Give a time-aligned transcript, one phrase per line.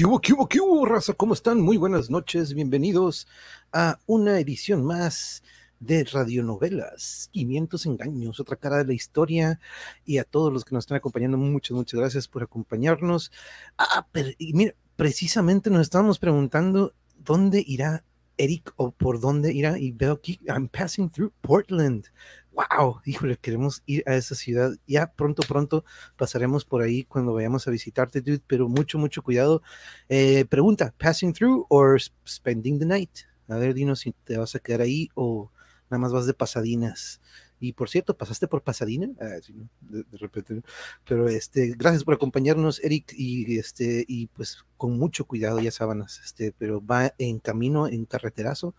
[0.00, 1.12] ¿Qué hubo, qué hubo, qué hubo, raza?
[1.12, 1.60] ¿Cómo están?
[1.60, 3.28] Muy buenas noches, bienvenidos
[3.70, 5.42] a una edición más
[5.78, 9.60] de radionovelas, 500 engaños, otra cara de la historia,
[10.06, 13.30] y a todos los que nos están acompañando, muchas, muchas gracias por acompañarnos.
[13.76, 18.02] Ah, pero mira, precisamente nos estábamos preguntando dónde irá
[18.40, 22.06] Eric o por dónde irá, y veo aquí, I'm passing through Portland
[22.52, 24.72] wow, híjole, queremos ir a esa ciudad.
[24.86, 25.84] Ya pronto, pronto
[26.16, 29.62] pasaremos por ahí cuando vayamos a visitarte, dude, pero mucho, mucho cuidado.
[30.08, 33.10] Eh, pregunta, passing through or spending the night?
[33.48, 35.50] A ver, dinos si te vas a quedar ahí o
[35.90, 37.20] nada más vas de pasadinas.
[37.60, 39.10] Y por cierto, ¿pasaste por Pasadena?
[39.20, 39.38] Ah,
[39.80, 40.62] de, repente.
[41.06, 46.20] Pero este, gracias por acompañarnos, Eric, y este, y pues con mucho cuidado, ya sábanas,
[46.24, 48.74] este, pero va en camino, en carreterazo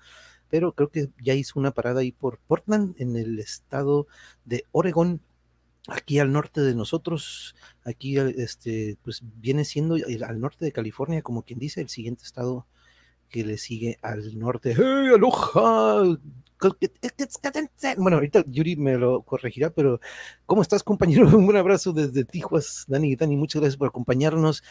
[0.52, 4.06] pero creo que ya hizo una parada ahí por Portland, en el estado
[4.44, 5.22] de Oregón,
[5.88, 7.56] aquí al norte de nosotros,
[7.86, 12.68] aquí este, pues viene siendo al norte de California, como quien dice, el siguiente estado
[13.30, 14.76] que le sigue al norte.
[14.76, 16.20] ¡Hey, aloha!
[17.98, 20.00] Bueno, ahorita Yuri me lo corregirá, pero
[20.46, 21.26] ¿cómo estás, compañero?
[21.38, 24.64] Un abrazo desde Tijuas, Dani y Dani, muchas gracias por acompañarnos.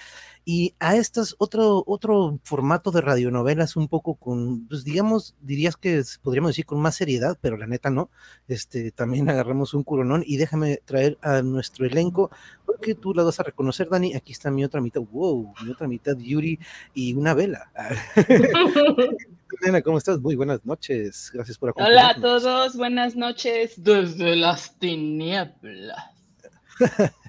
[0.45, 6.03] Y a estas otro, otro formato de radionovelas, un poco con, pues digamos, dirías que
[6.23, 8.09] podríamos decir con más seriedad, pero la neta no.
[8.47, 12.31] Este, también agarramos un curonón y déjame traer a nuestro elenco,
[12.65, 14.15] porque tú la vas a reconocer, Dani.
[14.15, 16.59] Aquí está mi otra mitad, wow, mi otra mitad, Yuri,
[16.95, 17.71] y una vela.
[19.63, 20.21] Nena, ¿cómo estás?
[20.21, 21.31] Muy buenas noches.
[21.33, 22.03] Gracias por acompañarnos.
[22.03, 26.05] Hola a todos, buenas noches desde las tinieblas.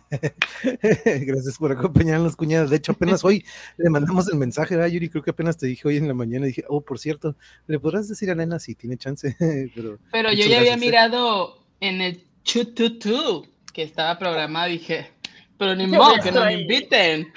[1.04, 2.68] Gracias por acompañarnos, cuñada.
[2.68, 3.46] De hecho, apenas hoy
[3.78, 5.10] le mandamos el mensaje, a Yuri?
[5.10, 6.46] Creo que apenas te dije hoy en la mañana.
[6.46, 7.36] Dije, oh, por cierto,
[7.68, 9.36] ¿le podrás decir a Nena si tiene chance?
[9.76, 10.78] Pero, Pero yo ya había ¿eh?
[10.78, 14.70] mirado en el chututu que estaba programado.
[14.70, 15.12] Dije,
[15.62, 17.32] pero ni modo que no me inviten.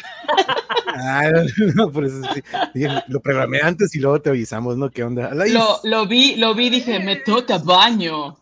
[0.97, 1.29] Ah,
[1.75, 2.43] no, por eso sí.
[3.09, 4.91] lo programé antes y luego te avisamos, ¿no?
[4.91, 5.35] ¿Qué onda?
[5.35, 8.39] Lo, lo vi, lo vi, dije, me toca baño.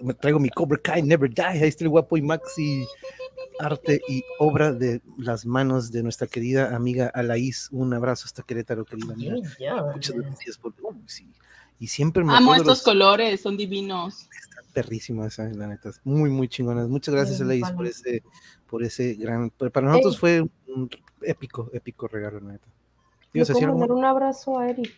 [0.00, 1.42] me traigo mi Cobra Kai Never Die.
[1.42, 2.86] Ahí está el guapo y Maxi
[3.58, 7.68] arte y obra de las manos de nuestra querida amiga Alaís.
[7.72, 9.34] Un abrazo hasta Querétaro, querida amiga.
[9.92, 10.72] Muchas gracias por.
[11.80, 14.28] Y siempre me Amo estos colores, son divinos
[14.72, 15.90] perrísima esa, la neta.
[16.04, 16.88] Muy, muy chingonas.
[16.88, 18.22] Muchas gracias, Elaís, por ese,
[18.66, 19.50] por ese gran.
[19.50, 20.90] Para nosotros fue un
[21.22, 22.68] épico, épico regalo, la neta.
[23.92, 24.92] un abrazo a Eric.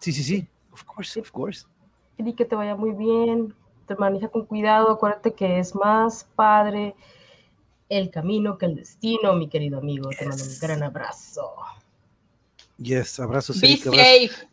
[0.00, 0.48] Sí, sí, sí.
[0.72, 1.66] Of course, of course.
[2.18, 3.54] Eric, que te vaya muy bien.
[3.86, 4.90] Te maneja con cuidado.
[4.90, 6.94] Acuérdate que es más padre
[7.88, 10.10] el camino que el destino, mi querido amigo.
[10.10, 11.54] Te mando un gran abrazo.
[12.78, 13.60] Yes, abrazos.
[13.60, 14.49] Be safe.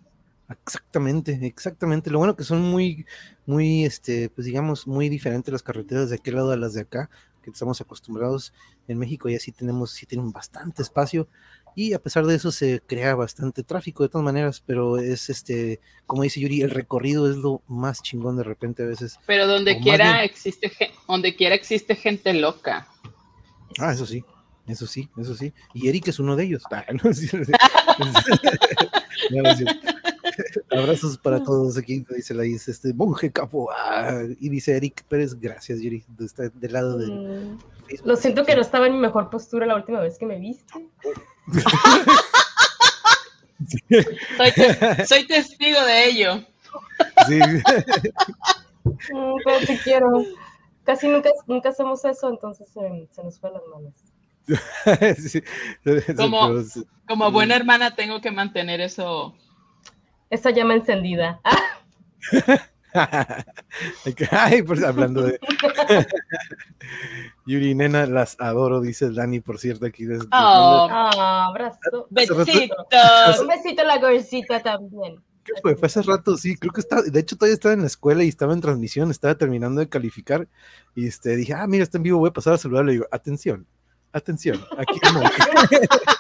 [0.50, 2.10] Exactamente, exactamente.
[2.10, 3.06] Lo bueno que son muy,
[3.46, 7.10] muy, este, pues digamos, muy diferentes las carreteras de aquel lado a las de acá,
[7.44, 8.54] que estamos acostumbrados
[8.88, 11.28] en México y así tenemos, sí tienen bastante espacio
[11.78, 15.80] y a pesar de eso se crea bastante tráfico de todas maneras, pero es este,
[16.08, 19.20] como dice Yuri, el recorrido es lo más chingón de repente a veces.
[19.28, 20.72] Pero donde quiera existe,
[21.08, 22.88] donde quiera existe gente loca.
[23.78, 24.26] Ah, eso sí.
[24.66, 25.54] Eso sí, eso sí.
[25.74, 26.64] Y Eric es uno de ellos.
[30.72, 33.70] Abrazos para todos aquí, dice la dice este monje capo.
[33.72, 36.04] Ah, y dice Eric Pérez, gracias, Yuri.
[36.20, 37.08] Está del lado de.
[37.08, 37.58] Mm,
[38.06, 40.74] lo siento que no estaba en mi mejor postura la última vez que me viste.
[45.08, 46.46] soy, testigo de ello.
[47.28, 47.40] Sí.
[49.12, 50.24] Mm, pero te quiero.
[50.84, 53.94] Casi nunca, nunca hacemos eso, entonces se nos fue las manos.
[56.16, 56.64] como,
[57.06, 59.36] como buena hermana tengo que mantener eso
[60.30, 61.42] esa llama encendida.
[64.32, 65.40] Ay, pues hablando de
[67.46, 70.28] Yuri Nena, las adoro, dice Dani, por cierto, aquí desde.
[70.32, 72.08] Oh, abrazo.
[72.10, 72.76] Besito.
[73.42, 75.22] Un besito a la gorcita también.
[75.44, 75.76] ¿Qué fue?
[75.76, 78.28] Fue hace rato, sí, creo que estaba, de hecho todavía estaba en la escuela y
[78.28, 80.48] estaba en transmisión, estaba terminando de calificar
[80.94, 83.08] y este, dije, ah, mira, está en vivo, voy a pasar a saludarle y digo,
[83.12, 83.66] atención,
[84.18, 85.22] atención, aquí no.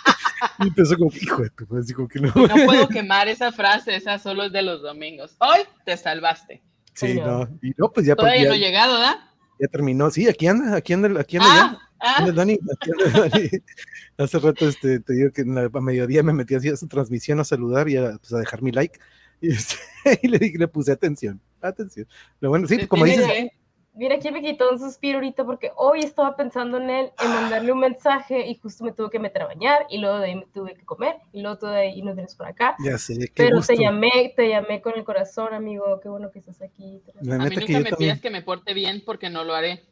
[0.60, 2.32] Y empezó como, hijo de tu como que no.
[2.34, 5.36] No puedo quemar esa frase, esa solo es de los domingos.
[5.40, 6.64] Hoy te salvaste.
[6.94, 7.48] Sí, no.
[7.62, 8.16] Y no, pues ya.
[8.16, 9.18] Todavía no ha llegado, ¿verdad?
[9.60, 10.10] Ya terminó.
[10.10, 11.80] Sí, aquí anda, aquí anda, aquí anda ah, ya.
[12.00, 12.16] Ah.
[12.20, 13.50] Anda Dani, aquí anda Dani.
[14.18, 17.44] Hace rato este, te digo que a mediodía me metí así a su transmisión a
[17.44, 19.00] saludar y a, pues, a dejar mi like.
[19.40, 19.76] Y, este,
[20.24, 22.08] y le, dije, le puse atención, atención.
[22.40, 23.52] Lo bueno, sí, como dices.
[23.98, 27.72] Mira, aquí me quitó un suspiro ahorita porque hoy estaba pensando en él, en mandarle
[27.72, 30.46] un mensaje y justo me tuve que meter a bañar y luego de ahí me
[30.46, 32.76] tuve que comer y luego todo de ahí nos vienes por acá.
[32.78, 36.38] Ya sé, qué Pero te llamé, te llamé con el corazón, amigo, qué bueno que
[36.38, 37.02] estás aquí.
[37.20, 39.84] a mí nunca me pidas que me porte bien porque no lo haré.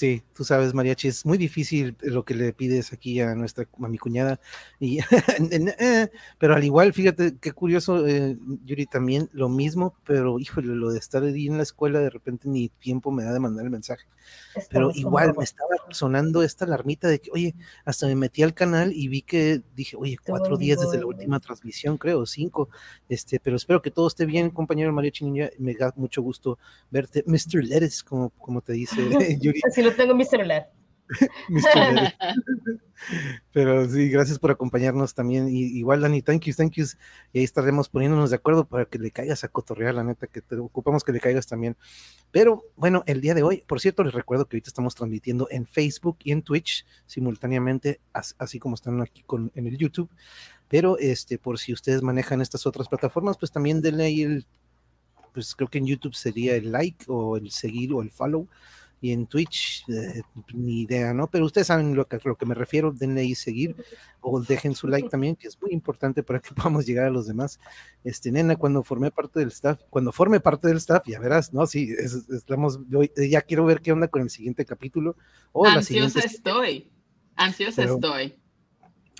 [0.00, 3.86] Sí, tú sabes, Mariachi, es muy difícil lo que le pides aquí a nuestra a
[3.86, 4.40] mi cuñada.
[4.78, 4.98] Y,
[5.78, 6.08] eh,
[6.38, 10.98] pero al igual, fíjate qué curioso, eh, Yuri, también lo mismo, pero híjole, lo de
[10.98, 14.06] estar ahí en la escuela, de repente ni tiempo me da de mandar el mensaje.
[14.70, 17.54] pero igual me estaba sonando esta alarmita de que, oye,
[17.84, 21.40] hasta me metí al canal y vi que dije, oye, cuatro días desde la última
[21.40, 22.70] transmisión, creo, cinco.
[23.06, 25.50] Este, pero espero que todo esté bien, compañero Mariachi Ninja.
[25.58, 26.58] Me da mucho gusto
[26.90, 27.62] verte, Mr.
[27.62, 28.96] Lettuce, como, como te dice
[29.42, 29.60] Yuri
[29.96, 30.70] tengo mi celular.
[33.52, 35.48] Pero sí, gracias por acompañarnos también.
[35.48, 36.84] Y, igual, Dani, thank you, thank you.
[37.32, 40.40] Y ahí estaremos poniéndonos de acuerdo para que le caigas a cotorrear, la neta, que
[40.40, 41.76] te ocupamos que le caigas también.
[42.30, 45.66] Pero bueno, el día de hoy, por cierto, les recuerdo que ahorita estamos transmitiendo en
[45.66, 50.10] Facebook y en Twitch simultáneamente, así como están aquí con, en el YouTube.
[50.68, 54.46] Pero este, por si ustedes manejan estas otras plataformas, pues también denle ahí el,
[55.32, 58.46] pues creo que en YouTube sería el like o el seguir o el follow
[59.00, 61.26] y en Twitch, eh, ni idea, ¿no?
[61.26, 63.74] Pero ustedes saben lo que, lo que me refiero, denle ahí seguir
[64.20, 67.26] o dejen su like también, que es muy importante para que podamos llegar a los
[67.26, 67.58] demás.
[68.04, 71.66] Este, nena, cuando formé parte del staff, cuando forme parte del staff, ya verás, ¿no?
[71.66, 71.94] Sí,
[72.30, 72.78] estamos,
[73.16, 75.16] ya quiero ver qué onda con el siguiente capítulo.
[75.52, 76.90] O Ansiosa estoy,
[77.36, 78.34] ansiosa estoy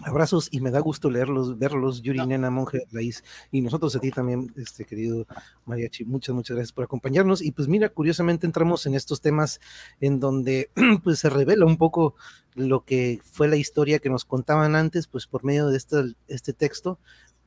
[0.03, 4.11] abrazos y me da gusto leerlos, verlos, Yuri, Nena, Monje, Laís, y nosotros a ti
[4.11, 5.27] también, este querido
[5.67, 7.43] Mariachi, muchas, muchas gracias por acompañarnos.
[7.43, 9.61] Y pues mira, curiosamente entramos en estos temas
[10.01, 10.71] en donde
[11.05, 12.15] pues se revela un poco
[12.55, 16.53] lo que fue la historia que nos contaban antes, pues por medio de este, este
[16.53, 16.99] texto.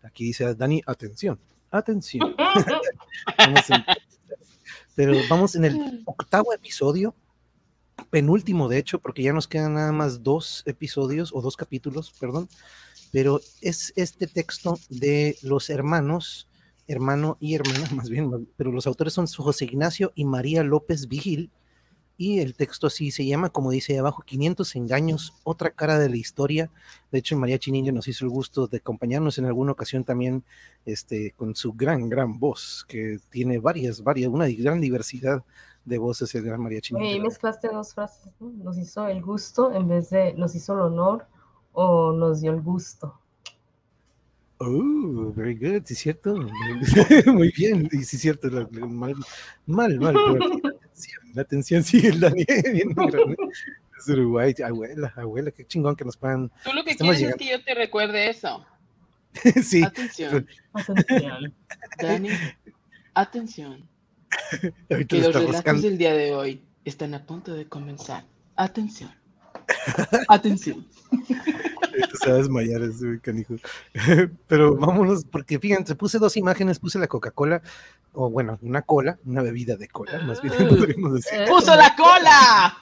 [0.01, 1.39] Aquí dice Dani, atención,
[1.71, 2.35] atención.
[4.95, 7.15] pero vamos en el octavo episodio
[8.09, 12.50] penúltimo, de hecho, porque ya nos quedan nada más dos episodios o dos capítulos, perdón,
[13.11, 16.47] pero es este texto de los hermanos,
[16.88, 21.51] hermano y hermana, más bien, pero los autores son José Ignacio y María López Vigil,
[22.15, 26.17] y el texto así se llama, como dice abajo, 500 engaños, otra cara de la
[26.17, 26.69] historia.
[27.11, 30.44] De hecho, María Chininja nos hizo el gusto de acompañarnos en alguna ocasión también
[30.85, 35.43] este, con su gran, gran voz, que tiene varias, varias, una gran diversidad
[35.85, 36.95] de voces el gran mariachi.
[36.97, 38.49] Y mezclaste dos frases, ¿no?
[38.63, 41.27] Nos hizo el gusto en vez de nos hizo el honor
[41.73, 43.19] o nos dio el gusto.
[44.59, 46.35] Oh, very good, sí, cierto.
[47.25, 48.49] Muy bien, y sí, cierto.
[48.71, 49.15] Mal,
[49.65, 50.15] mal, mal.
[51.33, 52.95] la atención sigue el Daniel.
[53.97, 56.49] Es Uruguay, abuela, abuela, qué chingón que nos puedan.
[56.63, 58.65] Tú lo que quieres es que yo te recuerde eso.
[59.63, 59.81] sí.
[59.83, 60.47] Atención.
[60.73, 61.53] Atención.
[62.01, 62.29] Dani,
[63.13, 63.87] atención
[65.07, 68.25] que los relatos del día de hoy están a punto de comenzar.
[68.55, 69.11] Atención.
[70.27, 70.85] Atención.
[72.19, 73.55] Se va a desmayar ese canijo.
[74.47, 77.61] Pero vámonos, porque fíjense, puse dos imágenes, puse la Coca-Cola,
[78.13, 81.39] o bueno, una cola, una bebida de cola, más bien podríamos decir.
[81.47, 82.77] ¡Puso la cola!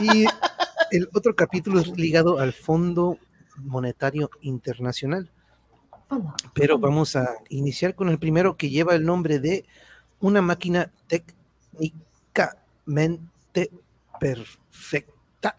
[0.00, 0.24] y
[0.90, 3.18] el otro capítulo es ligado al Fondo
[3.56, 5.30] Monetario Internacional.
[6.54, 9.66] Pero vamos a iniciar con el primero que lleva el nombre de
[10.20, 13.70] una máquina técnicamente
[14.20, 15.56] perfecta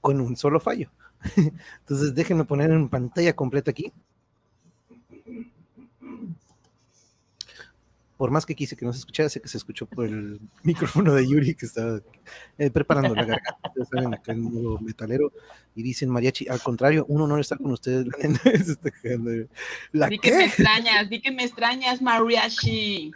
[0.00, 0.90] con un solo fallo.
[1.80, 3.92] Entonces déjenme poner en pantalla completa aquí.
[8.20, 11.14] Por más que quise que no se escuchara, sé que se escuchó por el micrófono
[11.14, 12.02] de Yuri que estaba
[12.58, 15.32] eh, preparando la garganta, saben, acá en modo metalero,
[15.74, 18.04] y dicen mariachi, al contrario, un honor estar con ustedes,
[19.92, 23.10] la di que me extrañas, di que me extrañas, mariachi.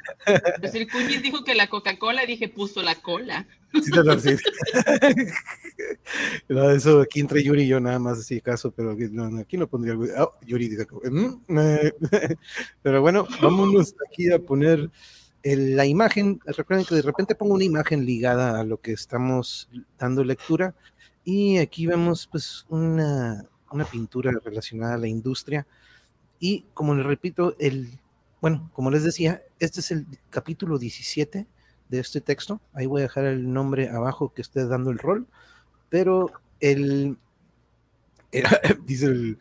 [0.60, 3.46] Pues el Cuñiz dijo que la Coca-Cola, dije, puso la cola.
[3.82, 4.36] Sí, no, sí.
[6.48, 9.66] no, eso aquí entre Yuri y yo nada más así caso, pero no, aquí no
[9.66, 11.92] pondría oh, Yuri dice, mm, eh".
[12.82, 14.90] pero bueno, vámonos aquí a poner
[15.42, 16.40] la imagen.
[16.46, 20.74] Recuerden que de repente pongo una imagen ligada a lo que estamos dando lectura
[21.24, 25.66] y aquí vemos pues una, una pintura relacionada a la industria
[26.38, 27.88] y como les repito, el,
[28.40, 31.46] bueno, como les decía, este es el capítulo 17
[31.88, 32.60] de este texto.
[32.72, 35.26] Ahí voy a dejar el nombre abajo que esté dando el rol,
[35.88, 37.16] pero el,
[38.84, 39.38] dice el,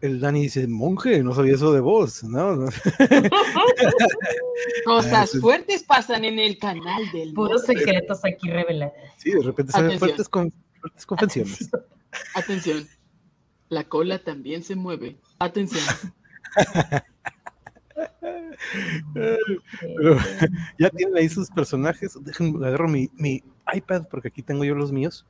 [0.00, 2.56] el, Dani dice, monje, no sabía eso de vos, ¿no?
[4.84, 8.94] Cosas fuertes pasan en el canal del Puros secretos aquí revelados.
[9.18, 11.70] Sí, de repente salen fuertes, con, fuertes confesiones.
[12.34, 12.86] Atención,
[13.68, 15.18] la cola también se mueve.
[15.38, 15.84] Atención.
[20.78, 22.18] ya tienen ahí sus personajes.
[22.20, 23.42] Déjenme agarro mi, mi,
[23.74, 25.26] iPad porque aquí tengo yo los míos.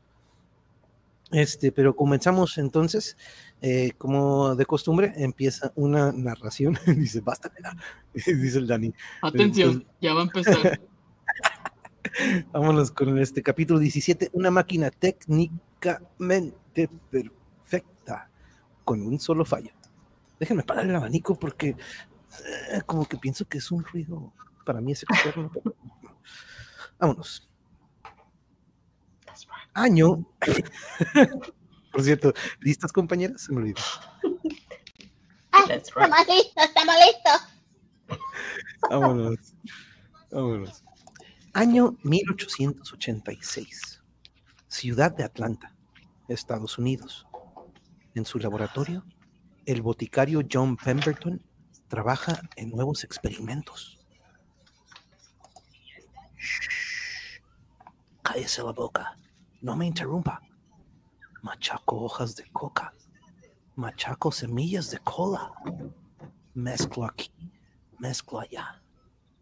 [1.32, 3.16] Este, pero comenzamos entonces,
[3.61, 6.78] eh, como de costumbre, empieza una narración.
[6.87, 7.50] dice, basta,
[8.14, 8.94] dice el Dani.
[9.23, 10.80] Atención, ya va a empezar.
[12.52, 18.30] Vámonos con este capítulo 17, una máquina técnicamente perfecta,
[18.85, 19.73] con un solo fallo.
[20.38, 21.76] Déjenme parar el abanico porque
[22.44, 24.32] eh, como que pienso que es un ruido,
[24.64, 25.50] para mí es externo.
[26.98, 27.48] Vámonos.
[29.74, 30.26] Año.
[31.92, 33.42] Por cierto, ¿listas compañeras?
[33.42, 33.82] Se me olvidó.
[35.52, 37.56] Ah, estamos listos, estamos listos.
[38.90, 39.54] Vámonos.
[40.30, 40.84] Vámonos.
[41.52, 44.02] Año 1886.
[44.68, 45.74] Ciudad de Atlanta,
[46.28, 47.26] Estados Unidos.
[48.14, 49.04] En su laboratorio,
[49.64, 51.42] el boticario John Pemberton
[51.88, 53.98] trabaja en nuevos experimentos.
[56.36, 57.40] Shh.
[58.22, 59.18] Cállese la boca.
[59.60, 60.40] No me interrumpa.
[61.42, 62.92] Machaco hojas de coca.
[63.76, 65.52] Machaco semillas de cola.
[66.54, 67.30] Mezclo aquí,
[67.98, 68.82] mezclo allá.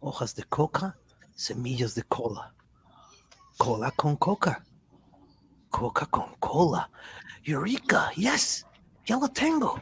[0.01, 0.99] Hojas de coca
[1.35, 2.55] semillas de cola.
[3.57, 4.65] Cola con coca.
[5.71, 6.91] Coca con cola.
[7.43, 8.67] Eureka, yes,
[9.05, 9.81] ya lo tengo.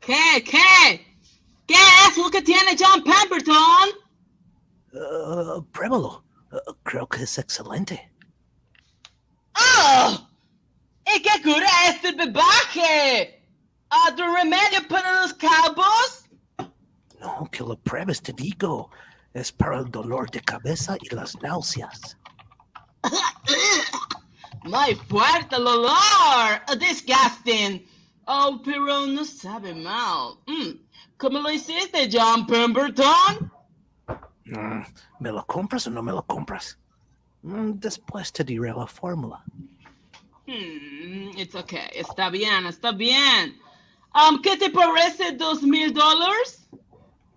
[0.00, 0.44] ¿Qué?
[0.44, 1.18] ¿Qué?
[1.66, 1.74] ¿Qué
[2.08, 3.88] es lo que tiene John Pemberton?
[4.92, 6.24] Uh, pruébalo.
[6.50, 8.12] Uh, creo que es excelente.
[9.56, 10.28] ¡Oh!
[11.14, 13.48] ¿Y qué cura este bebaje?
[14.08, 16.28] ¿Otro remedio para los calvos?
[17.20, 18.90] No, que lo pruebes, te digo.
[19.32, 22.18] Es para el dolor de cabeza y las náuseas.
[24.64, 26.60] Muy fuerte olor.
[26.78, 27.86] Disgusting.
[28.26, 30.38] Oh, pero no sabe mal.
[30.46, 30.78] Mm.
[31.18, 33.50] ¿Cómo lo hiciste, John Pemberton?
[34.44, 34.82] Mm,
[35.20, 36.78] ¿Me lo compras o no me lo compras?
[37.42, 39.42] Mm, después te diré la fórmula.
[40.46, 41.88] Hmm, it's okay.
[41.94, 43.58] Está bien, está bien.
[44.14, 46.68] Um, ¿Qué te parece dos mil dólares?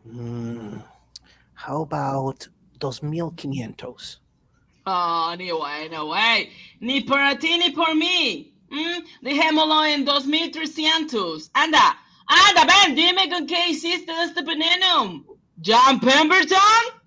[0.03, 0.77] Mm,
[1.55, 2.48] how about
[2.79, 4.22] dos mil quinientos?
[4.86, 6.51] Oh, ni way, no way.
[6.80, 8.54] Ni para ti ni por mí.
[8.70, 11.50] Mm, dejémoslo en dos mil trescientos.
[11.54, 15.24] Anda, anda, ven, dime con qué hiciste este veneno.
[15.63, 17.01] John Pemberton?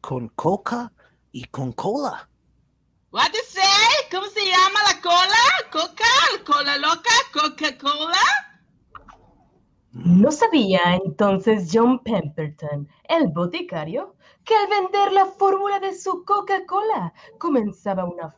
[0.00, 0.92] Con coca
[1.30, 2.28] y con cola.
[3.12, 4.10] What you say?
[4.10, 5.70] ¿Cómo se llama la cola?
[5.70, 6.04] ¿Coca?
[6.44, 7.10] ¿Cola loca?
[7.32, 8.18] ¿Coca-Cola?
[9.92, 14.15] No sabía entonces John Pemberton, el boticario,
[14.46, 18.34] que al vender la fórmula de su Coca-Cola comenzaba una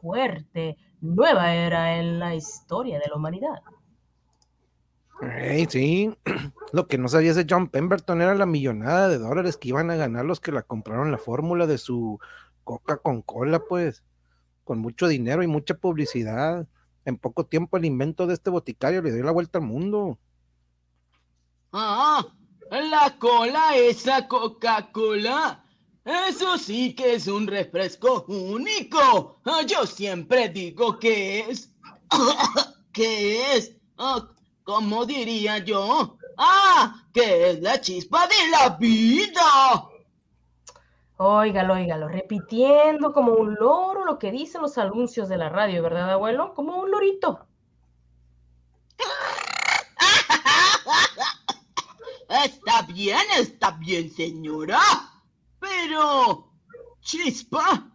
[0.00, 3.62] fuerte nueva era en la historia de la humanidad.
[5.20, 6.12] Hey, sí,
[6.72, 9.96] lo que no sabía ese John Pemberton era la millonada de dólares que iban a
[9.96, 12.18] ganar los que la compraron la fórmula de su
[12.64, 14.02] coca con cola, pues,
[14.64, 16.66] con mucho dinero y mucha publicidad.
[17.04, 20.18] En poco tiempo el invento de este boticario le dio la vuelta al mundo.
[21.72, 22.26] Ah,
[22.80, 25.62] la cola, esa Coca-Cola.
[26.04, 29.40] Eso sí que es un refresco único.
[29.44, 31.70] Ah, Yo siempre digo que es.
[32.92, 33.76] que es.
[33.98, 34.28] ah,
[34.64, 36.16] ¿Cómo diría yo?
[36.38, 37.04] ¡Ah!
[37.12, 39.88] Que es la chispa de la vida.
[41.18, 46.10] Óigalo, óigalo, repitiendo como un loro lo que dicen los anuncios de la radio, ¿verdad,
[46.10, 46.54] abuelo?
[46.54, 47.46] Como un lorito.
[52.32, 54.80] Está bien, está bien, señora.
[55.60, 56.50] Pero,
[57.02, 57.92] chispa,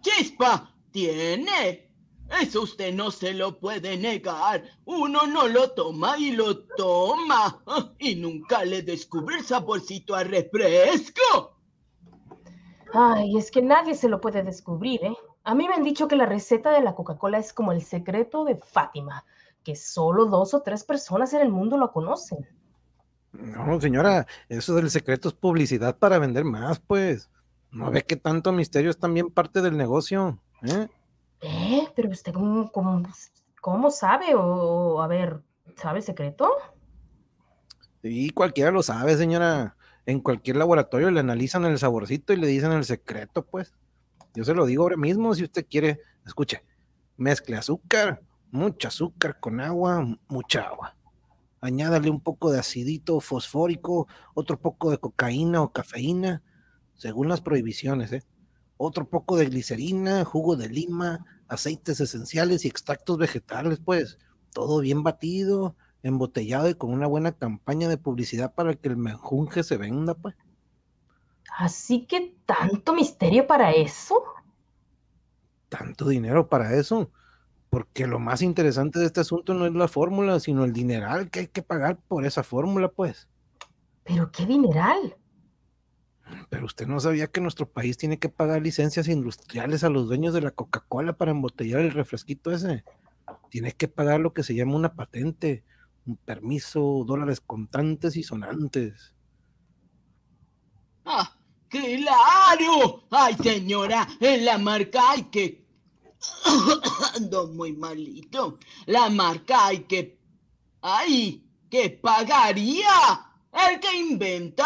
[0.00, 1.90] chispa, tiene.
[2.40, 4.62] Eso usted no se lo puede negar.
[4.84, 7.64] Uno no lo toma y lo toma.
[7.98, 11.56] Y nunca le descubre el saborcito a refresco.
[12.94, 15.16] Ay, es que nadie se lo puede descubrir, ¿eh?
[15.42, 18.44] A mí me han dicho que la receta de la Coca-Cola es como el secreto
[18.44, 19.24] de Fátima,
[19.64, 22.46] que solo dos o tres personas en el mundo lo conocen.
[23.32, 27.30] No, señora, eso del secreto es publicidad para vender más, pues.
[27.70, 30.88] No ve que tanto misterio es también parte del negocio, ¿eh?
[31.40, 31.88] ¿Eh?
[31.94, 33.02] Pero usted, ¿cómo, cómo,
[33.60, 34.34] cómo sabe?
[34.34, 35.40] O, a ver,
[35.76, 36.50] ¿sabe secreto?
[38.02, 39.76] Y cualquiera lo sabe, señora.
[40.06, 43.74] En cualquier laboratorio le analizan el saborcito y le dicen el secreto, pues.
[44.34, 46.64] Yo se lo digo ahora mismo, si usted quiere, escuche,
[47.16, 50.96] mezcle azúcar, mucho azúcar con agua, mucha agua.
[51.60, 56.42] Añádale un poco de acidito fosfórico, otro poco de cocaína o cafeína,
[56.94, 58.22] según las prohibiciones, ¿eh?
[58.76, 64.18] Otro poco de glicerina, jugo de lima, aceites esenciales y extractos vegetales, pues.
[64.52, 69.62] Todo bien batido, embotellado y con una buena campaña de publicidad para que el menjunje
[69.62, 70.34] se venda, pues.
[71.58, 74.22] Así que tanto misterio para eso.
[75.68, 77.10] Tanto dinero para eso.
[77.70, 81.40] Porque lo más interesante de este asunto no es la fórmula, sino el dineral que
[81.40, 83.28] hay que pagar por esa fórmula, pues.
[84.04, 85.16] ¿Pero qué dineral?
[86.48, 90.34] Pero usted no sabía que nuestro país tiene que pagar licencias industriales a los dueños
[90.34, 92.84] de la Coca-Cola para embotellar el refresquito ese.
[93.50, 95.64] Tiene que pagar lo que se llama una patente,
[96.06, 99.14] un permiso, dólares contantes y sonantes.
[101.04, 101.36] ¡Ah!
[101.68, 103.04] ¡Claro!
[103.10, 104.08] ¡Ay, señora!
[104.20, 105.59] En la marca hay que.
[107.16, 108.58] Ando muy malito.
[108.86, 110.18] La marca hay que.
[110.82, 111.44] ¡Ay!
[111.70, 112.88] ¿Qué pagaría?
[113.52, 114.64] ¿El que inventa?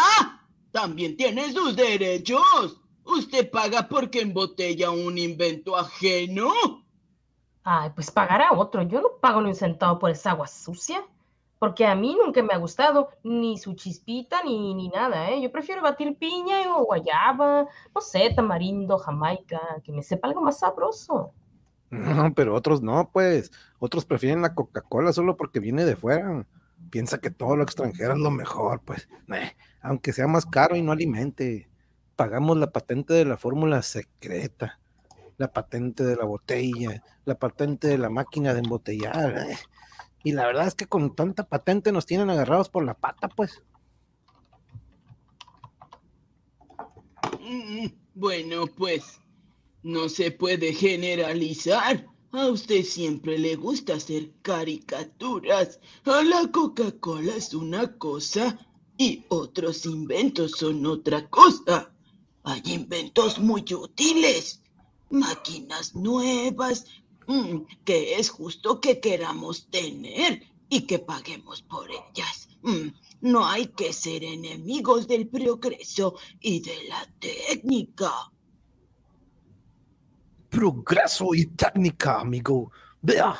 [0.71, 2.81] También tiene sus derechos.
[3.03, 6.51] ¿Usted paga porque embotella un invento ajeno?
[7.63, 8.81] Ay, pues pagará otro.
[8.83, 11.05] Yo no pago ni un centavo por esa agua sucia
[11.59, 15.41] porque a mí nunca me ha gustado ni su chispita ni, ni nada, ¿eh?
[15.41, 20.59] Yo prefiero batir piña o guayaba, no sé, tamarindo, jamaica, que me sepa algo más
[20.59, 21.33] sabroso.
[21.95, 23.51] No, pero otros no, pues.
[23.79, 26.45] Otros prefieren la Coca-Cola solo porque viene de fuera.
[26.89, 29.07] Piensa que todo lo extranjero es lo mejor, pues.
[29.81, 31.69] aunque sea más caro y no alimente.
[32.15, 34.79] Pagamos la patente de la fórmula secreta,
[35.37, 39.37] la patente de la botella, la patente de la máquina de embotellar.
[39.37, 39.57] ¿eh?
[40.23, 43.61] Y la verdad es que con tanta patente nos tienen agarrados por la pata, pues.
[47.41, 49.19] Mm, bueno, pues
[49.85, 52.05] no se puede generalizar.
[52.31, 55.79] A usted siempre le gusta hacer caricaturas.
[56.03, 58.59] A la Coca-Cola es una cosa
[58.97, 61.91] y otros inventos son otra cosa.
[62.43, 64.61] Hay inventos muy útiles,
[65.09, 66.85] máquinas nuevas,
[67.27, 72.47] Mm, que es justo que queramos tener y que paguemos por ellas.
[72.61, 72.89] Mm,
[73.21, 78.31] no hay que ser enemigos del progreso y de la técnica.
[80.49, 82.71] Progreso y técnica, amigo.
[83.01, 83.35] Vea,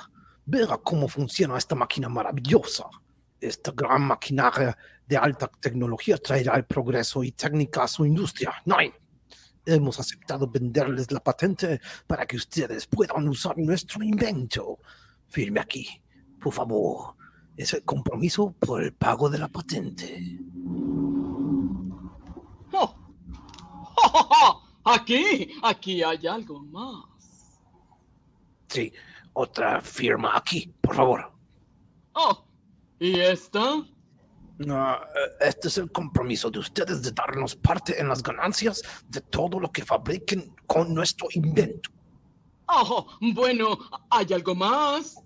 [0.45, 2.85] vea cómo funciona esta máquina maravillosa.
[3.39, 8.53] Esta gran maquinaria de alta tecnología traerá el progreso y técnica a su industria.
[8.65, 8.77] No
[9.65, 14.79] hemos aceptado venderles la patente para que ustedes puedan usar nuestro invento.
[15.27, 15.87] Firme aquí,
[16.41, 17.15] por favor.
[17.57, 20.39] Es el compromiso por el pago de la patente.
[22.73, 22.95] Oh.
[23.97, 27.59] Oh, aquí, aquí hay algo más.
[28.67, 28.91] Sí,
[29.33, 31.31] otra firma aquí, por favor.
[32.13, 32.45] Oh,
[32.99, 33.85] ¿y esta?
[34.57, 34.97] No,
[35.41, 39.69] este es el compromiso de ustedes de darnos parte en las ganancias de todo lo
[39.71, 41.89] que fabriquen con nuestro invento.
[42.67, 43.77] Oh, bueno,
[44.09, 45.17] ¿hay algo más?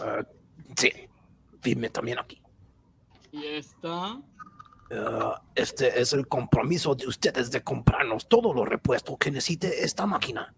[0.00, 0.24] Uh,
[0.76, 0.90] sí,
[1.62, 2.42] dime también aquí.
[3.30, 4.20] ¿Y esta?
[4.92, 10.04] Uh, este es el compromiso de ustedes de comprarnos todo lo repuesto que necesite esta
[10.04, 10.54] máquina.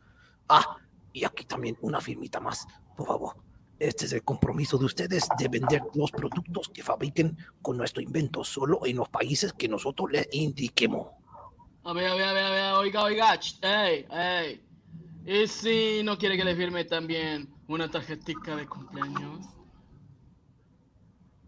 [0.49, 0.77] Ah,
[1.13, 2.67] y aquí también una firmita más,
[2.97, 3.37] por favor.
[3.79, 8.43] Este es el compromiso de ustedes de vender los productos que fabriquen con nuestro invento
[8.43, 11.13] solo en los países que nosotros les indiquemos.
[11.85, 14.65] A ver, a ver, a ver, a ver, oiga, oiga, ey, ey.
[15.27, 19.47] ¿Y si no quiere que le firme también una tarjetita de cumpleaños?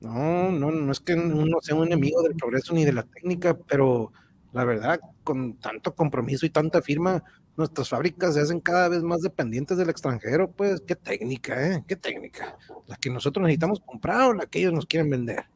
[0.01, 3.57] No, no, no es que uno sea un enemigo del progreso ni de la técnica,
[3.57, 4.13] pero
[4.53, 7.25] la verdad, con tanto compromiso y tanta firma,
[7.57, 11.85] nuestras fábricas se hacen cada vez más dependientes del extranjero, pues qué técnica, ¿eh?
[11.89, 12.57] Qué técnica.
[12.87, 15.47] La que nosotros necesitamos comprar o la que ellos nos quieren vender.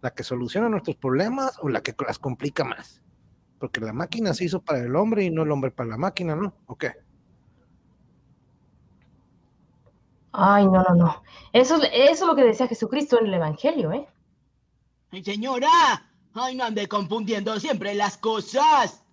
[0.00, 3.02] La que soluciona nuestros problemas o la que las complica más.
[3.58, 6.34] Porque la máquina se hizo para el hombre y no el hombre para la máquina,
[6.34, 6.54] ¿no?
[6.66, 6.92] ¿O qué?
[10.32, 11.22] Ay, no, no, no.
[11.52, 14.08] Eso, eso es lo que decía Jesucristo en el Evangelio, ¿eh?
[15.22, 15.68] Señora,
[16.32, 19.04] ay, no ande confundiendo siempre las cosas.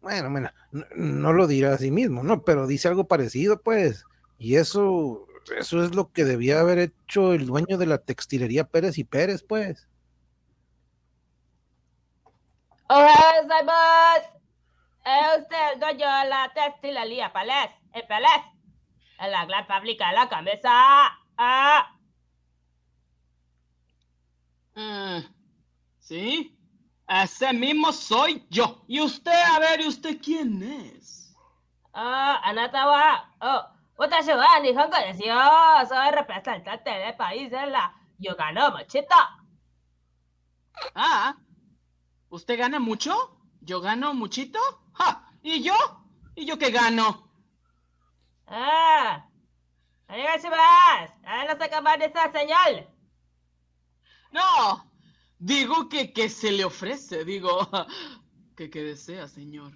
[0.00, 2.44] Bueno, bueno, no, lo dirá a sí mismo, ¿no?
[2.44, 4.04] Pero dice algo parecido, pues.
[4.38, 5.26] Y eso,
[5.58, 9.42] eso es lo que debía haber hecho el dueño de la textilería Pérez y Pérez,
[9.42, 9.88] pues.
[12.88, 14.38] Hola, Simon.
[15.04, 18.57] Es usted el dueño de la textilería Pérez y Pérez.
[19.18, 20.70] En la gran fábrica de la cabeza.
[21.36, 21.90] Ah.
[24.76, 25.22] ah
[25.98, 26.56] ¿Sí?
[27.08, 28.84] Ese mismo soy yo.
[28.86, 31.34] Y usted, a ver, ¿y usted quién es?
[31.92, 33.34] Ah, Anatawa.
[33.40, 33.64] Oh,
[34.62, 39.38] ni decía, soy representante del país de la Yogano Mochita.
[40.94, 41.34] Ah,
[42.28, 43.38] ¿usted gana mucho?
[43.60, 44.60] ¿Yo gano muchito?
[44.92, 45.32] ¡Ja!
[45.42, 45.74] ¿Y yo?
[46.34, 47.27] ¿Y yo qué gano?
[48.48, 49.28] Ah,
[50.08, 50.14] no
[51.58, 52.88] se de esa señal.
[54.30, 54.88] No,
[55.38, 57.50] Digo que, que se le ofrece, digo,
[58.56, 59.72] que, que desea, señor.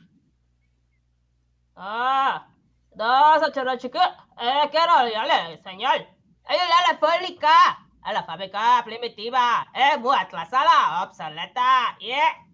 [1.76, 2.48] Ah,
[2.96, 4.00] dos, ocho, chico.
[4.40, 6.04] Eh, quiero darle, señor.
[6.44, 7.88] Ayúdale a la fábrica.
[8.02, 9.68] A la fábrica primitiva.
[9.72, 11.96] Es muy atrasada, obsoleta.
[12.00, 12.48] Yeah.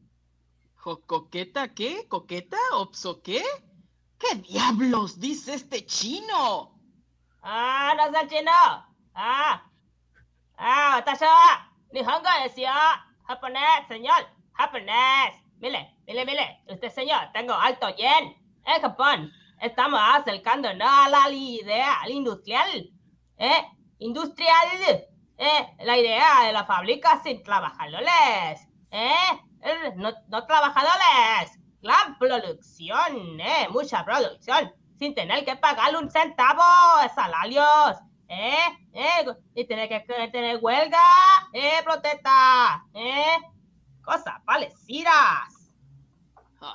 [1.07, 2.07] ¿Coqueta qué?
[2.09, 2.59] ¿Coqueta?
[2.75, 3.43] ¿Obso qué?
[4.19, 6.75] ¿Qué diablos dice este chino?
[7.43, 8.51] Ah, no es el chino.
[9.15, 9.63] Ah.
[10.57, 12.67] Ah, es yo.
[13.27, 14.29] Japonés, señor.
[14.55, 15.35] Japonés.
[15.61, 16.63] Mire, mire, mire.
[16.69, 18.37] Usted, señor, tengo alto yen.
[18.65, 22.91] En Japón estamos acercándonos a la idea industrial.
[23.37, 23.65] ¿Eh?
[23.99, 25.07] Industrial.
[25.37, 25.77] ¿Eh?
[25.85, 28.67] La idea de la fábrica sin trabajadores.
[28.91, 29.95] ¿Eh?
[29.97, 31.59] No, no trabajadores.
[31.89, 33.67] Gran producción, ¿eh?
[33.71, 34.71] Mucha producción.
[34.99, 36.63] Sin tener que pagarle un centavo
[37.03, 37.97] de salarios.
[38.29, 38.59] ¿Eh?
[38.93, 39.25] ¿Eh?
[39.55, 40.99] Y tener que tener huelga.
[41.55, 41.81] ¿Eh?
[41.83, 42.85] Protesta.
[42.93, 43.39] ¿Eh?
[44.03, 45.73] Cosas parecidas.
[46.61, 46.75] Ah,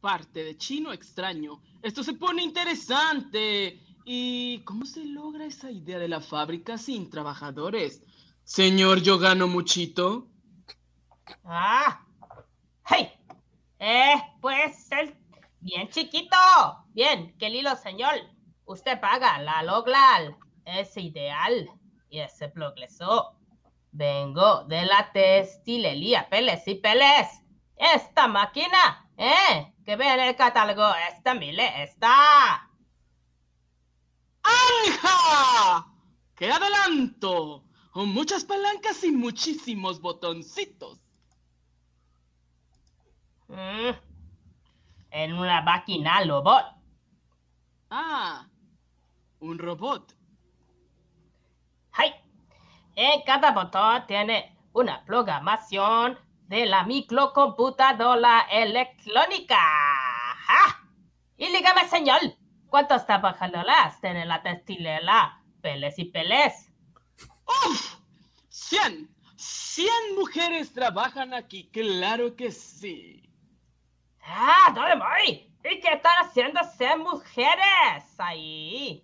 [0.00, 1.60] parte de chino extraño.
[1.82, 3.78] Esto se pone interesante.
[4.06, 8.02] ¿Y cómo se logra esa idea de la fábrica sin trabajadores?
[8.42, 10.28] Señor Yo gano muchito.
[11.44, 12.06] Ah.
[12.86, 13.17] ¡Hey!
[13.78, 15.16] Eh, pues el
[15.60, 16.36] bien chiquito.
[16.94, 18.14] Bien, qué lilo, señor.
[18.64, 20.36] Usted paga la loglal.
[20.64, 21.70] Es ideal.
[22.10, 23.34] Y ese progreso.
[23.90, 27.28] Vengo de la textilería Peles y Peles.
[27.76, 29.72] Esta máquina, ¿eh?
[29.84, 32.68] Que ve en el catálogo, esta mile está.
[34.42, 35.86] ¡Anja!
[36.34, 37.64] ¡Qué adelanto!
[37.94, 41.00] Muchas palancas y muchísimos botoncitos.
[43.48, 43.90] Mm.
[45.10, 46.66] En una máquina robot.
[47.90, 48.46] Ah,
[49.40, 50.14] un robot.
[51.92, 52.12] ¡Ay!
[52.94, 59.56] En cada botón tiene una programación de la microcomputadora electrónica.
[59.56, 60.88] ¡Ja!
[61.36, 62.18] Y dígame, señor,
[62.68, 66.72] ¿cuántos trabajadoras tiene la textilera Peles y Peles?
[67.46, 67.96] ¡Uf!
[68.48, 69.08] ¡Cien!
[69.36, 71.70] ¡Cien mujeres trabajan aquí!
[71.70, 73.27] ¡Claro que sí!
[74.28, 75.50] ¡Ah, dónde voy!
[75.64, 79.02] ¿Y qué están haciendo ser mujeres ahí?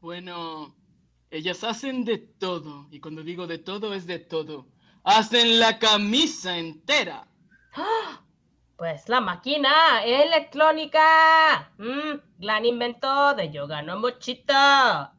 [0.00, 0.74] Bueno,
[1.30, 2.86] ellas hacen de todo.
[2.90, 4.66] Y cuando digo de todo, es de todo.
[5.04, 7.26] Hacen la camisa entera.
[8.76, 11.72] Pues la máquina electrónica.
[11.78, 14.52] Mm, gran invento de Yoga no Mochito.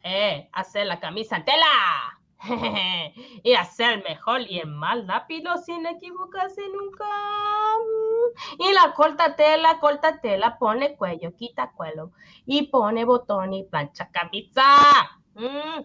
[0.04, 2.13] Eh, hacer la camisa entera.
[3.44, 7.06] y hacer mejor y el más rápido sin equivocarse nunca.
[8.60, 12.12] Y la corta tela, corta tela, pone cuello, quita cuello
[12.46, 14.64] y pone botón y plancha camisa.
[15.36, 15.84] Mm.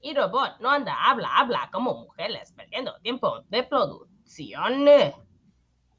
[0.00, 4.86] Y robot no anda, habla, habla como mujeres, perdiendo tiempo de producción.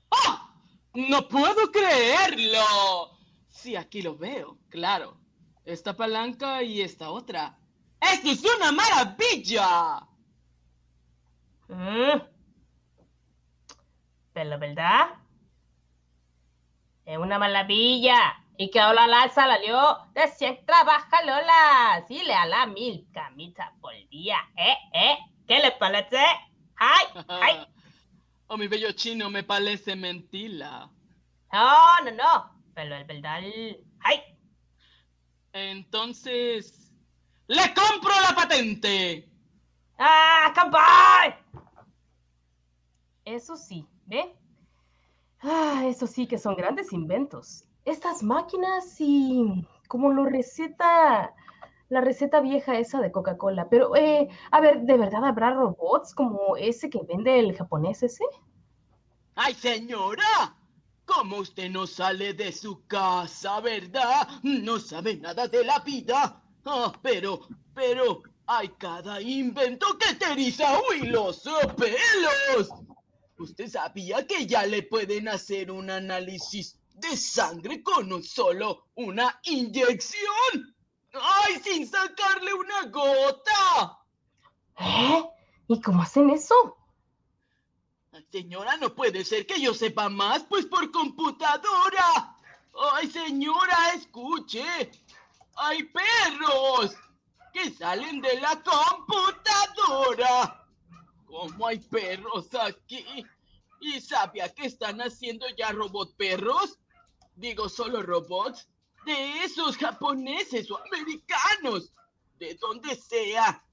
[0.10, 0.50] ¡Oh!
[0.94, 3.15] ¡No puedo creerlo!
[3.50, 5.18] Sí, aquí lo veo, claro.
[5.63, 7.58] Esta palanca y esta otra.
[8.13, 10.08] ¡Esto es una maravilla!
[11.68, 12.22] Mm.
[14.34, 15.08] Pero, ¿verdad?
[17.06, 18.41] Es una maravilla.
[18.58, 23.94] Y que ahora la salió de 100 trabajadores y le a la mil camisas por
[24.10, 24.38] día.
[24.56, 24.78] ¿Eh?
[24.94, 25.18] ¿Eh?
[25.48, 26.24] ¿Qué le parece?
[26.76, 27.06] ¡Ay!
[27.28, 27.68] ¡Ay!
[28.48, 30.88] Oh, mi bello chino, me parece mentira.
[31.52, 32.62] No, no, no.
[32.76, 33.41] Pero es verdad.
[34.02, 34.22] ¡Ay!
[35.52, 36.85] Entonces,
[37.48, 39.30] ¡le compro la patente!
[39.98, 41.36] ¡Ah, campay!
[43.24, 44.36] Eso sí, ¿ve?
[45.42, 47.66] Ah, eso sí que son grandes inventos.
[47.86, 51.34] Estas máquinas y como lo receta
[51.90, 53.70] la receta vieja esa de Coca-Cola.
[53.70, 58.24] Pero, eh, a ver, ¿de verdad habrá robots como ese que vende el japonés ese?
[59.36, 60.56] ¡Ay, señora!
[61.06, 64.28] ¿Cómo usted no sale de su casa, verdad?
[64.44, 66.42] No sabe nada de la vida.
[66.65, 71.43] Ah, pero, pero, hay cada invento que te eriza los
[71.78, 72.69] pelos.
[73.38, 79.39] ¿Usted sabía que ya le pueden hacer un análisis de sangre con un solo una
[79.43, 80.75] inyección?
[81.13, 83.99] ¡Ay, sin sacarle una gota!
[84.80, 85.23] ¿Eh?
[85.67, 86.78] ¿Y cómo hacen eso?
[88.32, 92.38] Señora, no puede ser que yo sepa más, pues por computadora.
[92.93, 94.63] Ay, señora, escuche.
[95.56, 96.96] Hay perros
[97.54, 100.68] que salen de la computadora.
[101.26, 103.26] ¿Cómo hay perros aquí?
[103.80, 106.80] ¿Y sabía que están haciendo ya robot perros?
[107.36, 108.68] Digo, solo robots
[109.06, 111.94] de esos japoneses o americanos,
[112.38, 113.63] de donde sea.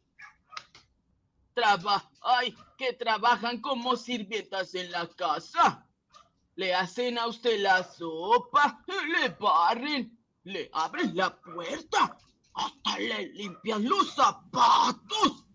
[1.54, 5.86] Traba, ay, que trabajan como sirvientas en la casa.
[6.54, 12.16] Le hacen a usted la sopa, le barren, le abres la puerta,
[12.54, 15.46] hasta le limpian los zapatos.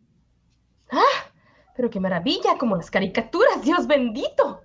[0.92, 1.32] ¡Ah!
[1.76, 4.62] Pero qué maravilla, como las caricaturas, Dios bendito.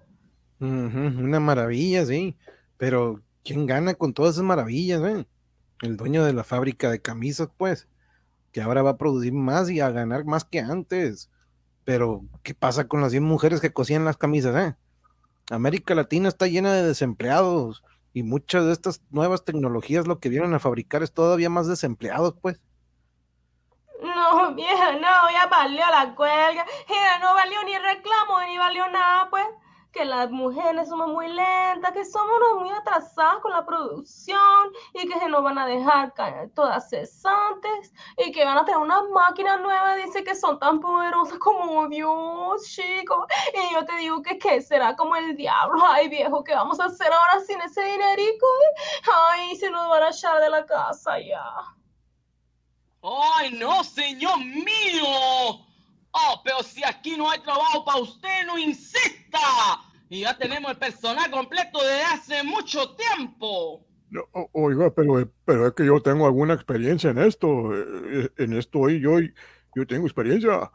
[0.61, 2.37] una maravilla, sí.
[2.79, 5.27] Pero, ¿quién gana con todas esas maravillas, eh?
[5.83, 7.89] El dueño de la fábrica de camisas, pues,
[8.53, 11.31] que ahora va a producir más y a ganar más que antes.
[11.85, 14.77] Pero, ¿qué pasa con las 100 mujeres que cosían las camisas, eh?
[15.51, 17.83] América Latina está llena de desempleados
[18.13, 22.35] y muchas de estas nuevas tecnologías lo que vienen a fabricar es todavía más desempleados,
[22.41, 22.61] pues.
[24.03, 26.67] No, vieja, no, ya valió la cuelga.
[27.21, 29.47] No valió ni reclamo ni valió nada, pues
[29.93, 35.19] que las mujeres somos muy lentas, que somos muy atrasadas con la producción y que
[35.19, 39.61] se nos van a dejar caer todas cesantes y que van a tener unas máquinas
[39.61, 43.27] nuevas, dice que son tan poderosas como Dios, chicos.
[43.55, 45.85] Y yo te digo que ¿qué será como el diablo.
[45.87, 48.47] Ay, viejo, ¿qué vamos a hacer ahora sin ese dinerico?
[49.31, 51.45] Ay, se nos van a echar de la casa ya.
[53.03, 55.72] ¡Ay, no, señor mío!
[56.13, 59.39] Oh, pero si aquí no hay trabajo para usted, no insista.
[60.09, 63.87] Y ya tenemos el personal completo desde hace mucho tiempo.
[64.53, 67.49] oiga, pero, pero es que yo tengo alguna experiencia en esto.
[67.75, 69.21] Eh, en esto y yo,
[69.75, 70.71] yo tengo experiencia.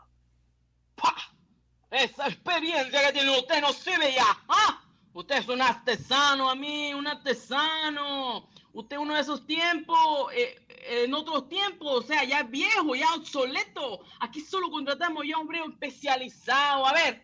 [1.92, 4.26] Esa experiencia que tiene usted no sirve ya.
[4.50, 4.82] ¿ah?
[5.14, 8.50] Usted es un artesano a mí, un artesano.
[8.78, 10.56] Usted uno de esos tiempos, eh,
[11.04, 14.02] en otros tiempos, o sea, ya viejo, ya obsoleto.
[14.20, 16.86] Aquí solo contratamos ya hombre especializado.
[16.86, 17.24] A ver,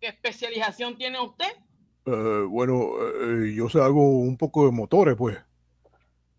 [0.00, 1.52] ¿qué especialización tiene usted?
[2.04, 5.36] Eh, bueno, eh, yo sé hago un poco de motores, pues.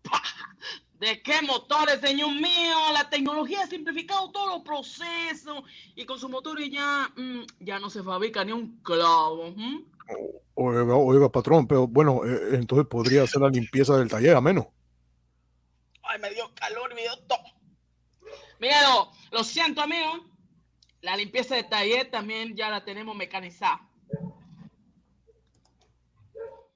[0.98, 2.76] ¿De qué motores, señor mío?
[2.94, 5.62] La tecnología ha simplificado todos los procesos
[5.94, 9.54] y con sus motores ya, mm, ya no se fabrica ni un clavo.
[10.54, 14.66] Oiga, oiga, patrón, pero bueno, eh, entonces podría hacer la limpieza del taller a menos.
[16.02, 17.38] Ay, me dio calor, me dio todo.
[18.58, 18.76] Mira,
[19.30, 20.24] lo siento, amigo.
[21.00, 23.88] La limpieza del taller también ya la tenemos mecanizada.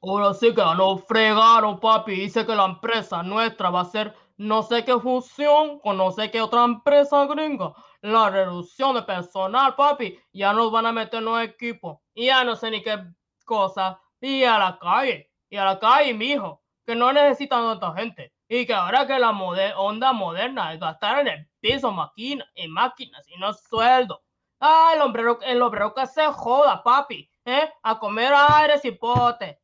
[0.00, 2.12] Ahora sí que no fregaron, papi.
[2.12, 6.30] Dice que la empresa nuestra va a ser no sé qué función con no sé
[6.30, 7.72] qué otra empresa gringa.
[8.00, 10.18] La reducción de personal, papi.
[10.32, 11.98] Ya nos van a meter en los equipos.
[12.14, 12.98] Y ya no sé ni qué
[13.42, 18.00] cosas y a la calle, y a la calle, mi hijo, que no necesitan tanta
[18.00, 18.32] gente.
[18.48, 23.26] Y que ahora que la onda moderna es gastar en el piso máquinas y máquinas
[23.28, 24.22] y no sueldo.
[24.60, 27.68] Ah, el obrero, el obrero que se joda, papi, ¿eh?
[27.82, 29.60] A comer aire y pote.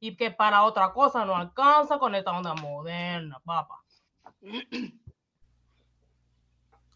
[0.00, 3.82] Y que para otra cosa no alcanza con esta onda moderna, papá.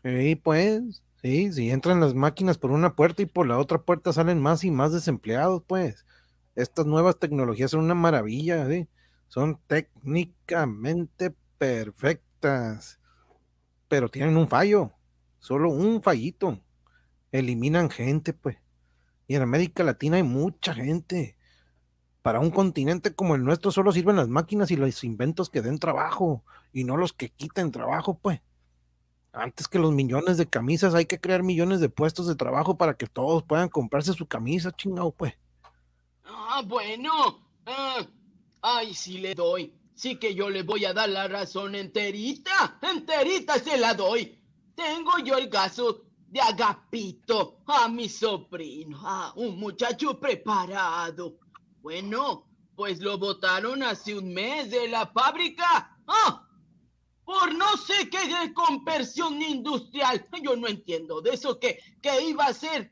[0.03, 4.13] Y pues, Sí, si entran las máquinas por una puerta y por la otra puerta
[4.13, 6.07] salen más y más desempleados, pues.
[6.55, 8.67] Estas nuevas tecnologías son una maravilla.
[9.29, 12.99] Son técnicamente perfectas,
[13.87, 14.93] pero tienen un fallo,
[15.39, 16.59] solo un fallito.
[17.33, 18.57] Eliminan gente, pues.
[19.29, 21.37] Y en América Latina hay mucha gente.
[22.23, 25.79] Para un continente como el nuestro solo sirven las máquinas y los inventos que den
[25.79, 28.41] trabajo y no los que quiten trabajo, pues.
[29.33, 32.95] Antes que los millones de camisas, hay que crear millones de puestos de trabajo para
[32.95, 35.35] que todos puedan comprarse su camisa, chingado, pues.
[36.25, 37.39] Ah, bueno.
[37.65, 38.05] Ah,
[38.63, 39.73] ay, sí le doy.
[39.95, 42.79] Sí que yo le voy a dar la razón enterita.
[42.83, 44.37] Enterita se la doy.
[44.75, 51.37] Tengo yo el caso de Agapito, a mi sobrino, a un muchacho preparado.
[51.83, 55.99] Bueno, pues lo botaron hace un mes de la fábrica.
[56.07, 56.49] Ah,
[57.31, 60.27] por no sé qué conversión industrial.
[60.43, 62.91] Yo no entiendo de eso que, que iba a ser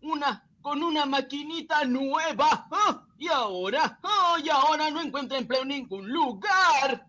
[0.00, 2.68] una con una maquinita nueva.
[2.70, 3.04] ¿Ah?
[3.18, 4.36] Y ahora, ¡ah!
[4.44, 7.08] y ahora no encuentra empleo en ningún lugar.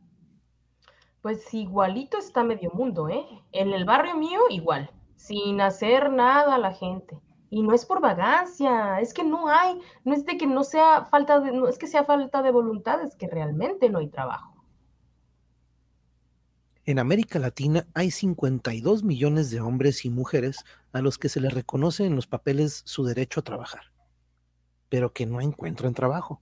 [1.22, 3.28] Pues igualito está medio mundo, ¿eh?
[3.52, 7.16] En el barrio mío igual, sin hacer nada la gente.
[7.52, 11.06] Y no es por vagancia, es que no hay, no es de que no sea
[11.06, 14.51] falta de, no es que sea falta de voluntad, es que realmente no hay trabajo.
[16.84, 21.54] En América Latina hay 52 millones de hombres y mujeres a los que se les
[21.54, 23.94] reconoce en los papeles su derecho a trabajar,
[24.90, 26.42] pero que no encuentran trabajo.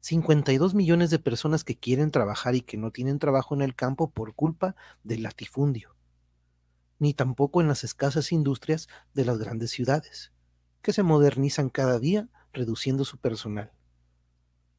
[0.00, 4.10] 52 millones de personas que quieren trabajar y que no tienen trabajo en el campo
[4.10, 5.96] por culpa del latifundio,
[6.98, 10.32] ni tampoco en las escasas industrias de las grandes ciudades,
[10.82, 13.72] que se modernizan cada día reduciendo su personal.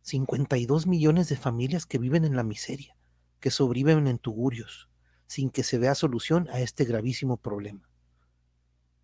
[0.04, 2.97] 52 millones de familias que viven en la miseria
[3.40, 4.90] que sobreviven en tugurios,
[5.26, 7.90] sin que se vea solución a este gravísimo problema.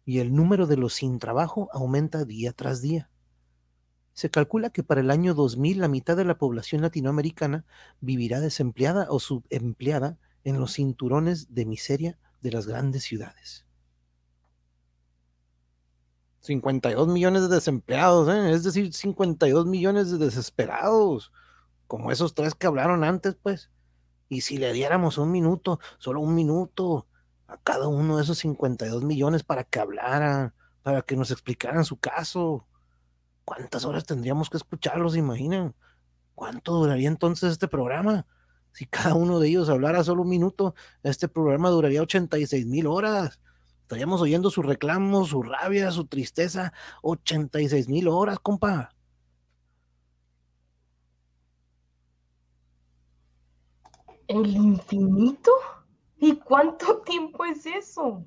[0.05, 3.09] Y el número de los sin trabajo aumenta día tras día.
[4.13, 7.65] Se calcula que para el año 2000 la mitad de la población latinoamericana
[7.99, 13.65] vivirá desempleada o subempleada en los cinturones de miseria de las grandes ciudades.
[16.41, 18.51] 52 millones de desempleados, ¿eh?
[18.51, 21.31] es decir, 52 millones de desesperados,
[21.87, 23.71] como esos tres que hablaron antes, pues.
[24.33, 27.07] Y si le diéramos un minuto, solo un minuto,
[27.47, 31.97] a cada uno de esos 52 millones para que hablaran, para que nos explicaran su
[31.97, 32.65] caso,
[33.45, 35.75] ¿cuántas horas tendríamos que escucharlos, imaginan?
[36.33, 38.25] ¿Cuánto duraría entonces este programa?
[38.71, 43.39] Si cada uno de ellos hablara solo un minuto, este programa duraría 86 mil horas.
[43.81, 46.73] Estaríamos oyendo su reclamo, su rabia, su tristeza.
[47.03, 48.92] 86 mil horas, compa.
[54.33, 55.51] ¿El infinito?
[56.17, 58.25] ¿Y cuánto tiempo es eso?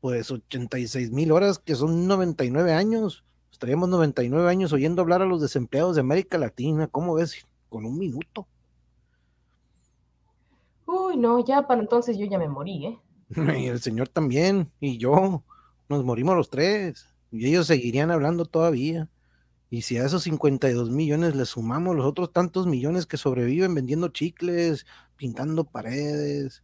[0.00, 3.22] Pues 86 mil horas, que son 99 años.
[3.52, 6.86] Estaríamos 99 años oyendo hablar a los desempleados de América Latina.
[6.86, 7.46] ¿Cómo ves?
[7.68, 8.46] Con un minuto.
[10.86, 12.98] Uy, no, ya para entonces yo ya me morí, ¿eh?
[13.60, 15.42] Y el señor también, y yo,
[15.90, 19.10] nos morimos los tres, y ellos seguirían hablando todavía.
[19.68, 24.08] Y si a esos 52 millones le sumamos los otros tantos millones que sobreviven vendiendo
[24.08, 26.62] chicles, pintando paredes,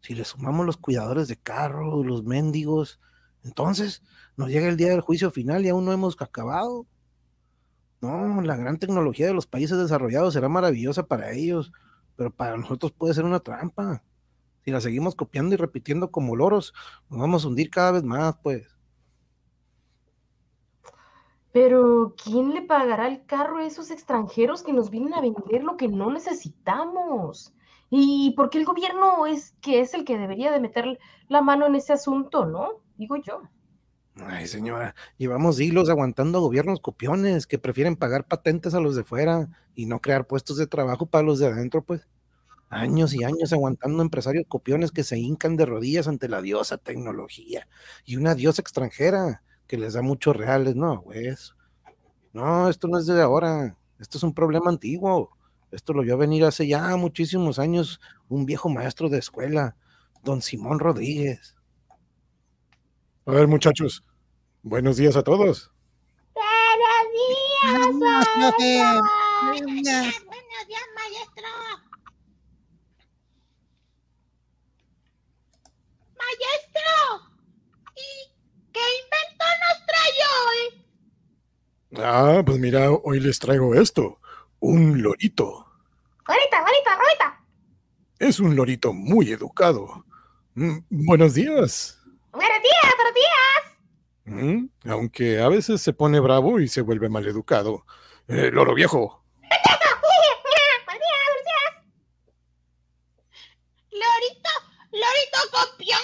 [0.00, 3.00] si le sumamos los cuidadores de carro, los mendigos,
[3.44, 4.02] entonces
[4.36, 6.86] nos llega el día del juicio final y aún no hemos acabado.
[8.00, 11.72] No, la gran tecnología de los países desarrollados será maravillosa para ellos,
[12.16, 14.02] pero para nosotros puede ser una trampa.
[14.64, 16.74] Si la seguimos copiando y repitiendo como loros,
[17.08, 18.66] nos vamos a hundir cada vez más, pues.
[21.52, 25.76] Pero, ¿quién le pagará el carro a esos extranjeros que nos vienen a vender lo
[25.76, 27.54] que no necesitamos?
[27.90, 31.66] ¿Y por qué el gobierno es que es el que debería de meter la mano
[31.66, 32.82] en ese asunto, no?
[32.96, 33.42] Digo yo.
[34.16, 39.48] Ay, señora, llevamos siglos aguantando gobiernos copiones que prefieren pagar patentes a los de fuera
[39.74, 42.06] y no crear puestos de trabajo para los de adentro, pues.
[42.68, 47.68] Años y años aguantando empresarios copiones que se hincan de rodillas ante la diosa tecnología
[48.04, 51.54] y una diosa extranjera que les da muchos reales, no, pues.
[52.34, 55.30] No, esto no es de ahora, esto es un problema antiguo.
[55.70, 59.74] Esto lo vio venir hace ya muchísimos años un viejo maestro de escuela,
[60.22, 61.56] don Simón Rodríguez.
[63.24, 64.04] A ver, muchachos,
[64.62, 65.72] buenos días a todos.
[66.34, 69.02] Buenos días, maestro.
[69.46, 71.48] Buenos días, maestro.
[76.20, 76.92] Maestro,
[77.96, 78.32] ¿y
[78.72, 80.82] qué invento nos trae hoy?
[81.98, 84.18] Ah, pues mira, hoy les traigo esto,
[84.60, 85.66] un lorito.
[86.26, 87.44] Lorita, lorita, lorita.
[88.18, 90.06] Es un lorito muy educado.
[90.54, 91.98] Mm, buenos días.
[92.32, 93.32] Buenos días, buenos días.
[94.24, 97.84] Mm, aunque a veces se pone bravo y se vuelve maleducado.
[98.28, 99.22] Eh, loro viejo.
[103.92, 104.50] Lorito,
[104.92, 105.98] lorito copión.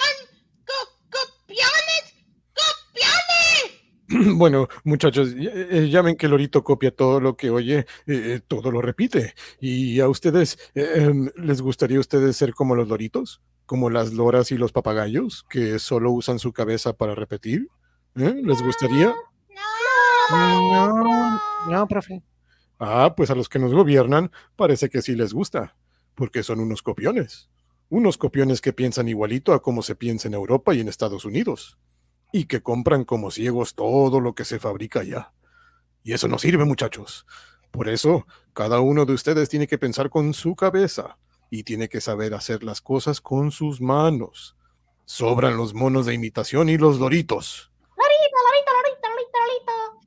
[0.67, 0.75] Co
[1.09, 2.13] copiones,
[2.53, 3.78] copiones.
[4.35, 8.81] Bueno, muchachos, eh, ya ven que Lorito copia todo lo que oye, eh, todo lo
[8.81, 9.35] repite.
[9.59, 13.41] ¿Y a ustedes em, les gustaría a ustedes ser como los loritos?
[13.69, 17.67] como las loras y los papagayos, que solo usan su cabeza para repetir?
[18.15, 18.41] ¿Eh?
[18.43, 19.13] ¿Les gustaría?
[20.31, 21.39] No,
[21.69, 22.23] no, profe.
[22.79, 25.75] Ah, pues a los que nos gobiernan parece que sí les gusta,
[26.15, 27.47] porque son unos copiones.
[27.89, 31.77] Unos copiones que piensan igualito a como se piensa en Europa y en Estados Unidos,
[32.31, 35.33] y que compran como ciegos todo lo que se fabrica allá.
[36.03, 37.25] Y eso no sirve, muchachos.
[37.71, 41.17] Por eso, cada uno de ustedes tiene que pensar con su cabeza
[41.49, 44.55] y tiene que saber hacer las cosas con sus manos.
[45.05, 47.71] Sobran los monos de imitación y los loritos.
[47.97, 50.03] Lorito, lorito, lorito, lorito,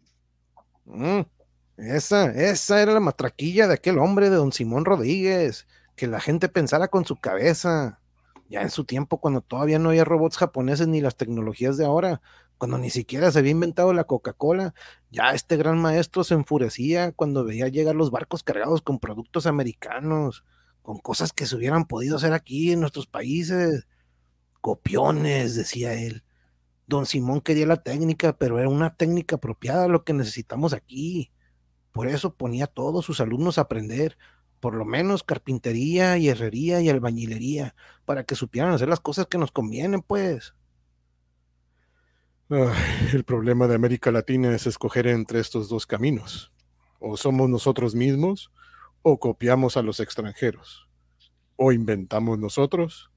[0.84, 1.26] lorito.
[1.26, 5.66] Mm, esa, esa era la matraquilla de aquel hombre de don Simón Rodríguez,
[5.96, 8.00] que la gente pensara con su cabeza.
[8.48, 12.20] Ya en su tiempo, cuando todavía no había robots japoneses ni las tecnologías de ahora,
[12.58, 14.74] cuando ni siquiera se había inventado la Coca-Cola,
[15.10, 20.44] ya este gran maestro se enfurecía cuando veía llegar los barcos cargados con productos americanos
[20.82, 23.86] con cosas que se hubieran podido hacer aquí en nuestros países.
[24.60, 26.24] Copiones, decía él.
[26.86, 31.32] Don Simón quería la técnica, pero era una técnica apropiada a lo que necesitamos aquí.
[31.92, 34.18] Por eso ponía a todos sus alumnos a aprender,
[34.62, 39.36] por lo menos carpintería y herrería y albañilería, para que supieran hacer las cosas que
[39.36, 40.54] nos convienen, pues.
[43.12, 46.52] el problema de América Latina es escoger entre estos dos caminos.
[47.00, 48.52] O somos nosotros mismos,
[49.02, 50.88] o copiamos a los extranjeros,
[51.56, 53.10] o inventamos nosotros,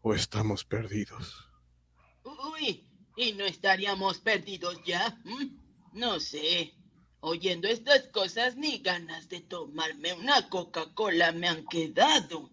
[0.00, 1.48] o estamos perdidos.
[2.24, 5.16] Uy, ¿y no estaríamos perdidos ya?
[5.22, 5.46] ¿Mm?
[5.92, 6.72] No sé.
[7.28, 12.48] Oyendo estas cosas ni ganas de tomarme una Coca-Cola me han quedado.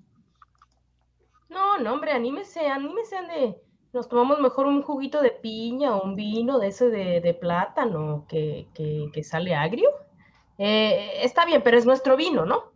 [1.47, 3.61] No, no, hombre, anímese, anímese, ande.
[3.93, 8.65] Nos tomamos mejor un juguito de piña o un vino de ese de, plátano que,
[8.73, 9.91] que, sale agrio.
[10.57, 12.73] Eh, está bien, pero es nuestro vino, ¿no?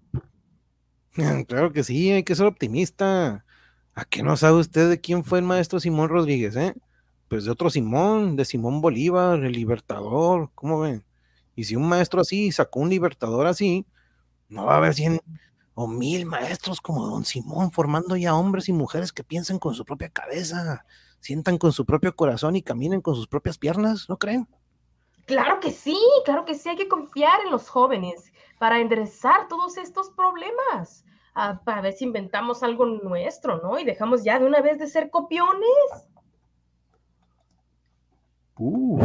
[1.48, 3.44] Claro que sí, hay que ser optimista.
[3.96, 6.76] ¿A qué no sabe usted de quién fue el maestro Simón Rodríguez, eh?
[7.28, 11.07] Pues de otro Simón, de Simón Bolívar, el libertador, ¿cómo ven?
[11.58, 13.88] Y si un maestro así sacó un libertador así,
[14.48, 15.20] no va a haber cien
[15.74, 19.84] o mil maestros como don Simón formando ya hombres y mujeres que piensen con su
[19.84, 20.86] propia cabeza,
[21.20, 24.48] sientan con su propio corazón y caminen con sus propias piernas, ¿no creen?
[25.26, 29.78] Claro que sí, claro que sí, hay que confiar en los jóvenes para enderezar todos
[29.78, 33.80] estos problemas, ah, para ver si inventamos algo nuestro, ¿no?
[33.80, 35.66] Y dejamos ya de una vez de ser copiones.
[38.60, 39.02] Uh,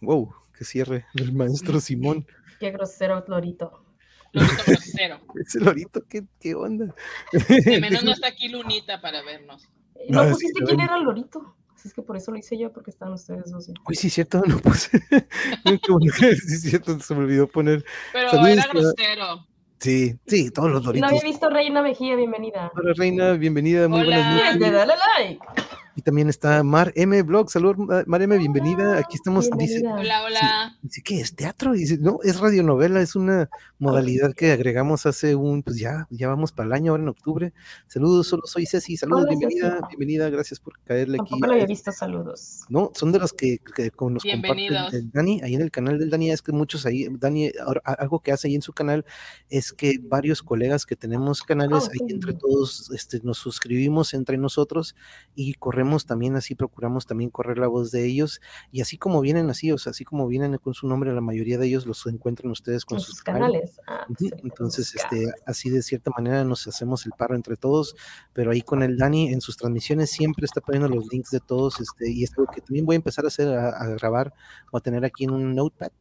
[0.00, 0.32] wow,
[0.64, 2.26] que cierre el maestro Simón.
[2.58, 3.84] Qué grosero, Lorito.
[4.32, 5.20] Lorito grosero.
[5.46, 6.94] Ese Lorito, ¿qué, qué onda?
[7.32, 9.68] De menos no está aquí Lunita para vernos.
[10.08, 11.54] ¿No, pusiste quién era el Lorito?
[11.74, 13.68] Así es que por eso lo hice yo, porque estaban ustedes dos.
[13.86, 14.98] Uy, sí, cierto, no puse.
[15.00, 17.84] sí, cierto, se me olvidó poner.
[18.12, 19.46] Pero era grosero.
[19.78, 21.10] Sí, sí, todos los Loritos.
[21.10, 22.72] No había visto Reina Mejía, bienvenida.
[22.74, 24.16] Hola, Reina, bienvenida, muy Hola.
[24.16, 24.72] buenas noches.
[24.72, 25.63] Dale like.
[26.04, 27.22] También está Mar M.
[27.22, 27.50] Blog.
[27.50, 27.76] Saludos,
[28.06, 28.36] Mar M.
[28.36, 28.98] Bienvenida.
[28.98, 29.48] Aquí estamos.
[29.56, 30.78] Dice, Hola, hola.
[30.82, 31.72] dice que es teatro.
[31.72, 33.00] Dice, no, es radionovela.
[33.00, 33.48] Es una
[33.78, 37.52] modalidad que agregamos hace un, pues ya, ya vamos para el año, ahora en octubre.
[37.86, 38.96] Saludos, solo soy Ceci.
[38.98, 39.86] Saludos, Hola, bienvenida, Ceci.
[39.96, 40.28] bienvenida.
[40.30, 41.30] Gracias por caerle aquí.
[41.30, 42.60] Tampoco lo había visto, saludos.
[42.68, 44.92] No, son de los que, que con nos comparten Bienvenidos.
[44.92, 47.50] el Dani, ahí en el canal del Dani, es que muchos ahí, Dani,
[47.84, 49.06] algo que hace ahí en su canal
[49.48, 54.36] es que varios colegas que tenemos canales, Oh, ahí entre todos este, nos suscribimos entre
[54.36, 54.94] nosotros
[55.34, 58.40] y corremos también así, procuramos también correr la voz de ellos
[58.70, 61.58] y así como vienen así, o sea, así como vienen con su nombre, la mayoría
[61.58, 63.80] de ellos los encuentran ustedes con sus sus canales.
[63.86, 64.06] Ah,
[64.42, 67.96] Entonces, este, así de cierta manera nos hacemos el paro entre todos,
[68.32, 71.80] pero ahí con el Dani en sus transmisiones siempre está poniendo los links de todos,
[71.80, 74.34] este, y es algo que también voy a empezar a hacer, a, a grabar
[74.72, 75.92] o a tener aquí en un notepad,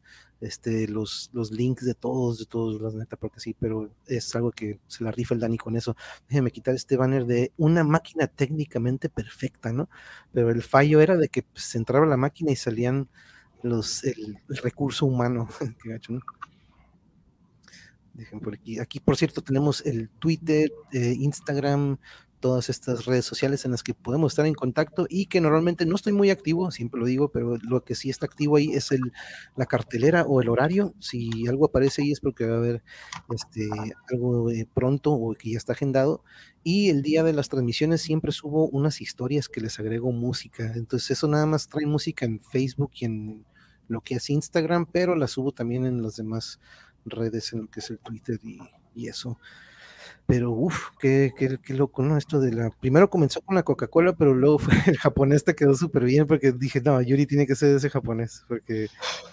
[0.43, 4.51] este, los, los links de todos, de todos, la neta, porque sí, pero es algo
[4.51, 5.95] que se la rifa el Dani con eso.
[6.27, 9.89] Déjeme quitar este banner de una máquina técnicamente perfecta, ¿no?
[10.33, 13.09] Pero el fallo era de que pues, entraba la máquina y salían
[13.61, 15.47] los, el, el recurso humano.
[15.81, 16.21] Qué gacho, ¿no?
[18.13, 18.79] Dejen por aquí.
[18.79, 21.97] Aquí, por cierto, tenemos el Twitter, eh, Instagram,
[22.43, 25.95] todas estas redes sociales en las que podemos estar en contacto y que normalmente no
[25.95, 28.99] estoy muy activo, siempre lo digo, pero lo que sí está activo ahí es el,
[29.55, 30.93] la cartelera o el horario.
[30.99, 32.83] Si algo aparece ahí es porque va a haber
[33.33, 33.69] este,
[34.11, 36.21] algo eh, pronto o que ya está agendado.
[36.65, 40.73] Y el día de las transmisiones siempre subo unas historias que les agrego música.
[40.75, 43.45] Entonces eso nada más trae música en Facebook y en
[43.87, 46.59] lo que es Instagram, pero la subo también en las demás
[47.05, 48.59] redes, en lo que es el Twitter y,
[48.95, 49.39] y eso.
[50.25, 52.17] Pero uff, qué, qué, qué loco, ¿no?
[52.17, 52.69] Esto de la.
[52.69, 56.51] Primero comenzó con la Coca-Cola, pero luego fue el japonés te quedó súper bien porque
[56.53, 58.87] dije, no, Yuri tiene que ser ese japonés, porque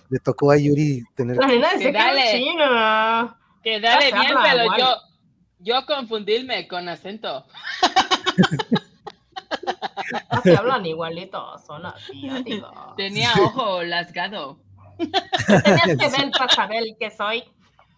[0.08, 1.36] le tocó a Yuri tener.
[1.36, 2.42] La nena Que que dale.
[3.62, 4.80] Que dale bien, habla pero igual.
[4.80, 4.86] yo,
[5.60, 7.46] yo confundirme con acento.
[10.32, 12.70] No se hablan igualitos, son así, digo.
[12.96, 14.58] Tenía ojo lasgado.
[14.98, 17.44] Tenías que ver para saber que soy.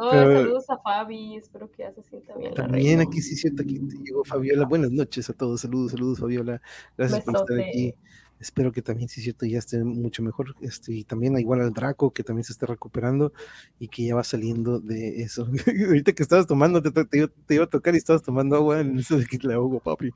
[0.00, 2.50] Oh, saludos a Fabi, espero que ya se sienta bien.
[2.50, 4.66] la También aquí sí es cierto, aquí te llegó Fabiola.
[4.66, 6.60] Buenas noches a todos, saludos, saludos, Fabiola.
[6.96, 7.68] Gracias por estar Besote.
[7.70, 7.94] aquí.
[8.40, 10.54] Espero que también sí es cierto, ya esté mucho mejor.
[10.60, 13.32] Este, y también igual al Draco, que también se está recuperando
[13.80, 15.48] y que ya va saliendo de eso.
[15.88, 18.80] Ahorita que estabas tomando, te, te iba- te iba a tocar y estabas tomando agua
[18.80, 20.10] en eso de que le ahogo, papi.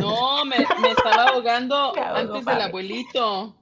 [0.00, 3.56] No, me, me estaba ahogando ahogo, antes del abuelito.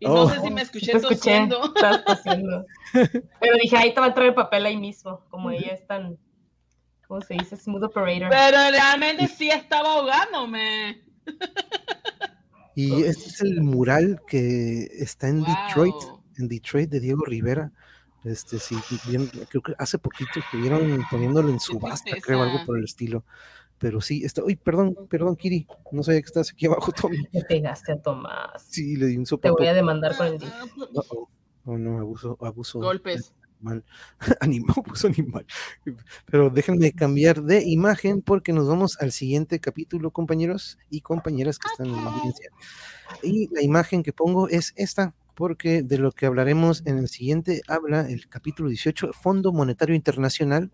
[0.00, 0.14] Y Oh.
[0.14, 1.62] no sé si me escuché Te escuché, tosiendo.
[1.74, 2.64] estabas tosiendo.
[2.92, 6.16] Pero dije, ahí te va a entrar el papel ahí mismo, como ella es tan,
[7.06, 7.56] ¿cómo se dice?
[7.56, 8.28] Smooth operator.
[8.30, 11.02] Pero realmente sí estaba ahogándome.
[12.74, 15.94] Y este es el mural que está en Detroit,
[16.38, 17.72] en Detroit de Diego Rivera.
[18.24, 18.76] Este, sí,
[19.08, 23.24] bien- creo que hace poquito estuvieron poniéndolo en subasta, creo, algo por el estilo.
[23.78, 27.24] Pero sí, está, uy, perdón, perdón, Kiri, no sabía que estás aquí abajo, Tommy.
[27.32, 28.66] Te pegaste a Tomás.
[28.68, 29.56] Sí, le di un Te sopapo.
[29.58, 30.38] voy a demandar con el.
[31.64, 32.80] Oh, no, abuso, abuso.
[32.80, 33.32] Golpes.
[33.60, 33.84] Animal.
[34.40, 35.46] Animal, abuso animal.
[36.26, 41.68] Pero déjenme cambiar de imagen porque nos vamos al siguiente capítulo, compañeros y compañeras que
[41.68, 42.50] están en la audiencia.
[43.22, 47.62] Y la imagen que pongo es esta, porque de lo que hablaremos en el siguiente
[47.68, 50.72] habla el capítulo 18, Fondo Monetario Internacional,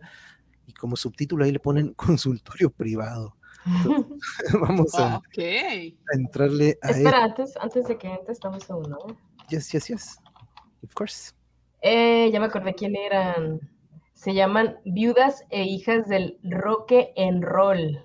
[0.85, 3.39] como subtítulo ahí le ponen consultorio privado.
[4.61, 5.22] Vamos a,
[6.12, 8.99] entrarle a Espera, antes, antes de que entres, estamos a uno.
[9.49, 10.18] Yes, yes, yes.
[10.82, 11.32] Of course.
[11.80, 13.61] Eh, ya me acordé quién eran.
[14.12, 18.03] Se llaman Viudas e Hijas del Roque en Roll.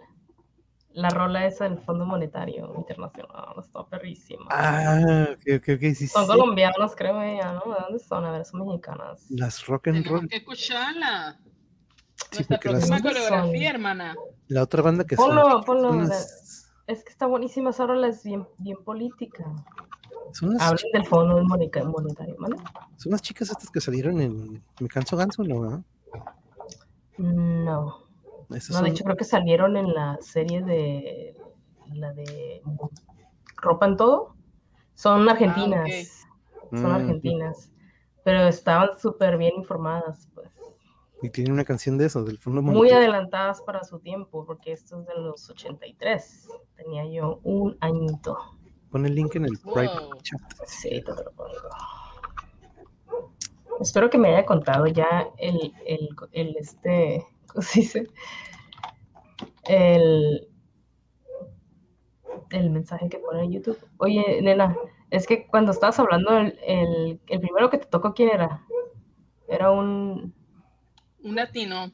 [0.93, 3.55] La rola esa del Fondo Monetario Internacional.
[3.59, 4.45] Está perrísima.
[4.51, 5.81] Ah, ok, ok, ok.
[5.95, 6.31] Sí, Son sí.
[6.31, 7.73] colombianas, creo ella, ¿no?
[7.73, 8.23] ¿De dónde son?
[8.23, 9.25] A ver, son mexicanas.
[9.29, 10.29] Las rock and Tenemos roll.
[10.29, 11.37] que escucharla.
[12.31, 14.17] Sí, Nuestra próxima coreografía, hermana.
[14.47, 15.27] La otra banda que son.
[15.29, 15.91] Ponlo, ponlo.
[15.93, 19.43] las, Es que está buenísima esa rola, es bien, bien política.
[20.33, 22.55] son las Hablan del Fondo Monica- Monetario, ¿vale?
[22.97, 25.61] Son las chicas estas que salieron en Me Canso Ganso, ¿no?
[25.61, 25.81] ¿verdad?
[27.17, 28.03] No.
[28.51, 31.35] Esas No, son- de hecho creo que salieron en la serie de
[31.93, 32.61] la de
[33.57, 34.35] Ropa en Todo.
[34.95, 36.25] Son argentinas.
[36.71, 37.71] Son Mm, argentinas.
[38.23, 40.49] Pero estaban súper bien informadas, pues.
[41.21, 42.97] Y tienen una canción de eso, del Fondo Muy Monetario.
[42.99, 46.47] adelantadas para su tiempo, porque esto es de los 83.
[46.75, 48.37] Tenía yo un añito.
[48.89, 49.73] Pon el link en el Wow.
[49.73, 50.39] private chat.
[50.65, 51.51] Sí, te lo pongo.
[53.81, 58.07] Espero que me haya contado ya el, el, el este, ¿cómo se dice?
[59.65, 60.47] El,
[62.51, 63.79] el mensaje que pone en YouTube.
[63.97, 64.75] Oye, nena,
[65.11, 68.65] es que cuando estabas hablando, el, el, el primero que te tocó, ¿quién era?
[69.47, 70.33] Era un,
[71.23, 71.91] Un latino.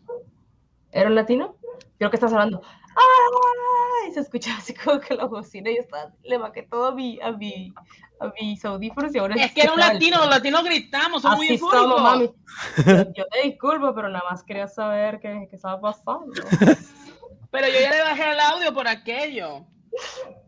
[0.91, 1.57] ¿era un latino?
[1.97, 2.61] Creo que estás hablando.
[2.95, 4.13] ¡Ay!
[4.13, 7.31] Se escuchaba así como que la bocina y estaba, le maqué todo a mi, a
[7.31, 7.73] mi,
[8.19, 11.47] a mis audífonos y ahora Es que era un latino, los latinos gritamos, son muy
[11.47, 12.01] Así estamos, eufóricos.
[12.01, 13.13] mami.
[13.13, 16.31] Yo, te disculpo, pero nada más quería saber qué, qué estaba pasando.
[17.51, 19.65] Pero yo ya le bajé el audio por aquello.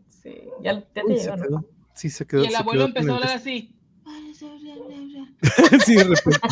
[0.08, 1.64] Sí, ya, ya te Uy, se quedó.
[1.94, 2.44] Sí, se quedó.
[2.44, 3.74] Y el abuelo empezó a hablar así.
[5.84, 6.48] sí, de repente.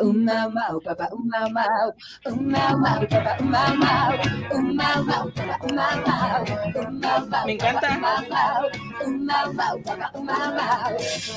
[0.00, 1.88] Un mau mau, papá, un mau mau,
[2.26, 4.10] un mau mau, papá, un mau mau,
[4.54, 6.42] un mau mau, papá, un mau mau,
[6.74, 7.88] un mau mau, Me encanta.
[7.90, 8.62] un mau mau,
[9.06, 10.92] un mau mau, papá, un mau mau.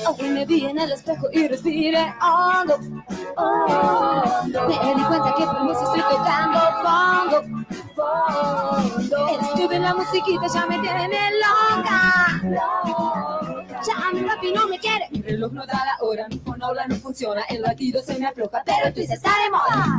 [0.06, 2.74] Hoy me vi en el espejo y respiré hondo,
[3.36, 4.60] hondo.
[4.68, 7.36] Me di cuenta que por mí sí estoy tocando fondo,
[7.94, 9.28] fondo.
[9.28, 13.29] El estudio de la musiquita ya me tiene loca, loca.
[13.86, 16.96] Ya mi papi no me quiere, mi reloj no da la hora, mi fonola no
[16.96, 19.98] funciona, el latido se me afloja, pero tú dices está de moda.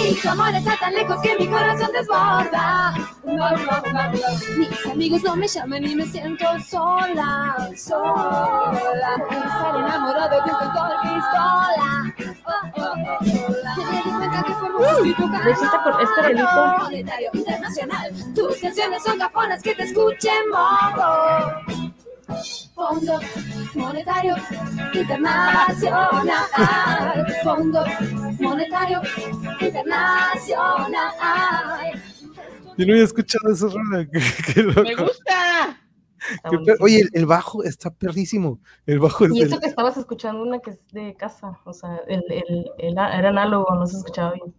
[0.00, 2.94] Y tu amor está tan lejos que mi corazón desborda.
[3.24, 4.56] No, no, no, no.
[4.56, 9.14] Mis amigos no me llaman y me siento sola, sola.
[9.18, 12.14] Por estar enamorado de un doctor pistola.
[12.46, 13.74] Oh, oh, oh, sola.
[13.76, 14.70] Me di cuenta que fue
[15.02, 15.44] muy tocando.
[15.44, 16.76] ¿Ves esta cor- esta rolita?
[16.78, 18.12] Monetario internacional.
[18.34, 21.52] Tus canciones son caponas que te escuchen modo.
[22.74, 23.18] Fondo
[23.74, 24.34] Monetario
[24.94, 26.26] Internacional.
[27.42, 27.84] Fondo
[28.40, 29.00] Monetario
[29.60, 30.92] Internacional.
[32.76, 34.06] Yo no había escuchado esa rola.
[34.12, 34.20] Qué,
[34.54, 35.80] qué Me gusta.
[36.64, 38.60] Per- Oye, el, el bajo está perrísimo.
[38.86, 41.72] El bajo es Y del- eso que estabas escuchando una que es de casa, o
[41.72, 44.54] sea, el, el, el- era análogo, no se escuchaba bien.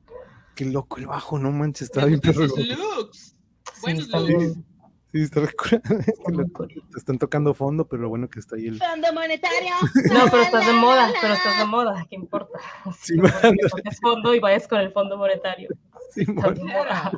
[0.56, 2.42] Qué loco el bajo, no manches, está Me bien perro.
[2.48, 3.36] looks.
[3.74, 4.38] Sí, Buenos está looks.
[4.38, 4.66] bien,
[5.14, 5.42] Sí, está.
[6.92, 8.78] Te están tocando fondo, pero lo bueno que está ahí el.
[8.78, 9.74] Fondo monetario.
[10.14, 12.60] No, pero estás de moda, pero estás de moda, ¿qué importa?
[13.00, 15.70] Sí, No importa que toques fondo y vayas con el fondo monetario.
[16.16, 17.12] De moda.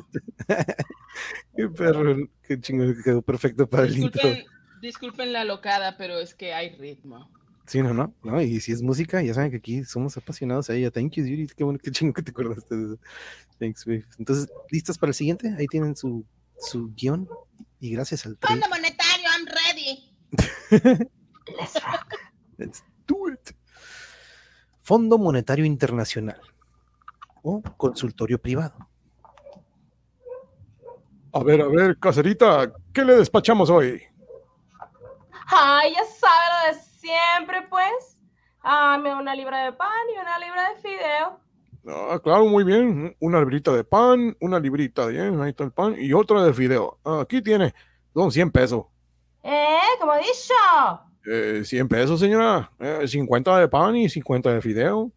[1.56, 4.22] Qué perro, qué chingón, quedó perfecto para el intro.
[4.22, 4.46] Disculpen,
[4.80, 7.30] disculpen la locada, pero es que hay ritmo.
[7.66, 10.74] Sí, no, no, no, y si es música, ya saben que aquí somos apasionados a
[10.74, 10.90] ella.
[10.90, 12.98] Thank you, Yuri, qué bueno, qué chingo que te acordaste de eso.
[13.58, 14.04] Thanks, babe.
[14.18, 15.54] Entonces, ¿listas para el siguiente?
[15.58, 16.24] Ahí tienen su,
[16.58, 17.28] su guion.
[17.80, 18.38] Y gracias al.
[18.40, 20.16] Fondo monetario, I'm ready.
[21.58, 22.14] Let's rock.
[22.56, 23.56] Let's do it.
[24.80, 26.40] Fondo Monetario Internacional
[27.42, 28.88] o consultorio privado.
[31.32, 34.02] A ver, a ver, caserita, ¿qué le despachamos hoy?
[35.46, 38.18] Ay, ya sabe lo de siempre, pues.
[38.62, 41.40] Dame una libra de pan y una libra de fideo.
[41.86, 43.16] Ah, claro, muy bien.
[43.20, 46.98] Una librita de pan, una librita, bien, ahí está el pan, y otra de fideo.
[47.04, 47.74] Ah, aquí tiene,
[48.14, 48.84] son 100 pesos.
[49.42, 49.78] ¿Eh?
[50.00, 50.54] Como he dicho.
[51.26, 52.70] Eh, 100 pesos, señora.
[52.78, 55.10] Eh, 50 de pan y 50 de fideo.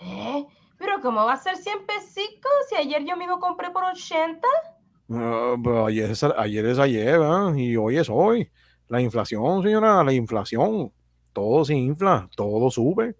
[0.00, 0.46] ¿Eh?
[0.78, 4.40] Pero ¿cómo va a ser 100 pesicos si ayer yo mismo compré por 80?
[5.10, 5.56] Ah,
[5.86, 7.54] ayer, es, ayer es ayer, ¿verdad?
[7.54, 8.50] Y hoy es hoy.
[8.88, 10.92] La inflación, señora, la inflación.
[11.32, 13.14] Todo se infla, todo sube.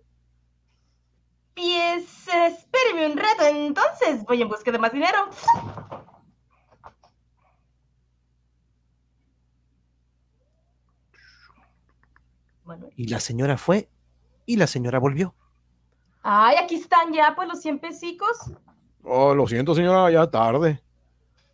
[1.54, 5.28] Pues espéreme un rato, entonces voy en busca de más dinero.
[12.64, 12.92] Manuel.
[12.96, 13.88] Y la señora fue
[14.46, 15.34] y la señora volvió.
[16.22, 18.52] Ay, aquí están ya, pues los 100 pesicos.
[19.02, 20.82] Oh, lo siento, señora, ya tarde.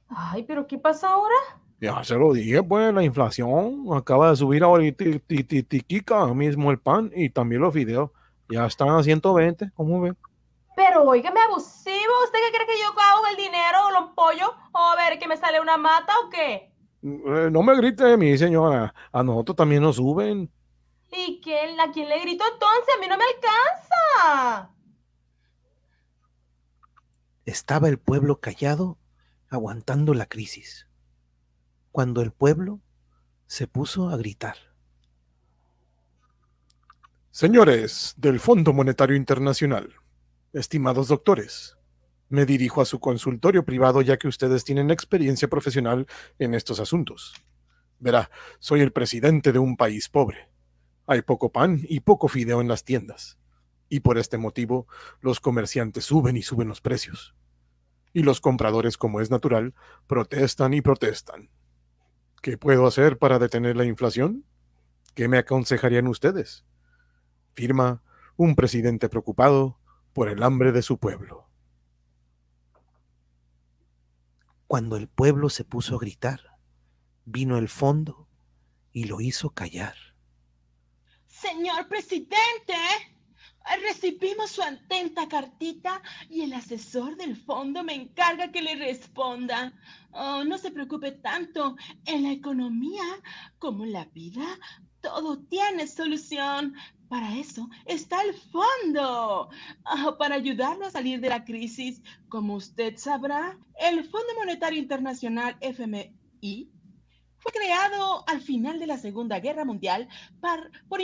[0.09, 1.35] Ay, pero ¿qué pasa ahora?
[1.81, 5.05] Ya se lo dije, pues la inflación acaba de subir ahorita
[6.35, 8.11] mismo el pan y también los videos.
[8.49, 10.17] Ya están a 120, ¿cómo ven?
[10.77, 14.51] Pero oígame abusivo, ¿usted qué cree que yo hago el dinero o los pollos?
[14.73, 16.71] ¿O a ver que me sale una mata o qué?
[17.03, 20.53] Eh, no me grite mi señora, a nosotros también nos suben.
[21.11, 22.95] ¿Y quién, a quién le grito entonces?
[22.95, 24.71] A mí no me alcanza.
[27.47, 28.99] Estaba el pueblo callado,
[29.49, 30.89] aguantando la crisis,
[31.91, 32.81] cuando el pueblo
[33.47, 34.57] se puso a gritar.
[37.31, 39.95] Señores del Fondo Monetario Internacional,
[40.53, 41.77] estimados doctores,
[42.29, 46.07] me dirijo a su consultorio privado ya que ustedes tienen experiencia profesional
[46.39, 47.35] en estos asuntos.
[47.99, 50.51] Verá, soy el presidente de un país pobre.
[51.07, 53.39] Hay poco pan y poco fideo en las tiendas
[53.89, 54.87] y por este motivo
[55.21, 57.35] los comerciantes suben y suben los precios.
[58.13, 59.75] Y los compradores, como es natural,
[60.07, 61.51] protestan y protestan.
[62.43, 64.45] ¿Qué puedo hacer para detener la inflación?
[65.15, 66.65] ¿Qué me aconsejarían ustedes?
[67.55, 68.03] Firma
[68.37, 69.79] un presidente preocupado
[70.17, 71.47] por el hambre de su pueblo.
[74.67, 76.41] Cuando el pueblo se puso a gritar,
[77.27, 78.27] vino el fondo
[78.95, 79.95] y lo hizo callar.
[81.27, 82.73] Señor presidente,
[83.83, 86.01] Recibimos su atenta cartita
[86.31, 89.73] y el asesor del fondo me encarga que le responda.
[90.13, 91.77] Oh, no se preocupe tanto.
[92.05, 93.03] En la economía
[93.59, 94.47] como en la vida,
[95.01, 96.75] todo tiene solución.
[97.09, 99.49] Para eso está el fondo,
[99.85, 102.03] oh, para ayudarlo a salir de la crisis.
[102.29, 106.71] Como usted sabrá, el Fondo Monetario Internacional FMI
[107.39, 110.09] fue creado al final de la Segunda Guerra Mundial
[110.41, 111.01] por, por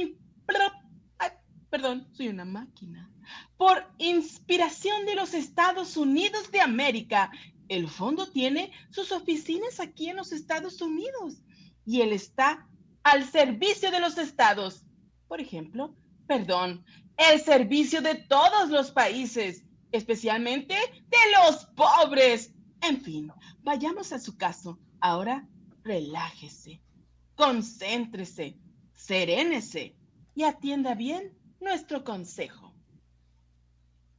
[1.70, 3.10] perdón, soy una máquina,
[3.56, 7.30] por inspiración de los Estados Unidos de América.
[7.68, 11.42] El fondo tiene sus oficinas aquí en los Estados Unidos
[11.86, 12.68] y él está
[13.04, 14.84] al servicio de los estados.
[15.32, 16.84] Por ejemplo, perdón,
[17.16, 22.52] el servicio de todos los países, especialmente de los pobres.
[22.82, 24.78] En fin, vayamos a su caso.
[25.00, 25.48] Ahora,
[25.84, 26.82] relájese,
[27.34, 28.58] concéntrese,
[28.92, 29.96] serénese
[30.34, 32.61] y atienda bien nuestro consejo.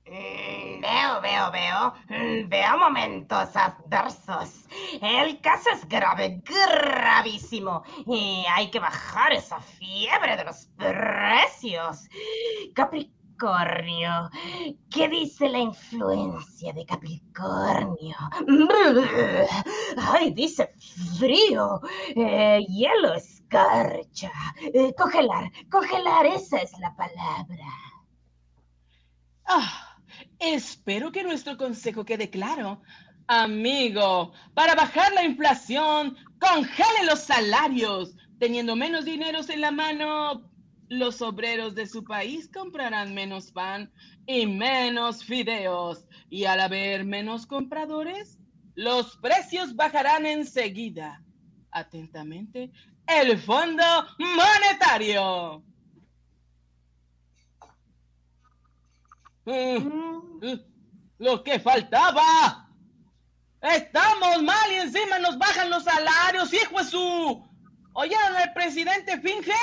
[0.06, 1.94] Mm, veo, veo, veo.
[2.10, 4.66] Mm, veo momentos adversos.
[5.02, 7.84] El caso es grave, gravísimo.
[8.06, 12.08] Y hay que bajar esa fiebre de los precios.
[12.76, 14.30] Capricornio.
[14.90, 18.16] ¿Qué dice la influencia de Capricornio?
[19.98, 20.70] Ay, dice
[21.18, 21.82] frío.
[22.16, 24.32] Eh, hielo, escarcha.
[24.74, 27.66] Eh, congelar, congelar, esa es la palabra.
[29.46, 29.93] Ah.
[30.40, 32.82] Espero que nuestro consejo quede claro.
[33.28, 38.16] Amigo, para bajar la inflación, congele los salarios.
[38.40, 40.50] Teniendo menos dinero en la mano,
[40.90, 43.92] los obreros de su país comprarán menos pan
[44.28, 46.06] y menos fideos.
[46.30, 48.38] Y al haber menos compradores,
[48.76, 51.24] los precios bajarán enseguida.
[51.72, 52.72] Atentamente,
[53.08, 53.84] el Fondo
[54.20, 55.64] Monetario.
[59.46, 62.70] Lo que faltaba.
[63.62, 67.48] Estamos mal y encima nos bajan los salarios, hijo su.
[67.94, 69.54] ¿Oyeron el presidente finge?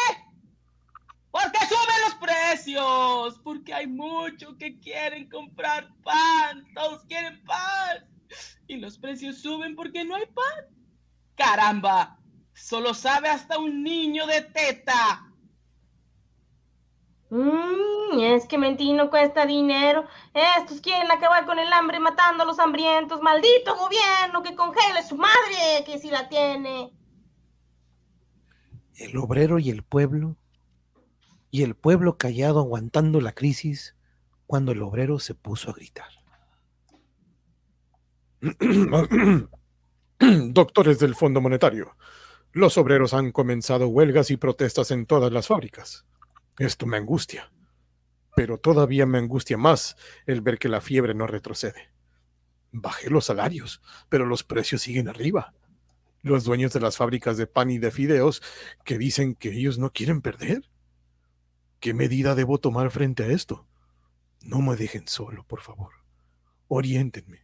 [1.31, 3.41] Porque suben los precios.
[3.43, 6.64] Porque hay muchos que quieren comprar pan.
[6.74, 8.09] Todos quieren pan.
[8.68, 10.64] Y los precios suben porque no hay pan.
[11.35, 12.18] Caramba.
[12.55, 15.30] Solo sabe hasta un niño de teta.
[17.31, 20.05] Mmm, es que mentir no cuesta dinero.
[20.35, 23.22] Estos quieren acabar con el hambre matando a los hambrientos.
[23.22, 26.93] Maldito gobierno que congele su madre, que si la tiene.
[28.97, 30.37] El obrero y el pueblo,
[31.51, 33.97] y el pueblo callado aguantando la crisis
[34.47, 36.09] cuando el obrero se puso a gritar.
[40.18, 41.97] Doctores del Fondo Monetario,
[42.53, 46.05] los obreros han comenzado huelgas y protestas en todas las fábricas.
[46.61, 47.51] Esto me angustia,
[48.37, 49.97] pero todavía me angustia más
[50.27, 51.91] el ver que la fiebre no retrocede.
[52.71, 53.81] Bajé los salarios,
[54.11, 55.55] pero los precios siguen arriba.
[56.21, 58.43] Los dueños de las fábricas de pan y de fideos
[58.85, 60.69] que dicen que ellos no quieren perder.
[61.81, 63.67] ¿Qué medida debo tomar frente a esto?
[64.43, 65.95] No me dejen solo, por favor.
[66.69, 67.41] Oriéntenme.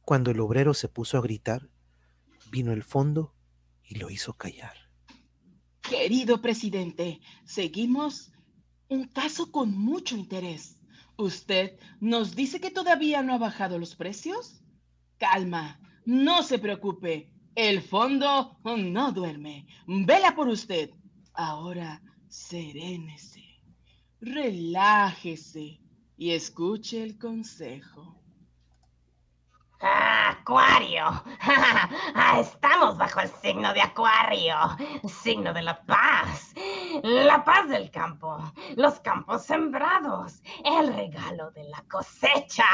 [0.00, 1.68] Cuando el obrero se puso a gritar,
[2.50, 3.32] vino el fondo
[3.84, 4.81] y lo hizo callar.
[5.82, 8.32] Querido presidente, seguimos
[8.88, 10.78] un caso con mucho interés.
[11.16, 14.62] ¿Usted nos dice que todavía no ha bajado los precios?
[15.18, 19.66] Calma, No se preocupe, el fondo no duerme.
[19.86, 20.90] Vela por usted.
[21.34, 23.44] Ahora serénese,
[24.20, 25.80] relájese
[26.16, 28.21] y escuche el consejo.
[29.82, 31.22] Acuario.
[32.40, 34.56] Estamos bajo el signo de Acuario,
[35.22, 36.54] signo de la paz,
[37.02, 38.38] la paz del campo,
[38.76, 42.64] los campos sembrados, el regalo de la cosecha.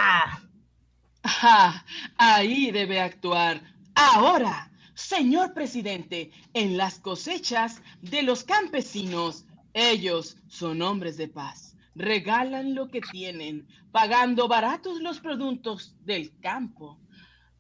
[2.18, 3.61] ahí debe actuar.
[3.94, 12.74] Ahora, señor presidente, en las cosechas de los campesinos, ellos son hombres de paz regalan
[12.74, 17.01] lo que tienen, pagando baratos los productos del campo.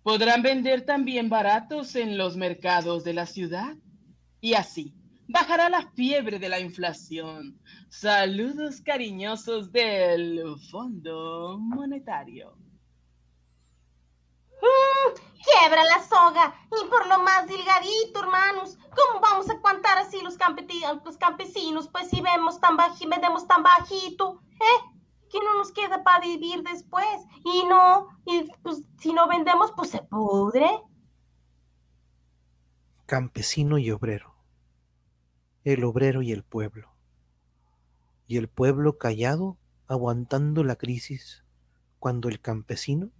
[0.02, 3.76] Podrán vender también baratos en los mercados de la ciudad.
[4.40, 4.94] Y así,
[5.26, 7.60] bajará la fiebre de la inflación.
[7.88, 12.56] Saludos cariñosos del Fondo Monetario.
[14.60, 18.78] Mm, quiebra la soga y por lo más delgadito, hermanos.
[18.90, 21.88] ¿Cómo vamos a aguantar así los, campesinos?
[21.88, 24.98] Pues si vemos tan vendemos tan bajito, ¿eh?
[25.30, 27.06] ¿Qué no nos queda para vivir después?
[27.44, 30.82] Y no, y pues si no vendemos, pues se pudre.
[33.06, 34.34] Campesino y obrero.
[35.64, 36.94] El obrero y el pueblo.
[38.26, 41.44] Y el pueblo callado, aguantando la crisis,
[41.98, 43.10] cuando el campesino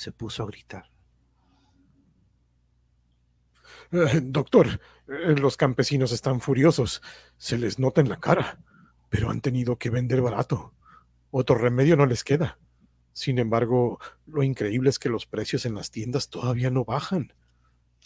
[0.00, 0.90] se puso a gritar.
[3.92, 7.02] Eh, doctor, eh, los campesinos están furiosos.
[7.36, 8.64] Se les nota en la cara,
[9.10, 10.72] pero han tenido que vender barato.
[11.30, 12.58] Otro remedio no les queda.
[13.12, 17.34] Sin embargo, lo increíble es que los precios en las tiendas todavía no bajan.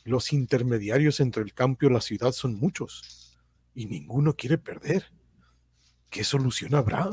[0.02, 3.38] Los intermediarios entre el campo y la ciudad son muchos,
[3.72, 5.12] y ninguno quiere perder.
[6.10, 7.10] ¿Qué solución habrá?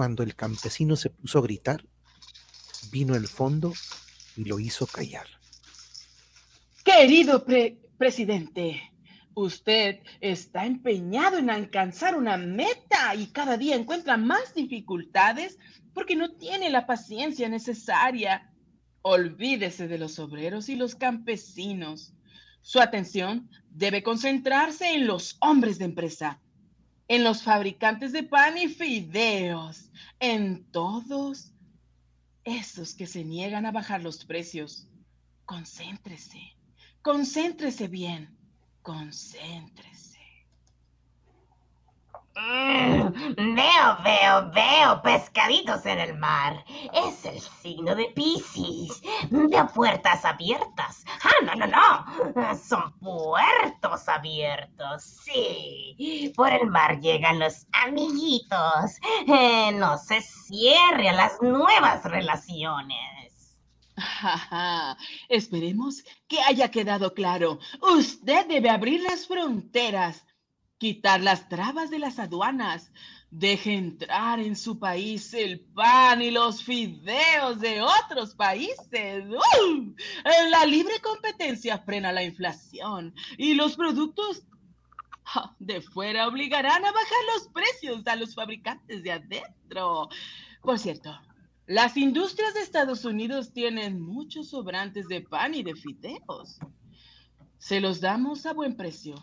[0.00, 1.84] Cuando el campesino se puso a gritar,
[2.90, 3.74] vino el fondo
[4.34, 5.26] y lo hizo callar.
[6.82, 7.44] Querido
[7.98, 8.80] presidente,
[9.34, 15.58] Usted está empeñado en alcanzar una meta y cada día encuentra más dificultades
[15.92, 18.50] porque no tiene la paciencia necesaria.
[19.02, 22.14] Olvídese de los obreros y los campesinos.
[22.62, 26.40] Su atención debe concentrarse en los hombres de empresa,
[27.10, 29.90] en los fabricantes de pan y fideos,
[30.20, 31.52] en todos
[32.44, 34.86] esos que se niegan a bajar los precios.
[35.44, 36.40] Concéntrese,
[37.02, 38.38] concéntrese bien
[38.82, 40.09] Concéntrese.
[42.36, 46.64] Mm, veo, veo, veo pescaditos en el mar.
[46.92, 49.02] Es el signo de Pisces.
[49.30, 51.04] De puertas abiertas.
[51.22, 52.56] Ah, no, no, no.
[52.56, 55.02] Son puertos abiertos.
[55.02, 56.32] Sí.
[56.36, 58.98] Por el mar llegan los amiguitos.
[59.26, 63.30] Eh, no se cierre a las nuevas relaciones.
[65.28, 67.58] Esperemos que haya quedado claro.
[67.80, 70.24] Usted debe abrir las fronteras,
[70.80, 72.90] quitar las trabas de las aduanas.
[73.30, 79.24] Deje entrar en su país el pan y los fideos de otros países.
[79.28, 79.94] ¡Uh!
[80.50, 84.42] La libre competencia frena la inflación y los productos
[85.60, 90.08] de fuera obligarán a bajar los precios a los fabricantes de adentro.
[90.62, 91.16] Por cierto,
[91.66, 96.58] las industrias de Estados Unidos tienen muchos sobrantes de pan y de fideos.
[97.58, 99.14] Se los damos a buen precio.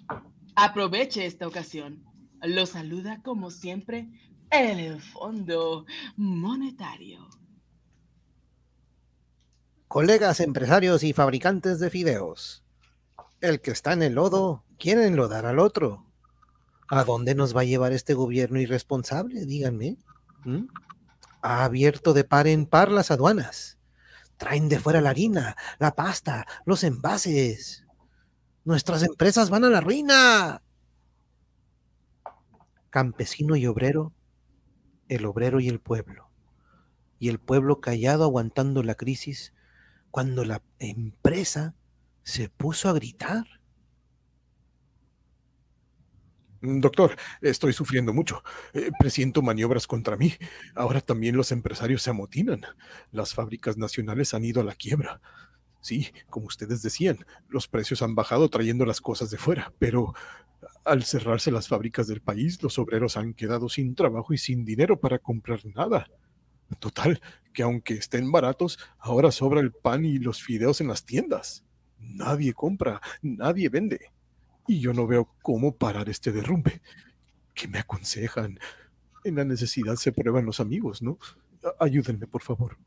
[0.59, 2.03] Aproveche esta ocasión.
[2.41, 4.09] Lo saluda como siempre
[4.49, 5.85] el Fondo
[6.15, 7.29] Monetario.
[9.87, 12.63] Colegas empresarios y fabricantes de fideos.
[13.39, 16.07] El que está en el lodo, quiere enlodar al otro.
[16.89, 19.45] ¿A dónde nos va a llevar este gobierno irresponsable?
[19.45, 19.99] Díganme.
[21.43, 23.77] Ha abierto de par en par las aduanas.
[24.37, 27.86] Traen de fuera la harina, la pasta, los envases.
[28.67, 30.61] Nuestras empresas van a la ruina.
[32.89, 34.13] Campesino y obrero,
[35.07, 36.29] el obrero y el pueblo.
[37.17, 39.53] Y el pueblo callado aguantando la crisis
[40.11, 41.75] cuando la empresa
[42.23, 43.45] se puso a gritar.
[46.59, 48.43] Doctor, estoy sufriendo mucho.
[48.73, 50.33] Eh, presiento maniobras contra mí.
[50.75, 52.65] Ahora también los empresarios se amotinan.
[53.11, 55.21] Las fábricas nacionales han ido a la quiebra.
[55.87, 60.13] Sí, como ustedes decían, los precios han bajado trayendo las cosas de fuera, pero
[60.83, 64.99] al cerrarse las fábricas del país, los obreros han quedado sin trabajo y sin dinero
[64.99, 66.11] para comprar nada.
[66.79, 67.21] Total,
[67.53, 71.63] que aunque estén baratos, ahora sobra el pan y los fideos en las tiendas.
[71.99, 74.11] Nadie compra, nadie vende
[74.67, 76.81] y yo no veo cómo parar este derrumbe.
[77.53, 78.59] ¿Qué me aconsejan?
[79.23, 81.17] En la necesidad se prueban los amigos, ¿no?
[81.79, 82.77] Ayúdenme, por favor.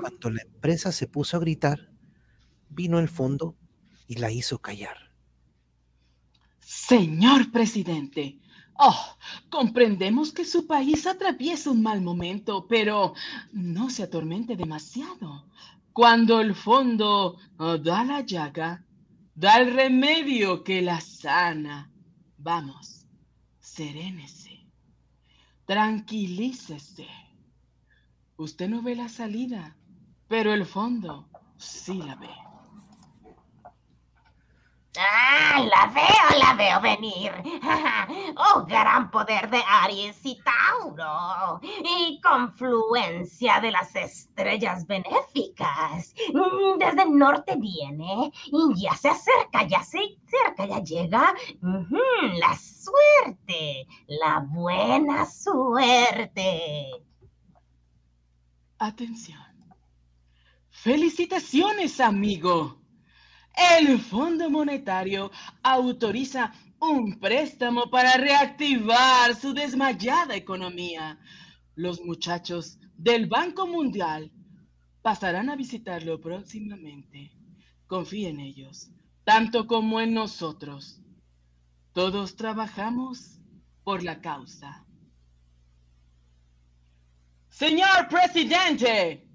[0.00, 1.90] Cuando la empresa se puso a gritar,
[2.68, 3.56] vino el fondo
[4.06, 4.96] y la hizo callar.
[6.60, 8.40] Señor presidente,
[8.78, 9.16] oh,
[9.50, 13.14] comprendemos que su país atraviesa un mal momento, pero
[13.52, 15.46] no se atormente demasiado.
[15.92, 18.86] Cuando el fondo oh, da la llaga,
[19.34, 21.92] da el remedio que la sana.
[22.38, 23.06] Vamos,
[23.58, 24.66] serénese,
[25.66, 27.06] tranquilícese.
[28.36, 29.76] Usted no ve la salida,
[30.30, 32.30] pero el fondo sí la ve.
[34.96, 37.32] Ah, la veo, la veo venir.
[38.36, 41.60] Oh, gran poder de Aries y Tauro.
[41.62, 46.14] Y confluencia de las estrellas benéficas.
[46.32, 51.34] Mm, desde el norte viene y ya se acerca, ya se acerca, ya llega.
[51.60, 56.90] la suerte, la buena suerte.
[58.78, 59.49] Atención.
[60.82, 62.80] Felicitaciones, amigo.
[63.76, 65.30] El Fondo Monetario
[65.62, 71.18] autoriza un préstamo para reactivar su desmayada economía.
[71.74, 74.32] Los muchachos del Banco Mundial
[75.02, 77.30] pasarán a visitarlo próximamente.
[77.86, 78.90] Confía en ellos,
[79.24, 81.02] tanto como en nosotros.
[81.92, 83.38] Todos trabajamos
[83.84, 84.86] por la causa.
[87.50, 89.29] Señor presidente,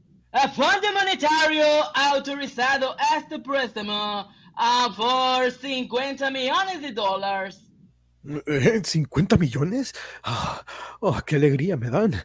[0.53, 4.29] Fondo Monetario ha autorizado este préstamo
[4.97, 7.61] por 50 millones de dólares.
[8.25, 9.93] ¿50 millones?
[10.99, 12.15] Oh, ¡Qué alegría me dan!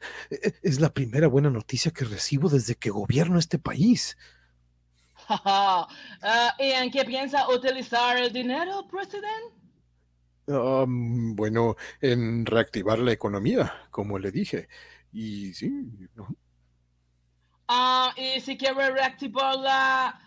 [0.63, 4.17] Es la primera buena noticia que recibo desde que gobierno este país.
[5.29, 5.85] uh,
[6.59, 9.57] ¿Y en qué piensa utilizar el dinero, presidente?
[10.47, 14.69] bueno, en reactivar la economía, como le dije.
[15.13, 15.71] Y sí,
[17.73, 20.19] Ah, y si quiere reactivarla,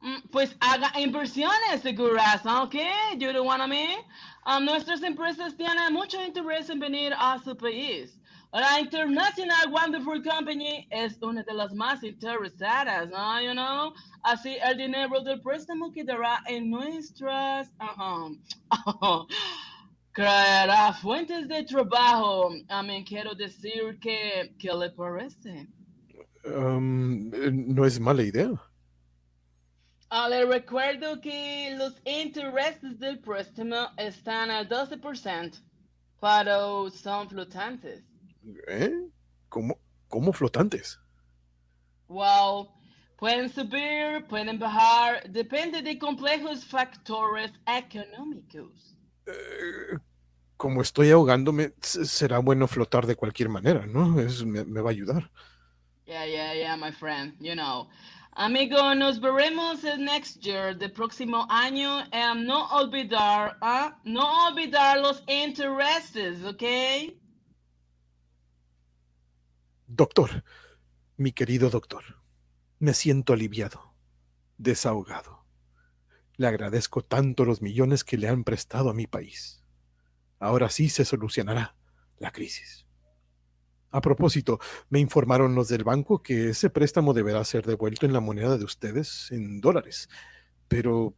[0.00, 2.76] mm, pues haga inversiones seguras, ¿ok?
[3.18, 3.98] You what I mean?
[4.46, 8.18] Um, nuestras empresas tienen mucho interés en venir a su país.
[8.54, 13.42] La International Wonderful Company es una de las más interesadas, ¿no?
[13.42, 13.92] You know?
[14.22, 17.70] Así el dinero del préstamo quedará en nuestras...
[17.78, 18.34] Uh
[20.12, 22.50] creará fuentes de trabajo.
[22.70, 25.68] I mean, quiero decir que, ¿qué le parece?
[26.48, 28.50] No es mala idea.
[30.10, 35.62] Ah, le recuerdo que los intereses del préstamo están al 12%,
[36.18, 38.02] pero son flotantes.
[38.68, 38.90] ¿Eh?
[39.50, 39.78] ¿Cómo,
[40.08, 40.98] ¿Cómo flotantes?
[42.08, 42.68] Well,
[43.18, 48.96] pueden subir, pueden bajar, depende de complejos factores económicos.
[49.26, 49.98] Eh,
[50.56, 54.18] como estoy ahogándome, será bueno flotar de cualquier manera, ¿no?
[54.18, 55.30] Eso me va a ayudar.
[56.08, 57.34] Yeah, yeah, yeah, my friend.
[57.38, 57.88] You know.
[58.32, 62.04] Amigo, nos veremos el next year, de próximo año.
[62.12, 63.98] Um, no olvidar, ¿ah?
[64.04, 66.62] no olvidar los intereses, ¿ok?
[69.86, 70.44] Doctor,
[71.16, 72.04] mi querido doctor,
[72.78, 73.92] me siento aliviado,
[74.56, 75.44] desahogado.
[76.36, 79.62] Le agradezco tanto los millones que le han prestado a mi país.
[80.38, 81.76] Ahora sí se solucionará
[82.18, 82.87] la crisis.
[83.90, 84.58] A propósito,
[84.90, 88.64] me informaron los del banco que ese préstamo deberá ser devuelto en la moneda de
[88.64, 90.08] ustedes, en dólares.
[90.68, 91.14] Pero,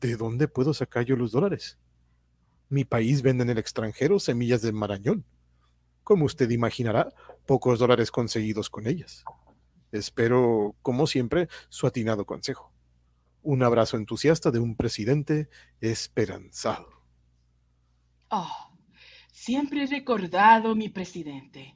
[0.00, 1.78] ¿de dónde puedo sacar yo los dólares?
[2.68, 5.24] Mi país vende en el extranjero semillas de marañón.
[6.02, 7.14] Como usted imaginará,
[7.46, 9.24] pocos dólares conseguidos con ellas.
[9.90, 12.72] Espero, como siempre, su atinado consejo.
[13.42, 15.48] Un abrazo entusiasta de un presidente
[15.80, 16.88] esperanzado.
[18.28, 18.73] Oh,
[19.44, 21.74] Siempre recordado, mi presidente,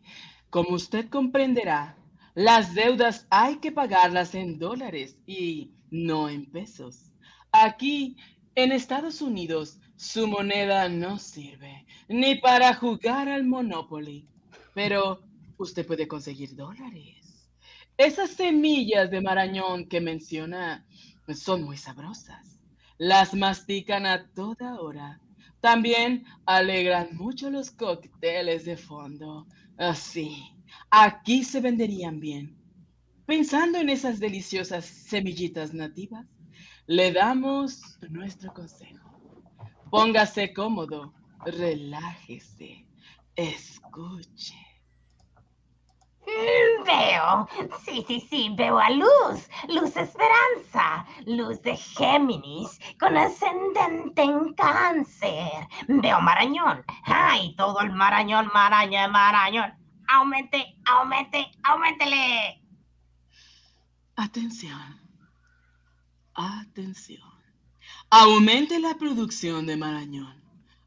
[0.49, 1.99] como usted comprenderá,
[2.35, 7.13] las deudas hay que pagarlas en dólares y no en pesos.
[7.53, 8.17] Aquí,
[8.55, 14.27] en Estados Unidos, su moneda no sirve ni para jugar al Monopoly,
[14.73, 15.21] pero
[15.59, 17.51] usted puede conseguir dólares.
[17.99, 20.87] Esas semillas de marañón que menciona
[21.35, 22.63] son muy sabrosas.
[22.97, 25.21] Las mastican a toda hora
[25.61, 29.47] también alegran mucho los cócteles de fondo.
[29.77, 30.37] Así,
[30.91, 32.57] aquí se venderían bien.
[33.27, 36.27] Pensando en esas deliciosas semillitas nativas,
[36.87, 39.21] le damos nuestro consejo.
[39.91, 41.13] Póngase cómodo,
[41.45, 42.87] relájese,
[43.37, 44.68] escuche.
[46.85, 47.49] Veo,
[47.85, 55.69] sí, sí, sí, veo a Luz, Luz Esperanza, Luz de Géminis, con ascendente en cáncer.
[55.89, 59.75] Veo Marañón, ay, todo el Marañón, Marañón, Marañón.
[60.09, 62.63] Aumente, aumente, aumentele.
[64.17, 65.01] Atención.
[66.35, 67.29] Atención.
[68.11, 70.43] Aumente la producción de Marañón.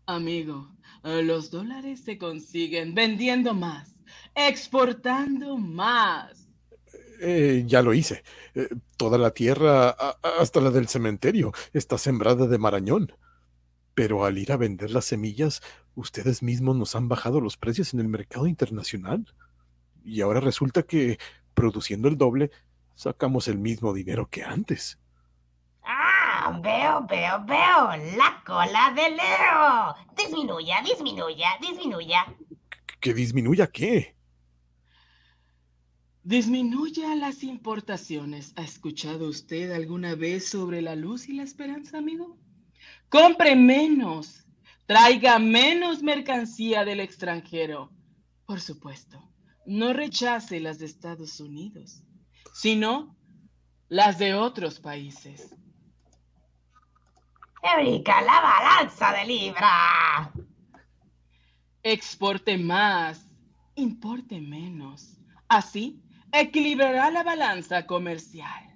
[0.08, 0.72] Amigo,
[1.04, 3.91] los dólares se consiguen vendiendo más,
[4.36, 6.47] exportando más.
[7.22, 8.24] Eh, ya lo hice.
[8.55, 9.89] Eh, toda la tierra,
[10.39, 13.14] hasta la del cementerio, está sembrada de marañón.
[13.93, 15.62] Pero al ir a vender las semillas,
[15.93, 19.32] ustedes mismos nos han bajado los precios en el mercado internacional.
[20.03, 21.20] Y ahora resulta que,
[21.53, 22.49] produciendo el doble,
[22.95, 24.97] sacamos el mismo dinero que antes.
[25.84, 28.16] Ah, veo, veo, veo.
[28.18, 29.95] La cola de Leo.
[30.16, 32.26] Disminuya, disminuya, disminuya.
[33.02, 34.16] ¿Que disminuya qué?
[36.24, 38.54] Disminuya las importaciones.
[38.56, 42.38] ¿Ha escuchado usted alguna vez sobre la luz y la esperanza, amigo?
[43.10, 44.45] Compre menos.
[44.86, 47.91] Traiga menos mercancía del extranjero.
[48.45, 49.22] Por supuesto,
[49.66, 52.04] no rechace las de Estados Unidos
[52.54, 53.16] sino
[53.89, 55.56] las de otros países.
[57.64, 60.32] Eureka, la balanza de libra.
[61.84, 63.25] Exporte más,
[63.75, 65.17] importe menos.
[65.47, 66.01] Así
[66.32, 68.71] equilibrará la balanza comercial.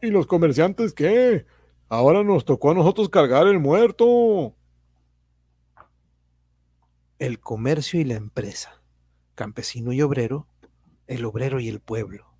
[0.00, 1.46] ¿Y los comerciantes qué?
[1.88, 4.56] Ahora nos tocó a nosotros cargar el muerto.
[7.20, 8.82] El comercio y la empresa,
[9.36, 10.48] campesino y obrero,
[11.06, 12.34] el obrero y el pueblo,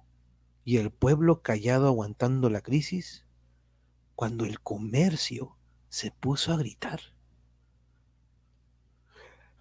[0.64, 3.26] y el pueblo callado aguantando la crisis,
[4.16, 5.56] cuando el comercio
[5.88, 7.11] se puso a gritar.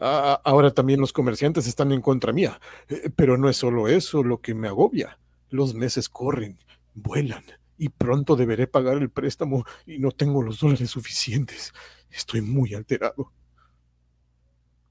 [0.01, 4.41] Ahora también los comerciantes están en contra mía, eh, pero no es solo eso lo
[4.41, 5.19] que me agobia.
[5.49, 6.59] Los meses corren,
[6.93, 7.43] vuelan,
[7.77, 11.73] y pronto deberé pagar el préstamo y no tengo los dólares suficientes.
[12.09, 13.31] Estoy muy alterado.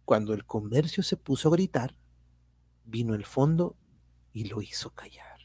[0.05, 1.95] Cuando el comercio se puso a gritar,
[2.85, 3.77] vino el fondo
[4.33, 5.39] y lo hizo callar.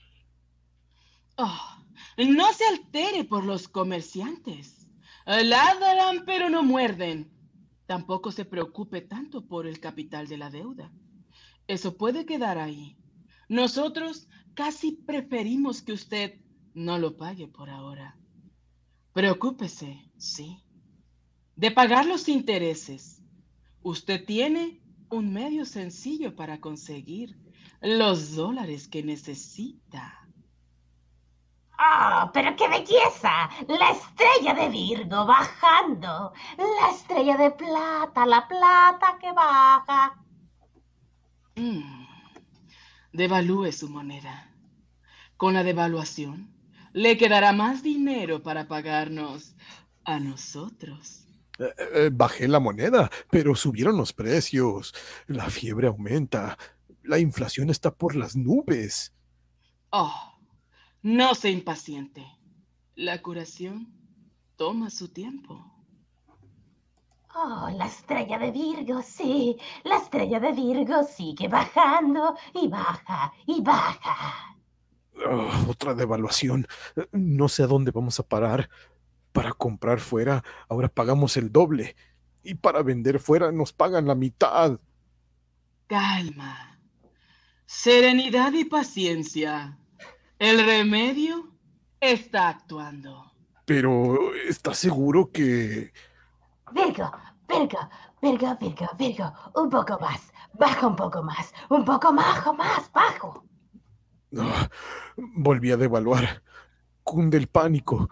[1.38, 1.84] Oh,
[2.18, 4.88] no se altere por los comerciantes.
[5.26, 7.35] Ladran pero no muerden.
[7.86, 10.92] Tampoco se preocupe tanto por el capital de la deuda.
[11.68, 12.98] Eso puede quedar ahí.
[13.48, 16.42] Nosotros casi preferimos que usted
[16.74, 18.18] no lo pague por ahora.
[19.14, 20.64] Preocúpese, sí,
[21.56, 23.22] de pagar los intereses.
[23.82, 27.38] Usted tiene un medio sencillo para conseguir
[27.82, 30.25] los dólares que necesita.
[31.78, 33.50] ¡Oh, pero qué belleza!
[33.68, 36.34] La estrella de Virgo bajando.
[36.58, 40.16] La estrella de plata, la plata que baja.
[41.56, 42.06] Mm.
[43.14, 44.52] Devalúe su moneda.
[45.38, 46.54] Con la devaluación,
[46.94, 49.56] le quedará más dinero para pagarnos
[50.06, 51.28] a nosotros.
[51.60, 54.94] Eh, eh, bajé la moneda, pero subieron los precios.
[55.28, 56.58] La fiebre aumenta.
[57.04, 59.14] La inflación está por las nubes.
[59.92, 60.35] Oh,
[61.06, 62.26] no se impaciente.
[62.96, 63.94] La curación
[64.56, 65.64] toma su tiempo.
[67.36, 69.56] Oh, la estrella de Virgo, sí.
[69.84, 74.58] La estrella de Virgo sigue bajando y baja y baja.
[75.30, 76.66] Oh, otra devaluación.
[77.12, 78.68] No sé a dónde vamos a parar.
[79.32, 81.96] Para comprar fuera, ahora pagamos el doble.
[82.42, 84.80] Y para vender fuera nos pagan la mitad.
[85.86, 86.80] Calma.
[87.68, 89.78] Serenidad y paciencia.
[90.40, 91.50] El remedio
[92.00, 93.32] está actuando.
[93.66, 95.94] Pero, ¿estás seguro que...
[96.74, 97.12] Virgo,
[97.48, 97.90] Virgo,
[98.22, 103.46] Virgo, Virgo, Virgo, un poco más, baja un poco más, un poco más, más, bajo.
[104.38, 104.70] Ah,
[105.16, 106.44] volví a devaluar.
[107.04, 108.10] Cunde el pánico.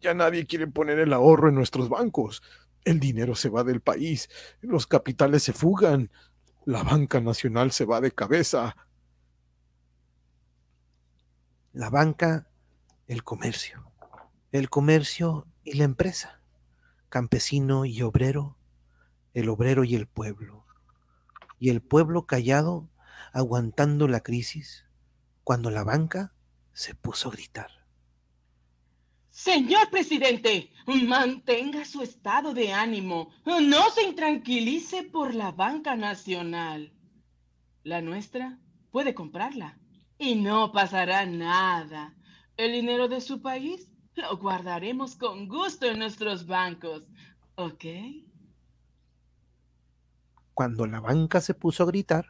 [0.00, 2.42] Ya nadie quiere poner el ahorro en nuestros bancos.
[2.84, 6.12] El dinero se va del país, los capitales se fugan,
[6.64, 8.76] la banca nacional se va de cabeza
[11.76, 12.48] la banca,
[13.06, 13.92] el comercio,
[14.50, 16.40] el comercio y la empresa,
[17.10, 18.56] campesino y obrero,
[19.34, 20.64] el obrero y el pueblo,
[21.58, 22.88] y el pueblo callado
[23.34, 24.86] aguantando la crisis
[25.44, 26.32] cuando la banca
[26.72, 27.70] se puso a gritar.
[29.28, 33.28] Señor presidente, mantenga su estado de ánimo.
[33.44, 36.94] No se intranquilice por la banca nacional.
[37.82, 38.58] La nuestra
[38.90, 39.78] puede comprarla
[40.18, 42.14] y no pasará nada.
[42.56, 47.08] El dinero de su país lo guardaremos con gusto en nuestros bancos.
[47.56, 47.84] ¿Ok?
[50.54, 52.26] Cuando la banca se puso a gritar,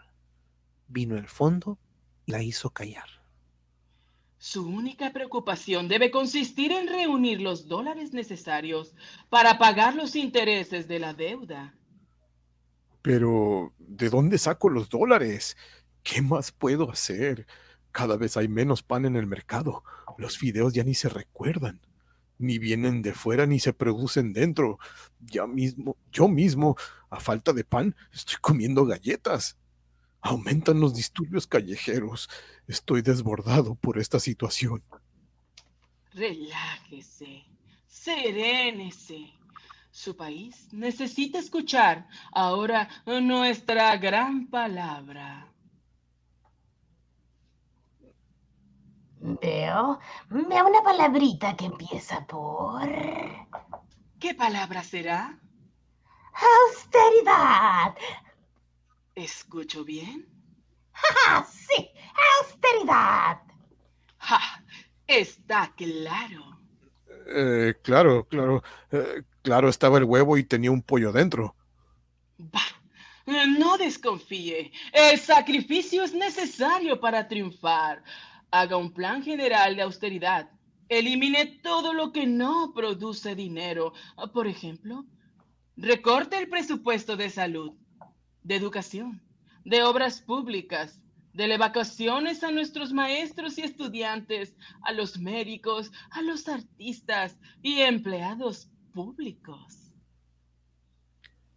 [0.89, 1.79] vino el fondo
[2.25, 3.09] y la hizo callar.
[4.39, 8.95] Su única preocupación debe consistir en reunir los dólares necesarios
[9.29, 11.75] para pagar los intereses de la deuda.
[13.01, 15.57] Pero, ¿de dónde saco los dólares?
[16.03, 17.47] ¿Qué más puedo hacer?
[17.97, 19.83] Cada vez hay menos pan en el mercado.
[20.19, 21.81] Los fideos ya ni se recuerdan.
[22.37, 24.79] Ni vienen de fuera ni se producen dentro.
[25.21, 26.77] Ya mismo, yo mismo,
[27.09, 29.57] a falta de pan, estoy comiendo galletas.
[30.21, 32.29] Aumentan los disturbios callejeros.
[32.69, 34.83] Estoy desbordado por esta situación.
[36.13, 37.47] Relájese,
[37.87, 39.33] serénese.
[39.91, 45.51] Su país necesita escuchar ahora nuestra gran palabra.
[49.19, 49.99] Veo,
[50.31, 52.89] veo una palabrita que empieza por...
[54.21, 55.39] ¿Qué palabra será?
[56.69, 57.95] Austeridad.
[59.15, 60.27] ¿Escucho bien?
[60.93, 61.91] ¡Ja, sí!
[62.41, 63.41] ¡Austeridad!
[64.19, 64.41] ¡Ja!
[65.07, 66.61] Está claro.
[67.29, 68.63] Eh, claro, claro.
[68.91, 71.55] Eh, claro, estaba el huevo y tenía un pollo dentro.
[72.39, 72.61] Bah,
[73.59, 74.73] no desconfíe.
[74.93, 78.03] El sacrificio es necesario para triunfar.
[78.51, 80.51] Haga un plan general de austeridad.
[80.89, 83.93] Elimine todo lo que no produce dinero.
[84.33, 85.05] Por ejemplo,
[85.77, 87.75] recorte el presupuesto de salud
[88.47, 89.21] de educación,
[89.65, 91.01] de obras públicas,
[91.33, 98.71] de vacaciones a nuestros maestros y estudiantes, a los médicos, a los artistas y empleados
[98.95, 99.93] públicos.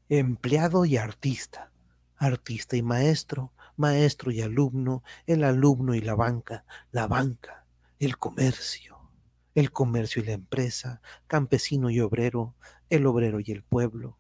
[0.10, 1.72] Empleado y artista,
[2.18, 7.66] artista y maestro, maestro y alumno, el alumno y la banca, la banca,
[7.98, 9.10] el comercio,
[9.56, 12.56] el comercio y la empresa, campesino y obrero,
[12.90, 14.20] el obrero y el pueblo,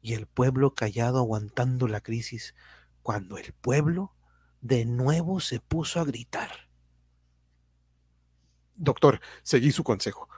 [0.00, 2.54] y el pueblo callado aguantando la crisis,
[3.02, 4.14] cuando el pueblo
[4.62, 6.50] de nuevo se puso a gritar.
[8.76, 10.28] Doctor, seguí su consejo,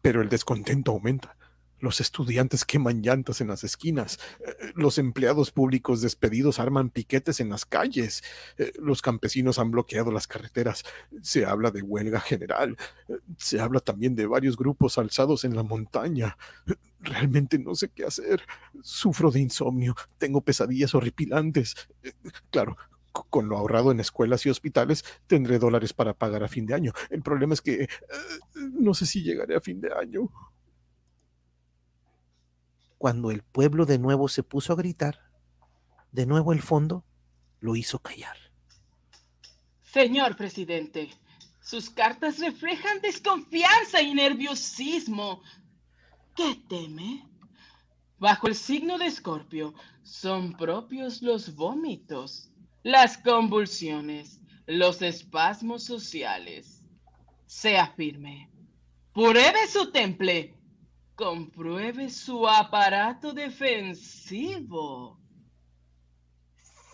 [0.00, 1.36] pero el descontento aumenta.
[1.80, 4.18] Los estudiantes queman llantas en las esquinas.
[4.46, 8.22] Eh, los empleados públicos despedidos arman piquetes en las calles.
[8.58, 10.84] Eh, los campesinos han bloqueado las carreteras.
[11.22, 12.76] Se habla de huelga general.
[13.08, 16.36] Eh, se habla también de varios grupos alzados en la montaña.
[17.00, 18.42] Realmente no sé qué hacer.
[18.82, 19.94] Sufro de insomnio.
[20.18, 21.88] Tengo pesadillas horripilantes.
[22.50, 22.76] Claro,
[23.12, 26.92] con lo ahorrado en escuelas y hospitales, tendré dólares para pagar a fin de año.
[27.08, 27.88] El problema es que
[28.54, 30.30] no sé si llegaré a fin de año
[33.00, 35.20] cuando el pueblo de nuevo se puso a gritar,
[36.12, 37.02] de nuevo el fondo
[37.58, 38.36] lo hizo callar.
[39.82, 41.08] Señor presidente,
[41.62, 45.40] sus cartas reflejan desconfianza y nerviosismo.
[46.36, 47.26] ¿Qué teme?
[48.18, 49.72] Bajo el signo de Escorpio
[50.02, 52.50] son propios los vómitos,
[52.82, 56.82] las convulsiones, los espasmos sociales.
[57.46, 58.50] Sea firme.
[59.14, 60.59] Pruebe su temple
[61.20, 65.18] compruebe su aparato defensivo.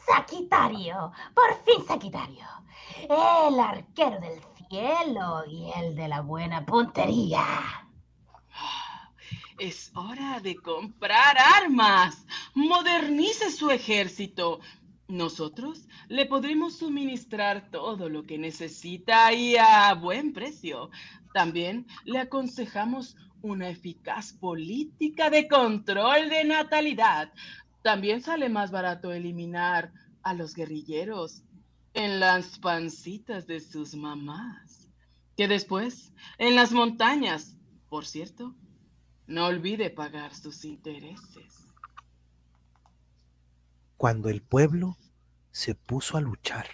[0.04, 2.44] Sagitario, por fin Sagitario.
[3.02, 7.44] El arquero del cielo y el de la buena puntería.
[9.58, 12.26] Es hora de comprar armas.
[12.52, 14.58] Modernice su ejército.
[15.06, 20.90] Nosotros le podremos suministrar todo lo que necesita y a buen precio.
[21.32, 23.16] También le aconsejamos
[23.46, 27.32] una eficaz política de control de natalidad.
[27.82, 29.92] También sale más barato eliminar
[30.22, 31.42] a los guerrilleros
[31.94, 34.90] en las pancitas de sus mamás,
[35.36, 37.56] que después en las montañas.
[37.88, 38.54] Por cierto,
[39.26, 41.66] no olvide pagar sus intereses.
[43.96, 44.98] Cuando el pueblo
[45.52, 46.66] se puso a luchar.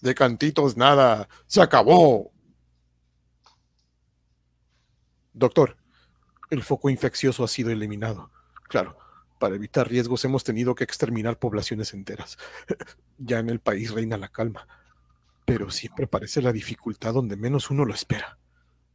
[0.00, 2.31] De cantitos nada, se acabó.
[5.32, 5.76] Doctor,
[6.50, 8.30] el foco infeccioso ha sido eliminado.
[8.68, 8.96] Claro,
[9.38, 12.38] para evitar riesgos hemos tenido que exterminar poblaciones enteras.
[13.24, 14.66] Ya en el país reina la calma,
[15.44, 18.36] pero siempre aparece la dificultad donde menos uno lo espera.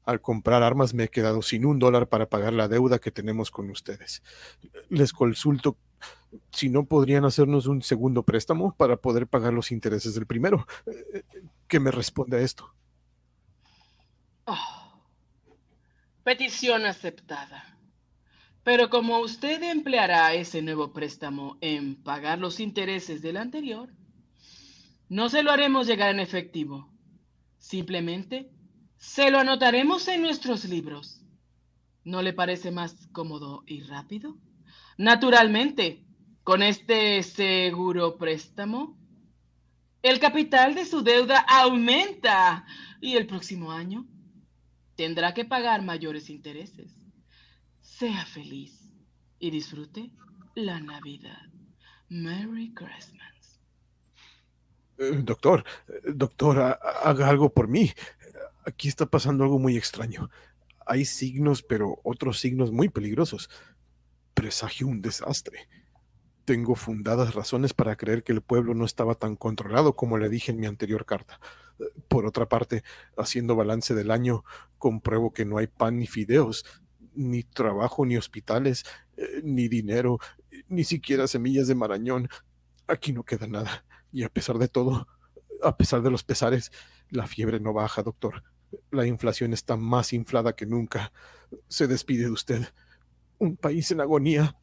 [0.03, 3.51] Al comprar armas me he quedado sin un dólar para pagar la deuda que tenemos
[3.51, 4.23] con ustedes.
[4.89, 5.77] Les consulto
[6.51, 10.68] si no podrían hacernos un segundo préstamo para poder pagar los intereses del primero.
[11.68, 12.73] ¿Qué me responde a esto?
[14.45, 14.86] Oh.
[16.27, 17.79] Petición aceptada.
[18.65, 23.93] Pero como usted empleará ese nuevo préstamo en pagar los intereses del anterior,
[25.07, 26.91] no se lo haremos llegar en efectivo.
[27.59, 28.51] Simplemente
[28.97, 31.21] se lo anotaremos en nuestros libros.
[32.03, 34.35] ¿No le parece más cómodo y rápido?
[34.97, 36.03] Naturalmente,
[36.43, 38.97] con este seguro préstamo,
[40.01, 42.65] el capital de su deuda aumenta
[42.99, 44.05] y el próximo año
[44.97, 46.91] tendrá que pagar mayores intereses.
[47.81, 48.91] Sea feliz
[49.39, 50.11] y disfrute
[50.55, 51.47] la Navidad.
[52.09, 53.61] Merry Christmas.
[54.97, 56.59] Eh, doctor, eh, doctor,
[57.03, 57.91] haga algo por mí.
[58.65, 60.29] Aquí está pasando algo muy extraño.
[60.85, 63.49] Hay signos, pero otros signos muy peligrosos.
[64.33, 65.69] Presagio un desastre.
[66.47, 70.53] Tengo fundadas razones para creer que el pueblo no estaba tan controlado como le dije
[70.53, 71.41] en mi anterior carta.
[72.07, 72.85] Por otra parte,
[73.17, 74.45] haciendo balance del año,
[74.77, 76.63] compruebo que no hay pan ni fideos,
[77.13, 78.85] ni trabajo, ni hospitales,
[79.17, 80.19] eh, ni dinero,
[80.69, 82.29] ni siquiera semillas de marañón.
[82.87, 83.83] Aquí no queda nada.
[84.13, 85.05] Y a pesar de todo,
[85.61, 86.71] a pesar de los pesares,
[87.09, 88.45] la fiebre no baja, doctor.
[88.89, 91.11] La inflación está más inflada que nunca.
[91.67, 92.69] Se despide de usted.
[93.37, 94.55] Un país en agonía.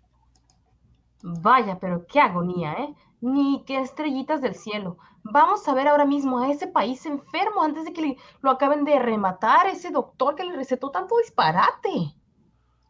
[1.26, 2.94] Vaya, pero qué agonía, ¿eh?
[3.22, 4.98] Ni qué estrellitas del cielo.
[5.22, 8.98] Vamos a ver ahora mismo a ese país enfermo antes de que lo acaben de
[8.98, 12.14] rematar ese doctor que le recetó tanto disparate.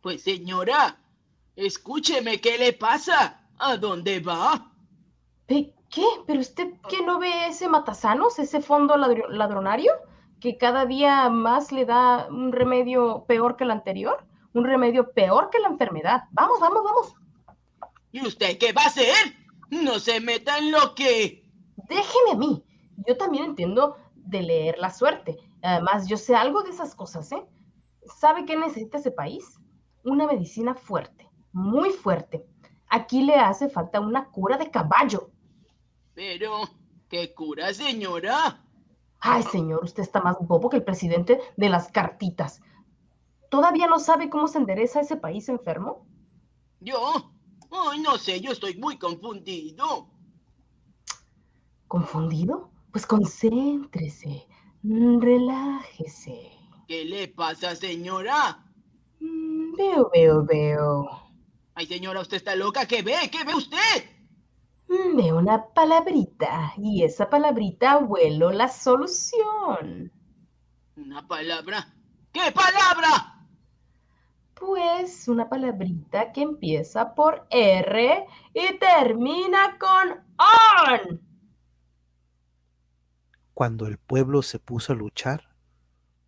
[0.02, 0.98] Pues señora,
[1.54, 3.46] escúcheme, ¿qué le pasa?
[3.56, 4.72] ¿A dónde va?
[5.46, 5.72] ¿Qué?
[6.26, 9.92] ¿Pero usted qué no ve ese matasanos, ese fondo ladronario?
[10.40, 15.50] Que cada día más le da un remedio peor que el anterior, un remedio peor
[15.50, 16.24] que la enfermedad.
[16.32, 17.14] Vamos, vamos, vamos.
[18.14, 19.12] ¿Y usted qué va a hacer?
[19.70, 21.50] No se meta en lo que...
[21.88, 22.64] Déjeme a mí.
[23.08, 25.36] Yo también entiendo de leer la suerte.
[25.62, 27.44] Además, yo sé algo de esas cosas, ¿eh?
[28.20, 29.58] ¿Sabe qué necesita ese país?
[30.04, 32.46] Una medicina fuerte, muy fuerte.
[32.86, 35.32] Aquí le hace falta una cura de caballo.
[36.14, 36.60] Pero,
[37.08, 38.64] ¿qué cura, señora?
[39.18, 42.62] Ay, señor, usted está más bobo que el presidente de las cartitas.
[43.50, 46.06] ¿Todavía no sabe cómo se endereza ese país enfermo?
[46.78, 47.34] ¿Yo?
[47.74, 50.08] Ay, no sé, yo estoy muy confundido.
[51.88, 52.70] ¿Confundido?
[52.92, 54.46] Pues concéntrese,
[54.82, 56.52] relájese.
[56.86, 58.64] ¿Qué le pasa, señora?
[59.18, 61.32] Mm, veo, veo, veo.
[61.74, 62.86] Ay, señora, usted está loca.
[62.86, 63.14] ¿Qué ve?
[63.32, 64.14] ¿Qué ve usted?
[64.86, 70.12] Veo una palabrita y esa palabrita huelo la solución.
[70.96, 71.92] ¿Una palabra?
[72.32, 73.33] ¿Qué palabra?
[74.66, 81.20] Pues una palabrita que empieza por R y termina con ON.
[83.52, 85.50] Cuando el pueblo se puso a luchar,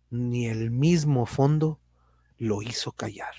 [0.09, 1.79] ni el mismo fondo
[2.37, 3.33] lo hizo callar.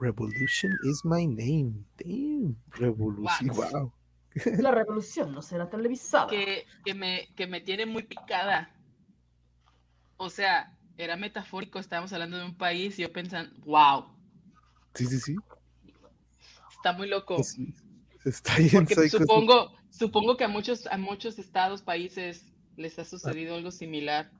[0.00, 1.84] revolution is my name.
[1.96, 3.56] Damn, revolución.
[3.56, 3.92] Wow.
[4.58, 6.26] La revolución no será televisada.
[6.26, 8.74] Que, me, que me tiene muy picada.
[10.16, 14.04] O sea, era metafórico, estábamos hablando de un país y yo pensando, wow.
[14.94, 15.36] Sí, sí, sí.
[16.72, 17.36] Está muy loco.
[18.24, 18.70] Está bien.
[18.84, 22.44] Porque supongo, supongo que a muchos, a muchos estados, países
[22.76, 24.30] les ha sucedido algo similar.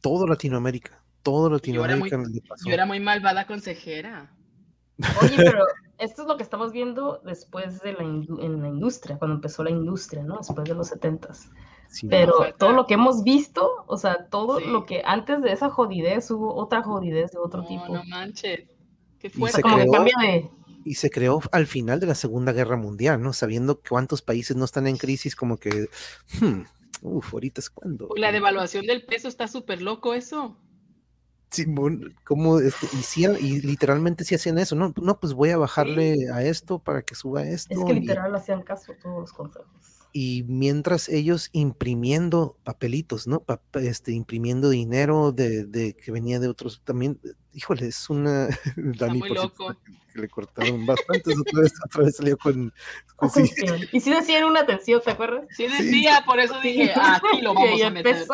[0.00, 2.22] Todo Latinoamérica, todo Latinoamérica.
[2.64, 4.34] yo era muy malvada consejera.
[5.22, 5.64] Oye, pero
[5.98, 9.70] esto es lo que estamos viendo después de la, en la industria, cuando empezó la
[9.70, 10.38] industria, ¿no?
[10.38, 11.50] Después de los setentas.
[12.08, 16.30] Pero todo lo que hemos visto, o sea, todo lo que antes de esa jodidez
[16.30, 17.88] hubo otra jodidez de otro tipo.
[17.88, 18.68] No manches.
[19.18, 19.62] Qué fuerte.
[19.62, 20.50] Como que cambia de...
[20.84, 23.32] Y se creó al final de la Segunda Guerra Mundial, ¿no?
[23.32, 25.88] Sabiendo cuántos países no están en crisis, como que,
[26.40, 26.62] hmm,
[27.02, 28.08] uf, ahorita es cuando.
[28.16, 30.56] La devaluación del peso está súper loco eso.
[31.50, 32.60] Simón, ¿cómo?
[32.60, 32.86] Este,
[33.40, 34.94] y, literalmente sí hacían eso, ¿no?
[35.02, 37.74] No, pues voy a bajarle a esto para que suba esto.
[37.74, 39.99] Es que literal hacían caso todos los consejos.
[40.12, 43.44] Y mientras ellos imprimiendo papelitos, ¿no?
[43.74, 47.20] este, imprimiendo dinero de, que venía de otros, también,
[47.52, 48.48] híjole, es una...
[48.76, 49.76] Dani, muy loco.
[50.12, 52.72] Que le cortaron bastante, otra vez, otra vez salió con...
[53.92, 55.44] Y sí decían una atención, ¿te acuerdas?
[55.56, 58.26] Sí decía, por eso dije, aquí lo vamos a meter.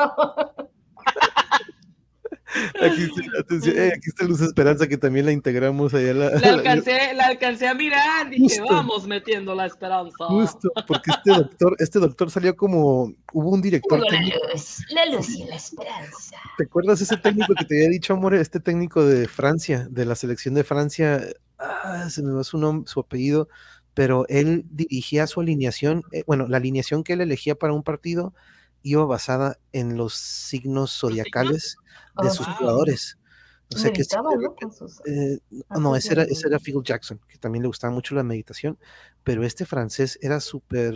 [2.81, 3.09] Aquí,
[3.39, 6.15] atención, eh, aquí está Luz Esperanza que también la integramos allá.
[6.15, 10.27] La, la, alcancé, la alcancé a mirar, dije, vamos metiendo la esperanza.
[10.27, 14.01] Justo, porque este doctor, este doctor salió como, hubo un director.
[14.01, 16.37] la luz, la luz y la esperanza.
[16.57, 18.35] ¿Te acuerdas ese técnico que te había dicho, amor?
[18.35, 21.23] Este técnico de Francia, de la selección de Francia,
[21.59, 23.49] ah, se me va su nombre, su apellido,
[23.95, 28.35] pero él dirigía su alineación, eh, bueno, la alineación que él elegía para un partido
[28.83, 31.77] iba basada en los signos zodiacales
[32.23, 33.19] de sus jugadores.
[33.75, 35.39] O sea que eh,
[35.71, 38.79] no, ese era, ese era Phil Jackson, que también le gustaba mucho la meditación,
[39.25, 40.95] pero este francés era súper,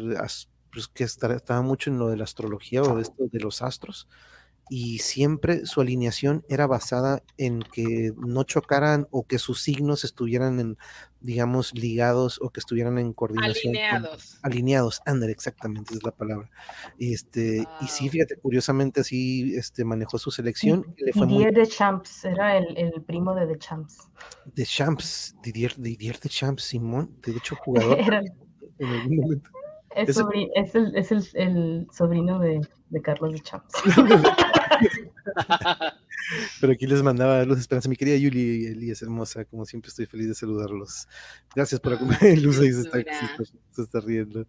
[0.73, 4.07] pues, que estaba mucho en lo de la astrología o de esto de los astros,
[4.73, 10.61] y siempre su alineación era basada en que no chocaran o que sus signos estuvieran
[10.61, 10.79] en,
[11.21, 13.75] digamos, ligados o que estuvieran en coordinación.
[13.75, 14.39] Alineados.
[14.43, 16.49] alineados, Ander, exactamente, es la palabra.
[17.01, 20.95] Este, Y sí, fíjate, curiosamente así este, manejó su selección.
[20.97, 24.09] Y, le fue Didier de Champs, era el, el, primo de De Champs.
[24.55, 27.99] De Champs, Didier, Didier de Champs, Simón, de hecho jugador
[28.79, 29.51] en algún momento.
[29.97, 32.61] Es, es el, es el, el sobrino de,
[32.91, 33.73] de Carlos de Champs.
[36.61, 37.89] Pero aquí les mandaba luz esperanza.
[37.89, 41.09] Mi querida Yuli, Elías hermosa, como siempre estoy feliz de saludarlos.
[41.55, 42.37] Gracias por acompañarme.
[42.37, 43.03] Luz ahí se está, se
[43.43, 44.47] está- se está riendo.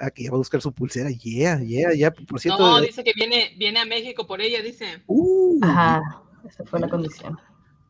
[0.00, 1.10] Ah, que ya va a buscar su pulsera.
[1.10, 2.10] Yeah, yeah, ya.
[2.10, 2.58] Por cierto.
[2.66, 5.02] No, dice que viene, viene a México por ella, dice.
[5.06, 6.00] uh, Ajá,
[6.48, 7.38] esa fue la condición.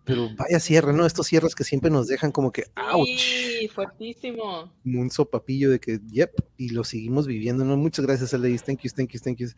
[0.05, 1.07] Pero vaya cierre, ¿no?
[1.07, 3.09] Estos cierres que siempre nos dejan como que, ouch.
[3.19, 4.73] Sí, fuertísimo.
[4.83, 7.77] como un sopapillo de que, yep, y lo seguimos viviendo, ¿no?
[7.77, 9.49] Muchas gracias, Alex, thank you, thank you, thank you.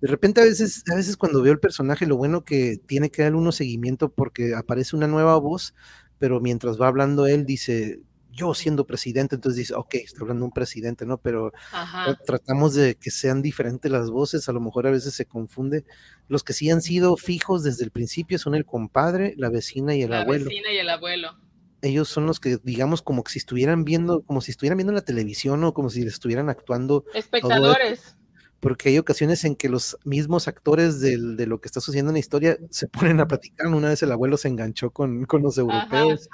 [0.00, 3.22] De repente a veces, a veces cuando veo el personaje, lo bueno que tiene que
[3.22, 5.74] dar uno seguimiento porque aparece una nueva voz,
[6.18, 8.00] pero mientras va hablando él dice,
[8.32, 11.18] yo siendo presidente, entonces dice, ok, está hablando un presidente, ¿no?
[11.18, 12.16] Pero Ajá.
[12.26, 15.84] tratamos de que sean diferentes las voces, a lo mejor a veces se confunde.
[16.28, 20.02] Los que sí han sido fijos desde el principio son el compadre, la vecina y
[20.02, 21.36] el La abuelo vecina y el abuelo.
[21.82, 25.02] ellos son los que, digamos, como que si estuvieran viendo, como si estuvieran viendo la
[25.02, 28.16] televisión o como si estuvieran actuando, Espectadores.
[28.60, 32.14] porque hay ocasiones en que los mismos actores del- de lo que está sucediendo en
[32.14, 33.66] la historia se ponen a platicar.
[33.66, 36.28] Una vez el abuelo se enganchó con, con los europeos.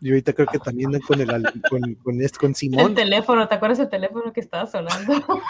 [0.00, 1.28] Y ahorita creo que también con el
[1.68, 2.94] con, con, este- con El Simón.
[2.94, 5.12] teléfono, ¿te acuerdas el teléfono que estaba sonando?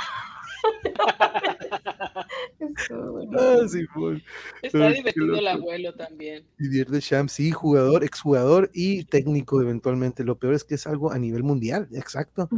[3.38, 4.22] Ah, Simón.
[4.62, 6.44] Está divertido el abuelo también.
[6.58, 10.24] Didier Deschamps, sí, jugador, exjugador y técnico eventualmente.
[10.24, 12.48] Lo peor es que es algo a nivel mundial, exacto.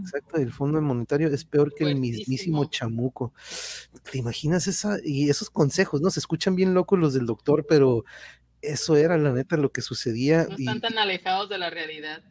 [0.00, 3.32] Exacto, el Fondo Monetario es peor que el mismísimo chamuco.
[4.10, 6.10] ¿Te imaginas esa y esos consejos, no?
[6.10, 8.04] Se escuchan bien locos los del doctor, pero
[8.62, 10.46] eso era la neta lo que sucedía.
[10.48, 12.22] No y- están tan alejados de la realidad.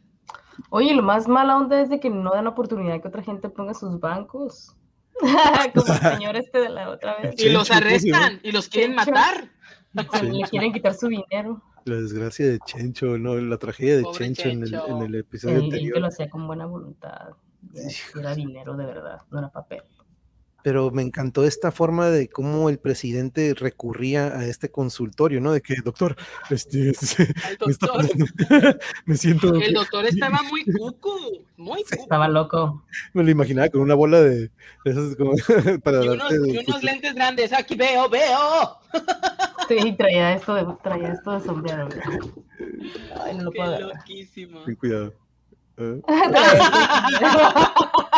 [0.70, 3.74] Oye, lo más mala onda es de que no dan oportunidad que otra gente ponga
[3.74, 4.74] sus bancos.
[5.74, 7.34] Como el señor este de la otra vez.
[7.42, 9.10] Y los Chencho, arrestan y los quieren Chencho.
[9.12, 9.50] matar.
[10.18, 11.62] Se Le quieren quitar su dinero.
[11.84, 13.34] La desgracia de Chencho, ¿no?
[13.36, 14.86] La tragedia de Chencho, En, el, Chencho.
[14.88, 15.98] en el episodio El, el que anterior.
[16.00, 17.28] lo hacía con buena voluntad.
[18.18, 19.82] Era dinero de verdad, no era papel.
[20.62, 25.52] Pero me encantó esta forma de cómo el presidente recurría a este consultorio, ¿no?
[25.52, 26.16] De que, doctor,
[26.50, 27.26] este, está
[27.60, 28.04] doctor.
[29.06, 31.46] me siento, El doctor estaba muy cucu.
[31.56, 32.02] Muy cucu.
[32.02, 32.84] Estaba loco.
[33.14, 34.50] me lo imaginaba con una bola de, de
[34.90, 35.32] esas como
[35.84, 37.52] para Y unos, darte y unos lentes grandes.
[37.52, 38.78] Aquí veo, veo.
[39.68, 41.88] Sí, traía esto de, traía esto de sombrero.
[43.22, 43.96] Ay, no lo Qué puedo agarrar.
[43.96, 44.64] loquísimo.
[44.64, 45.14] Ten cuidado.
[45.76, 46.00] ¿eh?
[46.06, 48.08] Traía esto de sombrero.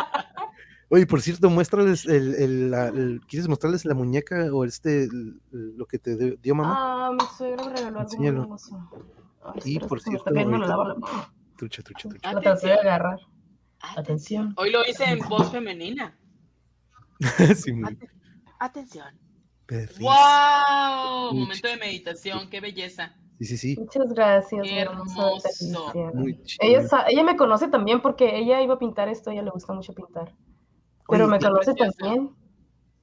[0.93, 5.41] Oye, por cierto, muéstrales el, el- la- el- ¿quieres mostrarles la muñeca o este el-
[5.53, 6.75] el- lo que te dio, dio mamá?
[7.07, 8.43] Ah, mi suegra me regaló algo muy Enséñalo.
[8.43, 8.91] hermoso.
[9.43, 10.97] Ay, Y por cierto, está cayendo la lava.
[11.57, 12.41] Trucha, trucha, trucha.
[12.67, 13.19] De agarrar.
[13.81, 13.99] Atención.
[13.99, 14.55] Atención.
[14.57, 16.19] Hoy lo hice en voz femenina.
[17.57, 17.97] Sí, muy
[18.59, 19.07] Atención.
[19.67, 20.03] perfecto.
[20.05, 21.35] ¡Wow!
[21.35, 23.15] Momento de meditación, qué belleza.
[23.39, 23.77] Sí, sí, sí.
[23.79, 24.63] Muchas gracias.
[24.63, 25.33] Qué hermoso.
[26.15, 26.43] Muy.
[26.61, 29.73] Ella, ella me conoce también porque ella iba a pintar esto, a ella le gusta
[29.73, 30.35] mucho pintar.
[31.11, 32.31] Pero Oye, me conoce también.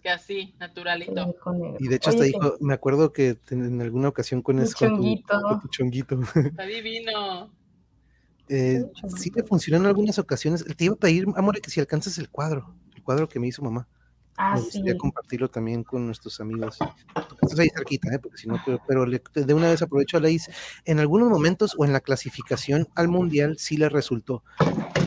[0.01, 1.35] Que así, naturalito.
[1.79, 4.89] Y de hecho hasta Oye, dijo, me acuerdo que en alguna ocasión con eso, con
[4.89, 5.41] tu, chonguito.
[5.41, 7.51] con tu chonguito, Está divino.
[8.49, 8.85] eh,
[9.17, 10.63] sí le funcionó en algunas ocasiones.
[10.63, 13.61] Te iba a pedir, amor, que si alcanzas el cuadro, el cuadro que me hizo
[13.61, 13.87] mamá.
[14.37, 14.65] Ah, me sí.
[14.65, 16.77] gustaría compartirlo también con nuestros amigos.
[16.77, 18.19] Tu casa es ahí cerquita, ¿eh?
[18.19, 20.49] porque si no, pero, pero le- de una vez aprovecho a Leis.
[20.85, 24.43] En algunos momentos o en la clasificación al mundial sí le resultó,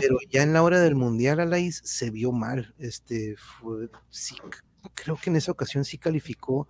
[0.01, 2.75] pero ya en la hora del mundial a Leis se vio mal.
[2.79, 4.37] Este, fue- sí,
[4.95, 6.69] creo que en esa ocasión sí calificó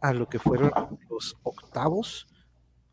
[0.00, 0.72] a lo que fueron
[1.08, 2.26] los octavos.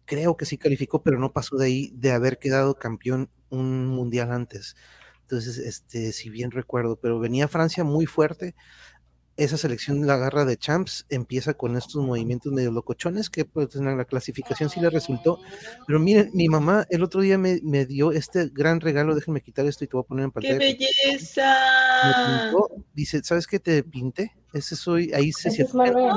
[0.05, 4.31] Creo que sí calificó, pero no pasó de ahí de haber quedado campeón un mundial
[4.31, 4.75] antes.
[5.21, 8.55] Entonces, este, si bien recuerdo, pero venía Francia muy fuerte
[9.37, 13.85] esa selección, la garra de Champs, empieza con estos movimientos medio locochones que pues, en
[13.97, 15.39] la clasificación sí le resultó.
[15.85, 19.65] Pero miren, mi mamá el otro día me, me dio este gran regalo, déjenme quitar
[19.67, 20.57] esto y te voy a poner en ¡Qué pantalla.
[20.57, 21.55] Me belleza!
[22.51, 24.35] pintó, dice, ¿sabes qué te pinté?
[24.53, 26.09] Ese soy, ahí se Marvel.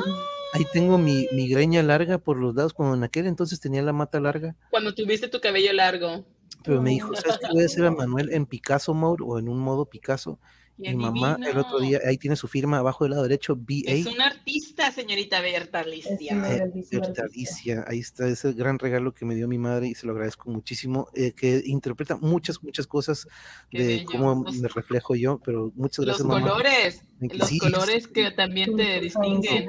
[0.55, 3.93] ahí tengo mi, mi greña larga por los lados, cuando en aquel entonces tenía la
[3.93, 6.25] mata larga, Cuando tuviste tu cabello largo.
[6.65, 9.49] pero me dijo, ¿sabes qué voy a hacer a Manuel en Picasso mode o en
[9.49, 10.39] un modo Picasso?
[10.79, 13.83] Mi mamá el otro día, ahí tiene su firma abajo del lado derecho, BA.
[13.85, 16.17] Es una artista, señorita Berta Alicia.
[16.57, 17.23] Eh, Berta.
[17.25, 20.51] Alicia, ahí está ese gran regalo que me dio mi madre y se lo agradezco
[20.51, 23.27] muchísimo, eh, que interpreta muchas, muchas cosas
[23.71, 24.07] Qué de bello.
[24.11, 26.41] cómo Los- me reflejo yo, pero muchas Los gracias, mamá.
[26.51, 27.05] colores.
[27.21, 29.67] Los Sí, colores que también te distinguen.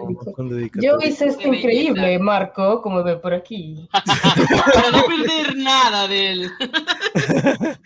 [0.75, 3.87] Yo hice esto increíble, Marco, como ve por aquí.
[4.73, 6.51] Para no perder nada de él.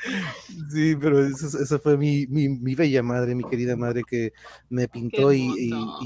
[0.71, 4.33] Sí, pero eso- esa fue mi, mi, mi bella madre, mi querida madre que
[4.69, 5.47] me pintó y,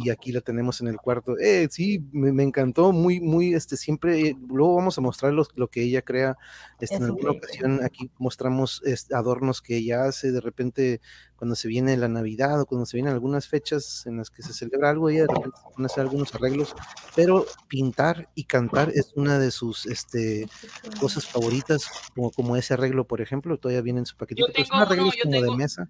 [0.04, 1.38] y- aquí la tenemos en el cuarto.
[1.38, 5.50] Eh, sí, me, me encantó, muy, muy, este, siempre, eh, luego vamos a mostrar los-
[5.56, 6.36] lo que ella crea.
[6.80, 11.02] Este, en alguna ocasión aquí mostramos este, adornos que ella hace, de repente
[11.40, 14.54] cuando se viene la Navidad o cuando se vienen algunas fechas en las que se
[14.54, 16.76] celebra algo, ella de repente se pone a hacer algunos arreglos,
[17.16, 20.48] pero pintar y cantar es una de sus este,
[21.00, 24.66] cosas favoritas, como, como ese arreglo, por ejemplo, todavía viene en su paquetito, Yo pero
[24.66, 25.90] son tengo uno, arreglos yo como tengo- de mesa.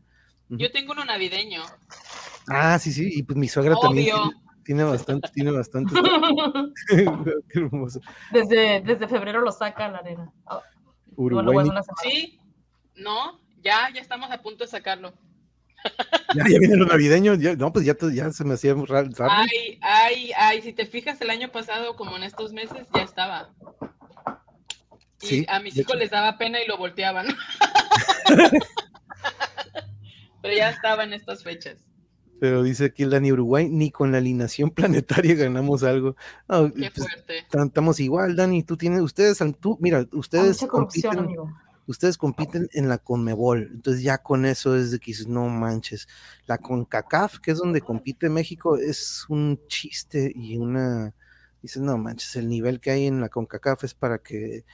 [0.50, 1.62] Yo tengo uno navideño.
[2.48, 4.30] Ah, sí, sí, y pues mi suegra también Obvio.
[4.30, 5.94] tiene, tiene bastante, tiene bastante.
[7.50, 8.02] Qué hermoso.
[8.32, 10.32] desde, desde febrero lo saca a la arena.
[10.46, 10.62] Oh,
[11.16, 11.74] Uruguay, bueno.
[12.04, 12.40] Sí,
[12.96, 15.14] no, ya, ya estamos a punto de sacarlo.
[16.36, 19.32] ya, ya viene lo navideño, ya, no, pues ya, ya se me hacía ra- raro.
[19.32, 23.50] Ay, ay, ay, si te fijas el año pasado, como en estos meses, ya estaba.
[25.22, 26.00] Y Sí, a mis hijos hecho.
[26.00, 27.28] les daba pena y lo volteaban.
[30.42, 31.78] Pero ya estaba en estas fechas.
[32.40, 36.16] Pero dice aquí el Dani Uruguay, ni con la alineación planetaria ganamos algo.
[36.48, 37.46] No, Qué pues, fuerte.
[37.66, 41.54] estamos igual, Dani, tú tienes, ustedes, tú, mira, ustedes mucha corrupción, compiten, amigo.
[41.90, 46.08] Ustedes compiten en la Conmebol, entonces ya con eso es de que no manches,
[46.46, 51.16] la CONCACAF, que es donde compite México, es un chiste y una,
[51.64, 54.66] dices, no manches, el nivel que hay en la CONCACAF es para que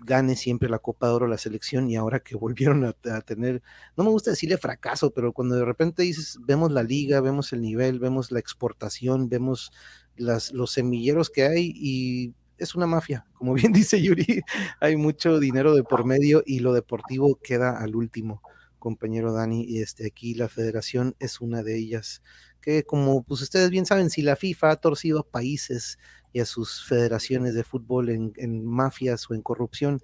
[0.00, 3.62] gane siempre la Copa de Oro la selección y ahora que volvieron a, a tener,
[3.94, 7.60] no me gusta decirle fracaso, pero cuando de repente dices, vemos la liga, vemos el
[7.60, 9.70] nivel, vemos la exportación, vemos
[10.16, 14.42] las, los semilleros que hay y es una mafia, como bien dice Yuri,
[14.80, 18.42] hay mucho dinero de por medio y lo deportivo queda al último,
[18.78, 22.22] compañero Dani, y este aquí la federación es una de ellas,
[22.60, 25.98] que como pues ustedes bien saben, si la FIFA ha torcido a países
[26.32, 30.00] y a sus federaciones de fútbol en, en mafias o en corrupción,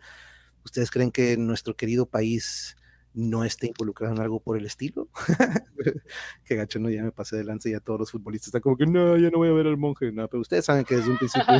[0.64, 2.76] ¿ustedes creen que nuestro querido país
[3.14, 5.08] no esté involucrado en algo por el estilo?
[6.44, 6.90] Qué gacho, ¿no?
[6.90, 9.30] Ya me pasé de lanza y ya todos los futbolistas están como que no, ya
[9.30, 11.46] no voy a ver al monje, no, pero ustedes saben que desde un principio,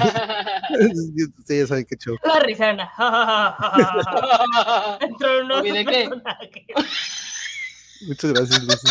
[1.39, 2.17] ustedes ya saben que show.
[2.25, 2.91] La risana.
[5.01, 6.67] Entró un Olvidé que- personaje.
[8.07, 8.87] Muchas gracias, Lucy.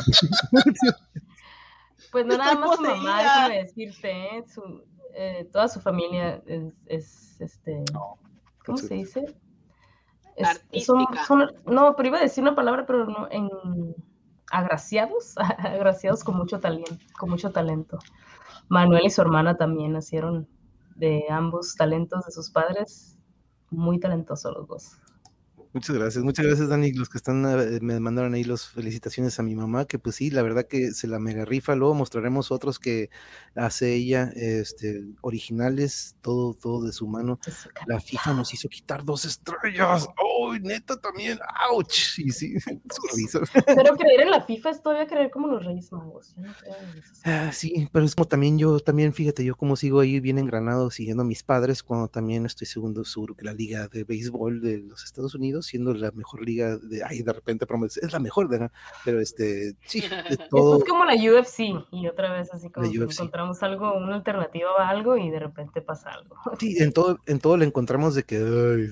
[2.12, 4.44] Pues no nada más su mamá, déjame decirte, ¿eh?
[4.54, 4.84] Su,
[5.16, 7.84] eh, toda su familia es, es, este,
[8.66, 9.36] ¿cómo se dice?
[10.72, 13.50] Es- son- son- no, pero iba a decir una palabra, pero no, en
[14.52, 18.00] agraciados, agraciados con mucho talento, con mucho talento.
[18.70, 20.48] Manuel y su hermana también nacieron
[20.96, 23.18] de ambos talentos de sus padres,
[23.70, 25.00] muy talentosos los dos.
[25.72, 29.44] Muchas gracias, muchas gracias Dani, los que están, eh, me mandaron ahí las felicitaciones a
[29.44, 32.80] mi mamá, que pues sí, la verdad que se la mega rifa, luego mostraremos otros
[32.80, 33.12] que
[33.56, 37.40] hace ella, este, originales, todo, todo de su mano.
[37.86, 38.00] La.
[38.00, 41.38] FIFA nos hizo quitar dos estrellas, ¡oh, neta también!
[41.70, 42.18] ¡Auch!
[42.18, 42.56] Y sí,
[43.16, 43.42] risa.
[43.66, 46.34] Pero creer en la FIFA es todavía creer como los Reyes Magos.
[46.36, 47.14] Yo no creo en eso.
[47.26, 50.90] Ah, sí, pero es como también yo, también fíjate, yo como sigo ahí bien engranado
[50.90, 54.80] siguiendo a mis padres, cuando también estoy segundo sur que la liga de béisbol de
[54.80, 57.66] los Estados Unidos, siendo la mejor liga de, ay, de repente
[58.02, 58.72] es la mejor, ¿verdad?
[59.06, 60.78] Pero este, sí, de Esto todo.
[60.80, 61.60] es como la UFC
[61.92, 65.82] y otra vez así como que encontramos algo, una alternativa a algo y de repente
[65.82, 66.36] pasa algo.
[66.60, 68.44] Sí, en todo, en todo le encontramos de que ay,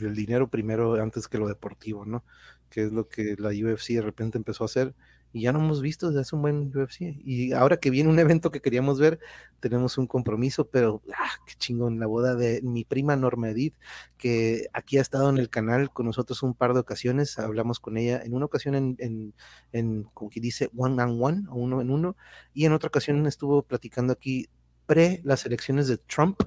[0.05, 2.23] el dinero primero antes que lo deportivo, ¿no?
[2.69, 4.93] Que es lo que la UFC de repente empezó a hacer
[5.33, 7.01] y ya no hemos visto desde hace un buen UFC.
[7.23, 9.19] Y ahora que viene un evento que queríamos ver,
[9.59, 13.75] tenemos un compromiso, pero ah, qué chingón, la boda de mi prima Norma Edith,
[14.17, 17.97] que aquí ha estado en el canal con nosotros un par de ocasiones, hablamos con
[17.97, 19.33] ella en una ocasión en, en,
[19.71, 22.15] en como que dice, one on one, o uno en uno,
[22.53, 24.47] y en otra ocasión estuvo platicando aquí
[24.85, 26.41] pre las elecciones de Trump,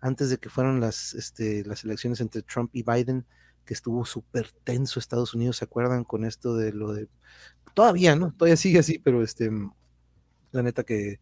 [0.00, 3.24] antes de que fueran las, este, las elecciones entre Trump y Biden,
[3.64, 7.08] que estuvo súper tenso Estados Unidos, ¿se acuerdan con esto de lo de...
[7.74, 8.32] Todavía, ¿no?
[8.32, 9.50] Todavía sigue así, pero este,
[10.52, 11.18] la neta que...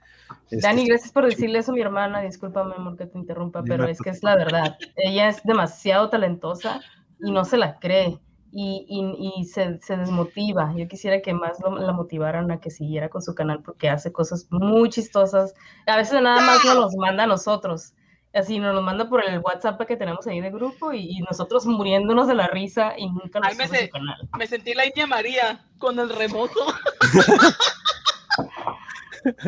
[0.51, 2.20] este, Dani, gracias por decirle eso a mi hermana.
[2.20, 4.77] Discúlpame, amor, que te interrumpa, pero es que es la verdad.
[4.97, 6.81] Ella es demasiado talentosa
[7.20, 8.19] y no se la cree
[8.55, 10.74] y, y- y se, se desmotiva.
[10.77, 14.12] Yo quisiera que más lo- la motivaran a que siguiera con su canal porque hace
[14.12, 15.55] cosas muy chistosas.
[15.86, 17.94] A veces nada más nos los manda a nosotros.
[18.35, 21.67] Así nos los manda por el WhatsApp que tenemos ahí de grupo y, y nosotros
[21.67, 24.29] muriéndonos de la risa y nunca lo Ay, me su canal.
[24.39, 26.59] Me sentí la India María con el remoto.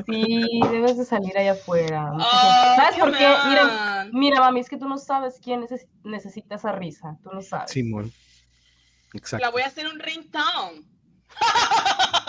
[0.07, 2.13] Sí, debes de salir allá afuera.
[2.77, 3.35] ¿Sabes por qué?
[3.49, 4.09] Mira.
[4.13, 7.17] Mira, mami, es que tú no sabes quién neces- necesita esa risa.
[7.25, 7.73] Tú no sabes.
[7.73, 8.13] Simón.
[9.13, 9.45] Exacto.
[9.45, 10.83] La voy a hacer un ringtone.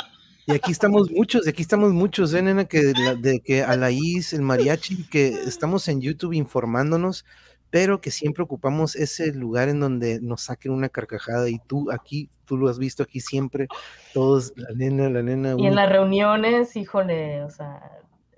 [0.48, 2.66] Y aquí estamos muchos, y aquí estamos muchos, ¿eh, nena?
[2.66, 7.26] Que de, la- de que Alaís, el mariachi, que estamos en YouTube informándonos,
[7.72, 11.50] pero que siempre ocupamos ese lugar en donde nos saquen una carcajada.
[11.50, 13.68] Y tú aquí, tú lo has visto aquí siempre,
[14.14, 15.56] todos, la nena, la nena.
[15.58, 17.82] Y en las reuniones, híjole, o sea,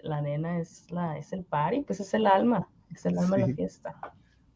[0.01, 3.43] la nena es la, es el party, pues es el alma, es el alma de
[3.43, 3.49] Sí.
[3.51, 3.95] la fiesta.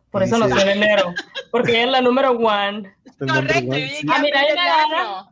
[0.09, 1.13] Por Y eso dice- nació en enero,
[1.51, 2.93] porque ella es la número one.
[3.19, 4.07] Correcto, one, sí.
[4.09, 5.30] Ah, mira, de me gana.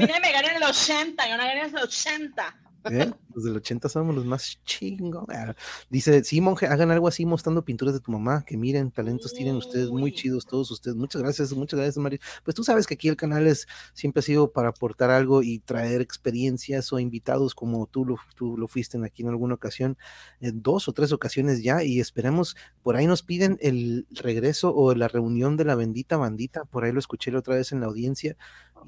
[0.00, 2.62] Mira, me gané en el 80, yo no gané en el 80.
[2.90, 3.12] ¿Eh?
[3.34, 5.24] Los del 80 somos los más chingos.
[5.28, 5.54] Ah,
[5.88, 9.56] Dice, sí, monje, hagan algo así mostrando pinturas de tu mamá, que miren, talentos tienen
[9.56, 10.12] ustedes muy Uy.
[10.12, 10.96] chidos todos ustedes.
[10.96, 12.18] Muchas gracias, muchas gracias, Mario.
[12.44, 15.60] Pues tú sabes que aquí el canal es siempre ha sido para aportar algo y
[15.60, 19.96] traer experiencias o invitados como tú lo, tú lo fuiste en aquí en alguna ocasión,
[20.40, 24.94] en dos o tres ocasiones ya, y esperemos, por ahí nos piden el regreso o
[24.94, 27.86] la reunión de la bendita bandita, por ahí lo escuché la otra vez en la
[27.86, 28.36] audiencia,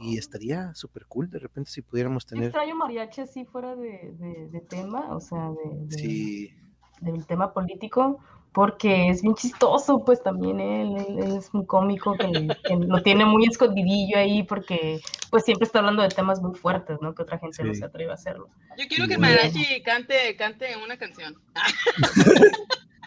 [0.01, 2.45] y estaría súper cool de repente si pudiéramos tener...
[2.45, 6.51] Extraño mariachi así fuera de, de- de tema, o sea, de, de- Sí,
[7.01, 8.19] del tema político,
[8.53, 13.25] porque es bien chistoso, pues también él, él- es un cómico que, que lo tiene
[13.25, 15.01] muy escondidillo ahí, porque
[15.31, 17.15] pues siempre está hablando de temas muy fuertes, ¿no?
[17.15, 17.81] Que otra gente no Sí.
[17.81, 18.49] se atreve a hacerlo.
[18.79, 21.35] Yo quiero que mariachi cante, cante una canción.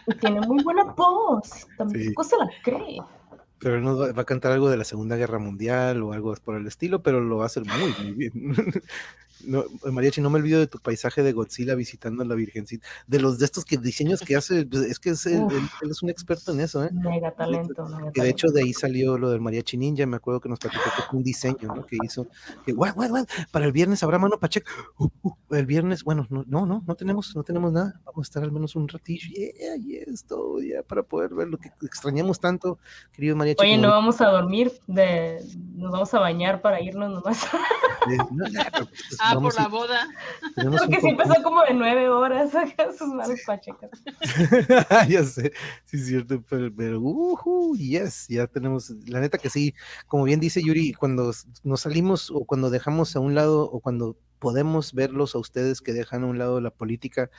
[0.09, 2.97] Y tiene muy buena voz, tampoco se la cree.
[3.60, 6.68] Pero va, va a cantar algo de la Segunda Guerra Mundial o algo por el
[6.68, 8.32] estilo, pero lo va a hacer muy, muy bien.
[9.45, 12.88] No, Mariachi, no me olvido de tu paisaje de Godzilla visitando a la Virgencita.
[13.05, 15.45] De los de estos que diseños que hace, pues, es que es él,
[15.81, 16.89] él es un experto en eso, ¿eh?
[16.91, 18.23] Mega talento, mega Que de talento.
[18.23, 21.23] hecho de ahí salió lo del Mariachi Ninja, me acuerdo que nos platicó que un
[21.23, 21.85] diseño, ¿no?
[21.85, 22.27] Que hizo,
[22.65, 24.72] que, "Guau, guau, guau, para el viernes habrá mano Pacheco.
[24.97, 27.99] Uh, uh, el viernes, bueno, no, no, no, no tenemos, no tenemos nada.
[28.05, 31.57] Vamos a estar al menos un ratillo, yeah, yes, todo, ya, para poder ver lo
[31.57, 32.80] que extrañamos tanto,
[33.14, 33.61] querido Mariachi.
[33.61, 35.41] Oye, no vamos a dormir, de,
[35.76, 37.41] nos vamos a bañar para irnos nomás.
[38.07, 40.08] de- no, no, pero, pues, Ah, por la boda.
[40.56, 41.34] Porque siempre compromiso.
[41.34, 43.91] son como de nueve horas acá sus manos pachecas.
[45.10, 45.52] ya sé,
[45.86, 49.74] sí es cierto, pero, pero ujú, yes, ya tenemos, la neta que sí,
[50.08, 51.32] como bien dice Yuri, cuando
[51.64, 55.94] nos salimos o cuando dejamos a un lado o cuando podemos verlos a ustedes que
[55.94, 57.30] dejan a un lado la política,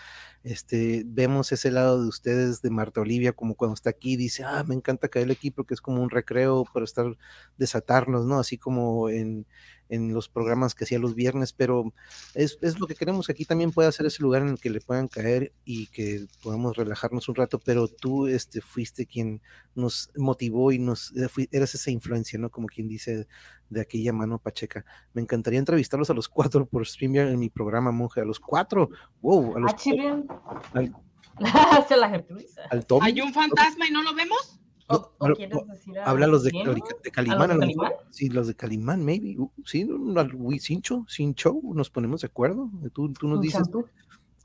[0.43, 4.65] este, vemos ese lado de ustedes de Marta Olivia, como cuando está aquí, dice, ah,
[4.67, 7.17] me encanta caer aquí porque es como un recreo para estar,
[7.57, 8.39] desatarnos, ¿no?
[8.39, 9.47] Así como en,
[9.89, 11.93] en los programas que hacía los viernes, pero
[12.35, 14.71] es, es lo que queremos que aquí también pueda ser ese lugar en el que
[14.71, 19.41] le puedan caer y que podamos relajarnos un rato, pero tú este, fuiste quien
[19.75, 22.51] nos motivó y nos eh, eras esa influencia, ¿no?
[22.51, 23.27] Como quien dice
[23.71, 24.85] de aquella mano pacheca.
[25.13, 28.91] Me encantaría entrevistarlos a los cuatro por StreamYard en mi programa, monje, a los cuatro,
[29.21, 30.25] wow, a los Ah, Chile.
[30.73, 30.95] al,
[31.89, 32.63] Se la Gertrudisa.
[32.71, 32.87] al.
[33.03, 34.59] ¿Hay un fantasma y no lo vemos?
[34.89, 37.57] ¿O, No, o no, quieres no, decir a Habla los de, de Calimán, de a
[37.57, 37.85] lo mejor.
[37.85, 37.93] Calimán?
[38.11, 39.37] Sí, los de Calimán, maybe.
[39.39, 42.71] Uh, sí, no, al Wisincho, sin show, nos ponemos de acuerdo.
[42.93, 43.87] Tú, tú nos dices, champú.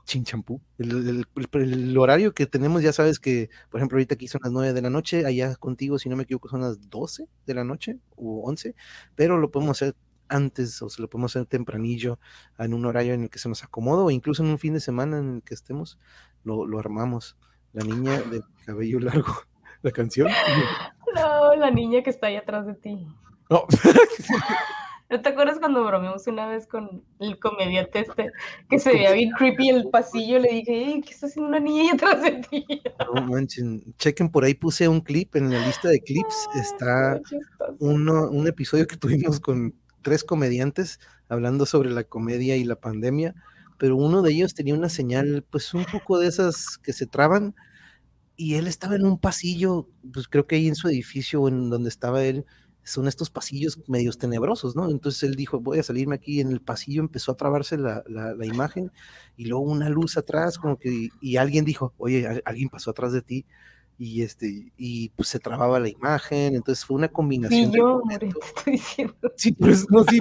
[0.04, 0.60] sin champú.
[0.78, 4.42] El, el- el- el horario que tenemos, ya sabes que, por ejemplo, ahorita aquí son
[4.44, 7.54] las 9 de la noche, allá contigo, si no me equivoco, son las 12 de
[7.54, 8.74] la noche o 11,
[9.14, 9.96] pero lo podemos hacer
[10.28, 12.18] antes o se lo podemos hacer tempranillo
[12.58, 14.80] en un horario en el que se nos acomoda o incluso en un fin de
[14.80, 15.98] semana en el que estemos,
[16.44, 17.36] lo, lo armamos.
[17.72, 19.34] La niña de cabello largo,
[19.84, 20.28] la canción.
[21.14, 23.06] No, la niña que está ahí atrás de ti.
[23.50, 23.66] No.
[25.10, 28.32] ¿No te acuerdas cuando bromeamos una vez con el comediante este
[28.68, 30.38] que se veía bien creepy el pasillo?
[30.38, 32.66] Le dije, "Ey, ¿qué está haciendo una niña ahí atrás de ti?
[33.14, 37.20] No manchen, chequen por ahí, puse un clip en la lista de clips, está
[37.78, 40.98] uno, un episodio que tuvimos con tres comediantes
[41.28, 43.34] hablando sobre la comedia y la pandemia,
[43.78, 47.54] pero uno de ellos tenía una señal, pues un poco de esas que se traban,
[48.36, 51.88] y él estaba en un pasillo, pues creo que ahí en su edificio en donde
[51.88, 52.44] estaba él,
[52.86, 54.90] son estos pasillos medios tenebrosos, ¿no?
[54.90, 58.34] Entonces él dijo, voy a salirme aquí en el pasillo, empezó a trabarse la, la-
[58.34, 58.90] la imagen,
[59.38, 63.12] y luego una luz atrás, como que, y alguien dijo, oye, al- alguien pasó atrás
[63.12, 63.46] de ti,
[63.96, 67.66] y este, y pues se trababa la imagen, entonces fue una combinación.
[67.66, 68.02] Sí, de yo.
[68.04, 69.14] More, te estoy diciendo.
[69.36, 70.18] Sí, pues no, sí.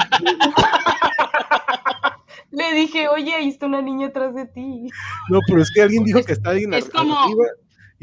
[2.52, 4.88] Le dije, oye, ahí está una niña atrás de ti.
[5.30, 7.18] No, pero es que alguien dijo que está alguien es como-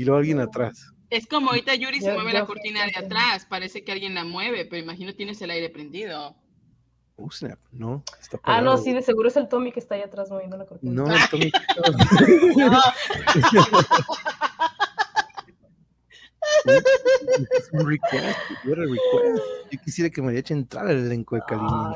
[0.01, 0.95] y luego alguien atrás.
[1.11, 4.15] Es como ahorita Yuri se Yo- mueve yo la cortina de atrás, parece que alguien
[4.15, 6.35] la mueve, pero imagino tienes el aire prendido.
[7.17, 10.01] Oh, snap, no, está Ah, no, sí, de seguro es el Tommy que está ahí
[10.01, 10.91] atrás moviendo la cortina.
[10.95, 11.53] No, el Tommy-
[16.65, 19.43] es un request, what a request.
[19.71, 21.95] Yo quisiera que Mariachi entrara al elenco de Calimán.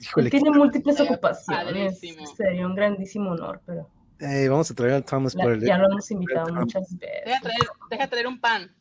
[0.00, 2.00] Híjole, tiene múltiples ocupaciones.
[2.36, 3.88] Sería un grandísimo honor, pero
[4.22, 7.40] eh, vamos a traer al Thomas por el ya lo hemos invitado muchas Deja veces.
[7.42, 8.74] traer, deja traer un pan.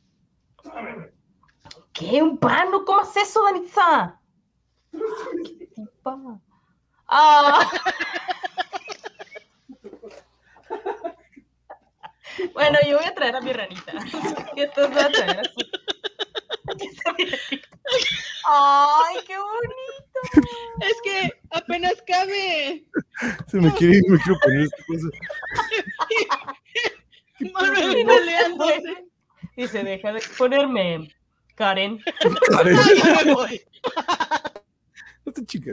[1.94, 2.22] ¿Qué?
[2.22, 2.70] ¿Un pan?
[2.72, 4.20] ¿No comas eso, Danitza?
[5.58, 6.18] ¿Qué tipa?
[7.08, 7.70] Ah.
[12.54, 13.92] Bueno, yo voy a traer a mi ranita.
[14.56, 15.60] Y entonces voy a traer a su...
[18.48, 20.01] ¡Ay, qué bonito!
[20.82, 22.86] Es que apenas cabe.
[23.48, 25.08] Se me quiere ir, me quiero poner esta cosa.
[27.54, 29.06] Manuel peleándose.
[29.56, 31.14] Dice, deja de exponerme,
[31.56, 32.00] Karen.
[32.50, 32.78] Karen.
[32.78, 33.62] Ay, me voy.
[35.46, 35.72] chica.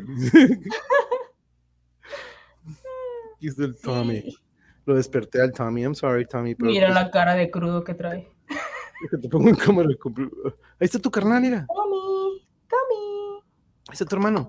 [3.36, 4.22] Aquí está el Tommy.
[4.22, 4.36] Sí.
[4.84, 5.82] Lo desperté al Tommy.
[5.82, 6.54] I'm sorry, Tommy.
[6.54, 8.28] Pero Mira pues, la cara de crudo que trae.
[9.10, 9.88] que te pongo en cámara.
[9.88, 9.94] Ahí
[10.80, 11.66] está tu carnal, mira.
[11.68, 12.17] Tommy,
[13.92, 14.48] Está tu hermano.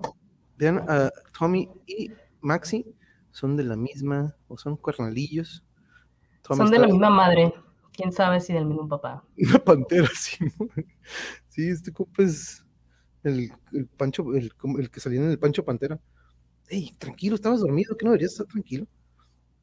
[0.56, 2.10] Vean, a Tommy y
[2.40, 2.84] Maxi
[3.30, 5.64] son de la misma, o son carnalillos.
[6.42, 7.54] Tommy Son de la misma madre.
[7.92, 9.24] Quién sabe si del mismo papá.
[9.38, 10.38] Una pantera, sí.
[11.48, 12.64] Sí, este compa es
[13.22, 16.00] el, el Pancho, el, el que salía en el Pancho Pantera.
[16.68, 18.86] Ey, tranquilo, estabas dormido, que no deberías estar tranquilo.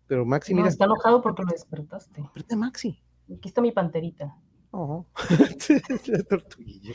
[0.08, 2.24] Pero Maxi, No, mira, está enojado porque lo despertaste.
[2.36, 3.02] vete Maxi.
[3.34, 4.36] Aquí está mi panterita.
[4.72, 5.06] Oh.
[6.08, 6.94] La tortuguilla.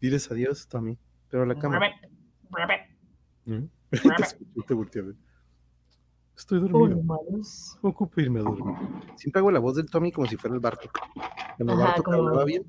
[0.00, 0.98] Diles adiós, Tommy.
[1.30, 1.78] Pero la cama.
[1.78, 1.94] Rabbit,
[2.50, 2.80] rabbit.
[3.46, 3.68] ¿Mm?
[3.90, 5.14] te, escuché, te volteé a ver.
[6.36, 7.02] Estoy dormido.
[7.82, 8.76] Ocupo irme a dormir.
[9.16, 10.98] Siempre hago la voz del Tommy como si fuera el Bartok.
[11.56, 12.64] Cuando Ajá, Bartok como- hablaba bien,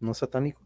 [0.00, 0.60] no satánico.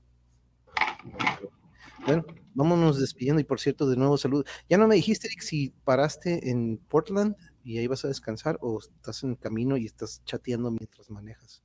[2.06, 2.24] Bueno,
[2.54, 4.44] vámonos despidiendo y por cierto, de nuevo salud.
[4.68, 8.78] Ya no me dijiste, Eric, si paraste en Portland y ahí vas a descansar o
[8.80, 11.62] estás en camino y estás chateando mientras manejas.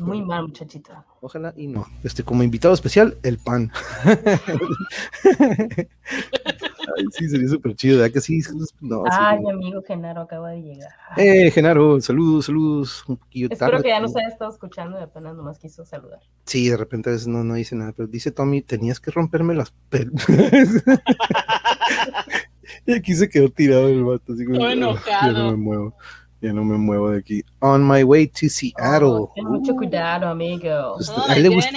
[0.00, 1.04] Muy mal, muchachita.
[1.20, 1.86] Ojalá y no.
[2.02, 3.70] Este, como invitado especial, el pan.
[6.96, 8.40] Ay, sí, sería súper chido, ¿verdad que sí?
[8.80, 9.10] No, sí.
[9.10, 10.90] Ay, mi amigo Genaro acaba de llegar.
[11.16, 13.04] Eh, Genaro, saludos, saludos.
[13.08, 16.20] Un poquillo Espero tarde, que ya nos haya estado escuchando y apenas nomás quiso saludar.
[16.44, 19.54] Sí, de repente a veces no, no dice nada, pero dice Tommy, tenías que romperme
[19.54, 20.12] las pel...
[22.86, 25.32] y aquí se quedó tirado el vato, así como, Todo "Ah, ya enojado.
[25.32, 25.96] no me muevo,
[26.44, 27.42] ya no me muevo de aquí.
[27.60, 29.08] On my way to Seattle.
[29.08, 30.94] Oh, ten mucho cuidado, amigo.
[30.96, 31.70] Pues, Oh a él le gusta-.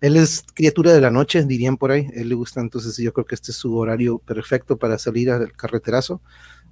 [0.00, 2.08] Él es criatura de la noche, dirían por ahí.
[2.14, 5.52] Él le gusta, entonces yo creo que este es su horario perfecto para salir al
[5.52, 6.22] carreterazo.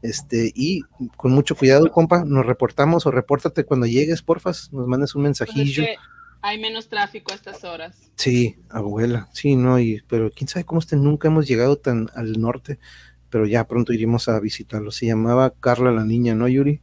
[0.00, 0.82] Este, y
[1.16, 5.40] con mucho cuidado, compa, nos reportamos o repórtate cuando llegues, porfas, nos mandes un Pues
[5.40, 5.82] es mensajillo.
[5.84, 5.96] que
[6.40, 7.96] hay menos tráfico a estas horas.
[8.14, 12.40] Sí, abuela, sí, no, y, pero quién sabe cómo este, nunca hemos llegado tan al
[12.40, 12.78] norte,
[13.28, 14.90] pero ya pronto iremos a visitarlo.
[14.90, 16.80] Se llamaba Carla la niña, ¿no, Yuri?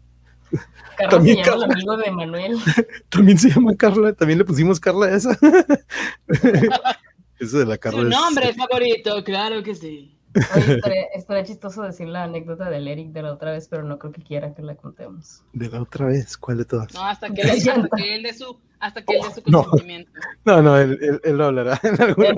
[0.97, 1.65] Carlos También se llama Carla.
[1.65, 2.57] el amigo de Manuel.
[3.09, 5.37] También se llama Carla, también le pusimos Carla a esa.
[7.39, 10.11] Eso de la Carla Su es- nombre favorito, claro que sí.
[10.55, 13.97] Oye, estaría, estaría chistoso decir la anécdota del Eric de la otra vez, pero no
[13.99, 15.43] creo que quiera que la contemos.
[15.53, 16.93] de la otra vez, ¿cuál de todas?
[16.93, 17.95] No, hasta que, él, hasta llanta.
[17.97, 19.63] que él dé su, hasta que él dé su No.
[19.63, 20.11] consentimiento.
[20.45, 22.35] No, no, él, él- él lo hablará en alguna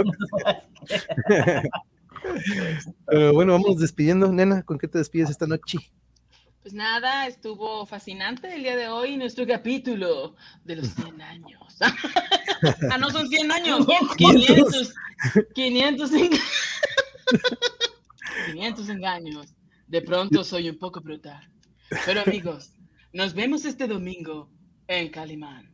[3.08, 5.80] Pero bueno, vamos despidiendo, nena, ¿con qué te despides esta noche?
[6.68, 10.36] Pues nada, estuvo fascinante el día de hoy nuestro capítulo
[10.66, 11.78] de los 100 años.
[12.92, 13.88] ah, no son 100 años,
[14.18, 14.94] 500,
[15.56, 16.42] 500, enga-
[18.52, 19.48] 500 engaños.
[19.88, 21.50] De pronto soy un poco brutal.
[22.06, 22.74] Pero amigos,
[23.14, 24.52] nos vemos este domingo
[24.90, 25.72] en Calimán.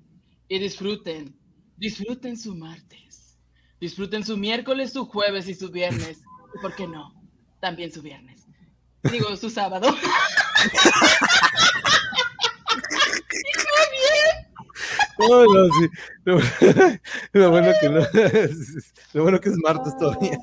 [0.48, 1.36] Y disfruten,
[1.76, 3.40] disfruten su martes.
[3.80, 6.22] Disfruten su miércoles, su jueves y su viernes.
[6.56, 7.20] Y por qué no,
[7.61, 8.45] también su viernes.
[9.11, 9.88] Digo, su sábado.
[15.19, 15.90] No, no, sí.
[16.26, 16.40] Lo,
[17.34, 18.02] lo bueno que no,
[19.14, 20.38] lo bueno que es martes todavía.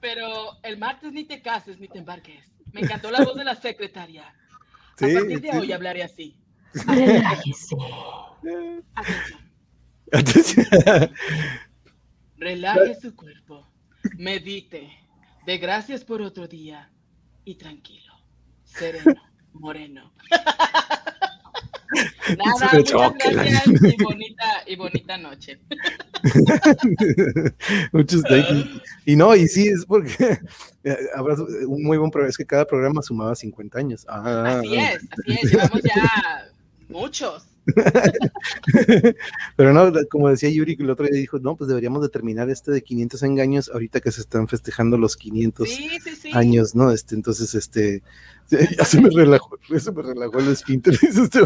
[0.00, 2.44] Pero el martes ni te cases ni te embarques.
[2.72, 4.34] Me encantó la voz de la secretaria.
[4.98, 5.56] Sí, A partir de sí.
[5.56, 6.36] hoy hablaré así.
[6.74, 7.76] Relájese.
[8.44, 8.84] Atención.
[10.12, 10.66] Atención.
[12.36, 13.66] Relaje su cuerpo.
[14.18, 14.90] Medite.
[15.46, 16.90] De gracias por otro día.
[17.44, 18.12] Y tranquilo.
[18.64, 19.14] Sereno.
[19.54, 20.12] Moreno.
[22.38, 23.66] Nada, muchas gracias
[23.98, 25.58] y bonita, y bonita noche.
[27.92, 28.80] Muchos you.
[29.04, 30.38] Y no, y sí, es porque
[30.84, 32.30] eh, habrá un muy buen programa.
[32.30, 34.06] Es que cada programa sumaba 50 años.
[34.08, 35.50] Ah, Así es, así es.
[35.52, 36.50] Llevamos ya
[36.88, 37.46] muchos.
[39.56, 42.50] Pero no, como decía Yuri, que el otro día dijo, no, pues deberíamos de terminar
[42.50, 46.30] este de 500 engaños ahorita que se están festejando los 500 Sí, sí, sí.
[46.32, 46.90] años, ¿no?
[46.90, 48.02] Este, entonces, este,
[48.78, 50.94] ya se me relajó, ya se me relajó el esfínter.
[51.02, 51.40] este.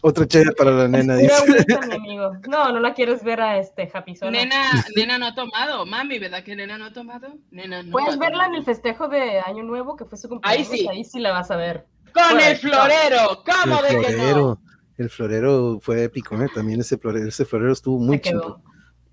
[0.00, 1.34] Otra chaya para la nena, Pura dice.
[1.34, 2.32] agüita, mi amigo.
[2.48, 4.30] No, no la quieres ver a este Happy sola.
[4.32, 5.86] Nena, nena no ha tomado.
[5.86, 7.28] Mami, ¿verdad que nena no ha tomado?
[7.50, 10.68] Nena no Puedes ha verla en el festejo de Año Nuevo que fue su cumpleaños.
[10.68, 10.86] sí.
[10.88, 11.86] Ahí sí la vas a ver.
[12.12, 13.42] Con el florero.
[13.44, 14.18] ¿Cómo El de que no?
[14.18, 14.58] florero,
[14.98, 16.48] el florero fue épico, ¿eh?
[16.54, 18.60] También ese florero, ese florero estuvo muy chido.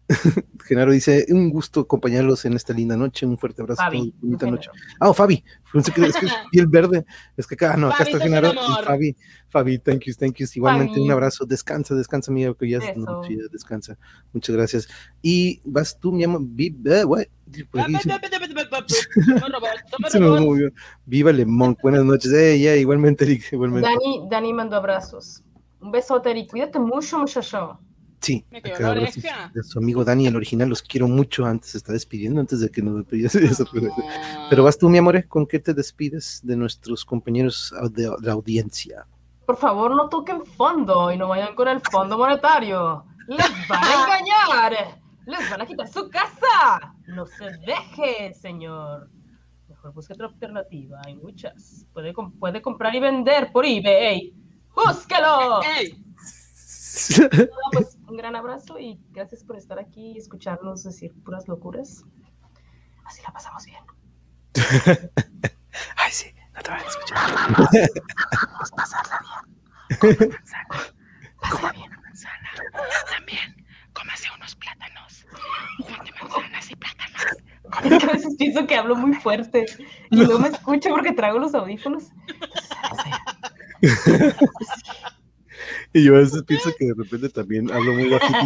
[0.66, 4.54] Genaro dice, un gusto acompañarlos en esta linda noche, un fuerte abrazo, Fabi, bonita no
[4.54, 4.70] noche.
[5.00, 7.06] Ah, oh, Fabi, pensé que es que es piel verde,
[7.38, 9.16] es que acá, no, acá Fabi, está Genaro y Fabi,
[9.50, 11.06] Fabi, thank you, thank you, igualmente Fabi.
[11.06, 13.98] un abrazo, descansa, descansa, amiga, que ya es noche, descansa,
[14.34, 14.88] muchas gracias.
[15.22, 16.42] Y vas tú, mi amor.
[21.06, 23.90] Viva Lemón, buenas noches, eh, ya, igualmente, Eric, igualmente.
[23.90, 25.44] Dani, Dani mandó abrazos.
[25.82, 26.50] Un besote, Eric.
[26.52, 27.80] Cuídate mucho, muchacho.
[28.22, 28.94] Sí, acá
[29.54, 31.46] de su amigo Dani, el original, los quiero mucho.
[31.46, 33.66] Antes se está despidiendo, antes de que nos despidiese.
[34.50, 39.06] Pero vas tú, mi amor, ¿con qué te despides de nuestros compañeros de la audiencia?
[39.46, 43.04] Por favor, no toquen fondo y no vayan con el fondo monetario.
[43.28, 45.00] Les van a engañar.
[45.26, 46.94] Les van a quitar su casa.
[47.08, 49.10] No se deje, señor.
[49.68, 51.00] Mejor busque otra alternativa.
[51.06, 51.86] Hay muchas.
[51.94, 54.34] Puede, com- puede comprar y vender por eBay.
[54.76, 55.62] ¡Búsquelo!
[55.78, 56.04] ¡Ey!
[57.72, 62.04] Pues, un gran abrazo y gracias por estar aquí y escucharnos decir puras locuras.
[63.06, 63.84] Así la pasamos bien.
[65.96, 67.18] Ay, sí, no te van a escuchar.
[67.36, 69.46] Vamos a pasarla
[70.02, 70.30] bien.
[71.42, 71.90] Pásala bien.
[73.10, 75.26] También, cómase unos plátanos.
[75.80, 77.26] Junte manzanas y plátanos.
[77.84, 79.66] Es que a veces pienso que hablo muy fuerte
[80.10, 82.12] y no me escucho porque traigo los audífonos.
[85.94, 88.38] Y yo a veces pienso que de repente también hablo muy bajito.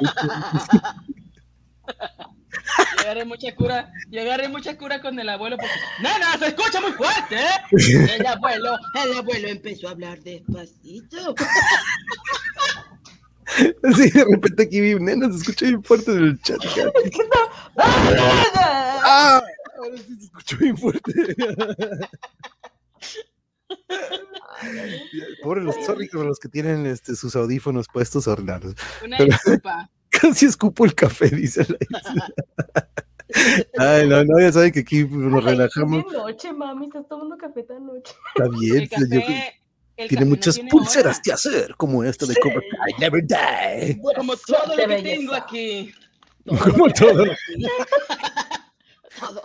[0.00, 0.06] Y
[3.00, 5.72] agarré mucha cura, y agarré mucha cura con el abuelo porque,
[6.02, 7.36] ¡Nena, se escucha muy fuerte!
[7.36, 7.48] ¿eh?".
[8.18, 11.34] El abuelo, el abuelo empezó a hablar despacito.
[13.96, 16.58] Sí, de repente aquí vi, nena, se escucha bien fuerte en el chat.
[17.76, 19.42] ¡Ah!
[19.76, 21.12] Ahora sí se escuchó bien fuerte.
[25.42, 28.74] Pobre los, sorry con los que tienen este, sus audífonos puestos ordenados.
[29.04, 29.90] Una Pero- disculpa.
[30.10, 31.78] Casi escupo el café, dice la
[33.78, 36.04] Ay, no, no, ya saben que aquí nos Ay, relajamos.
[36.04, 38.12] es noche, mami, estás tomando café tan noche.
[38.34, 38.76] Está bien.
[38.82, 39.62] El pues, yo- café,
[39.96, 41.22] el tiene café no muchas tiene pulseras hora.
[41.22, 44.00] que hacer, como esta de Cobra Kai, Never Die.
[44.16, 45.16] Como todo lo que belleza.
[45.20, 45.94] tengo aquí.
[46.44, 47.24] Como todo.
[49.20, 49.42] Todo,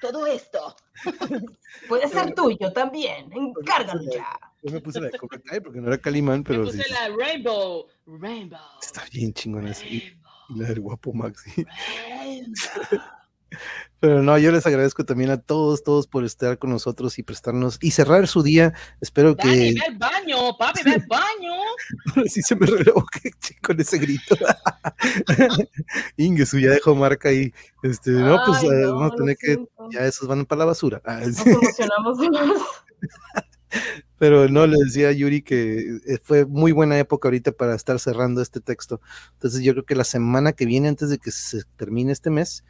[0.00, 0.76] todo esto.
[1.88, 3.30] Puede ser tuyo también.
[3.32, 4.38] Encárgalo ya.
[4.62, 6.78] Yo me puse la de Cobra Kai porque no era Calimán, Me pero sí.
[6.78, 7.86] puse la Rainbow.
[8.06, 8.58] Rainbow.
[8.80, 9.84] Está bien chingona esa.
[9.86, 10.16] Y
[10.48, 11.64] y la del guapo Maxi.
[12.08, 12.52] Rainbow.
[14.00, 17.78] Pero no, yo les agradezco también a todos, todos por estar con nosotros y prestarnos
[17.80, 18.74] y cerrar su día.
[19.00, 21.52] Espero Dani, que ve al baño, papi, ve al baño.
[22.28, 23.06] sí se me relevó
[23.62, 24.36] con ese grito.
[26.16, 27.54] Ingesu ya dejó marca ahí.
[27.84, 30.64] Este, no, pues Ay, eh, no, vamos a tener que, ya esos van para la
[30.64, 31.00] basura.
[31.04, 31.50] Ah, Nos sí.
[31.50, 32.62] emocionamos más.
[34.18, 37.98] Pero no, le decía a Yuri que eh, fue muy buena época ahorita para estar
[37.98, 39.00] cerrando este texto.
[39.34, 42.64] Entonces yo creo que la semana que viene, antes de que se termine este mes,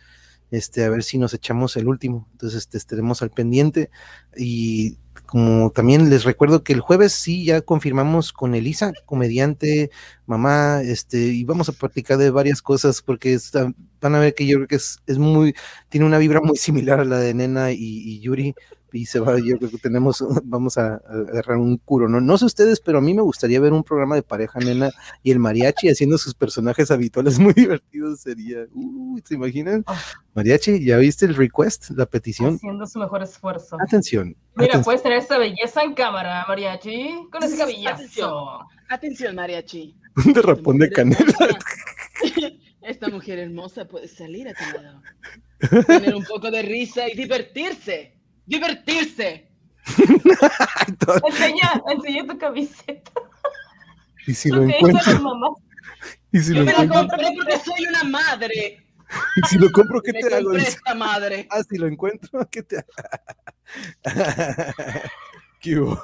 [0.53, 2.29] este, a ver si nos echamos el último.
[2.33, 3.91] Entonces este, estaremos al pendiente.
[4.37, 9.91] Y como también les recuerdo que el jueves sí ya confirmamos con Elisa, comediante,
[10.27, 14.47] mamá, este, y vamos a platicar de varias cosas porque está- van a ver que
[14.47, 15.55] yo creo que es, es muy,
[15.89, 18.55] tiene una vibra muy similar a la de Nena y, y Yuri
[18.93, 20.99] y se va, yo creo que tenemos, vamos a, a
[21.29, 22.21] agarrar un curo, ¿no?
[22.21, 24.91] No sé ustedes, pero a mí me gustaría ver un programa de pareja nena
[25.23, 28.67] y el mariachi haciendo sus personajes habituales, muy divertido sería.
[28.73, 29.85] Uy, ¿se imaginan?
[29.87, 30.01] Ah.
[30.35, 32.57] Mariachi, ¿ya viste el request, la petición?
[32.57, 33.77] Haciendo su mejor esfuerzo.
[33.81, 34.37] Atención.
[34.55, 34.85] Mira, atención.
[34.85, 37.95] puedes tener esta belleza en cámara, mariachi, con ese cabillazo.
[37.95, 38.33] Atención.
[38.89, 39.97] Atención, mariachi.
[40.25, 41.59] Un derrapón de canela.
[42.83, 45.03] Esta mujer hermosa puede salir a tu lado.
[45.87, 48.22] Tener un poco de risa y divertirse.
[48.53, 49.49] ¡Divertirse!
[51.27, 53.11] Enseña, enseña tu camiseta.
[54.25, 55.51] Y si Lo encuentro, la
[56.31, 58.87] y si Yo lo me la encuentro, compré porque soy una madre.
[59.37, 60.53] y si lo compro, ¿qué Me te hago?
[60.55, 61.49] esta madre.
[61.51, 62.87] Ah, si lo encuentro, ¿qué te hago?
[65.61, 66.01] ¿Qué hubo?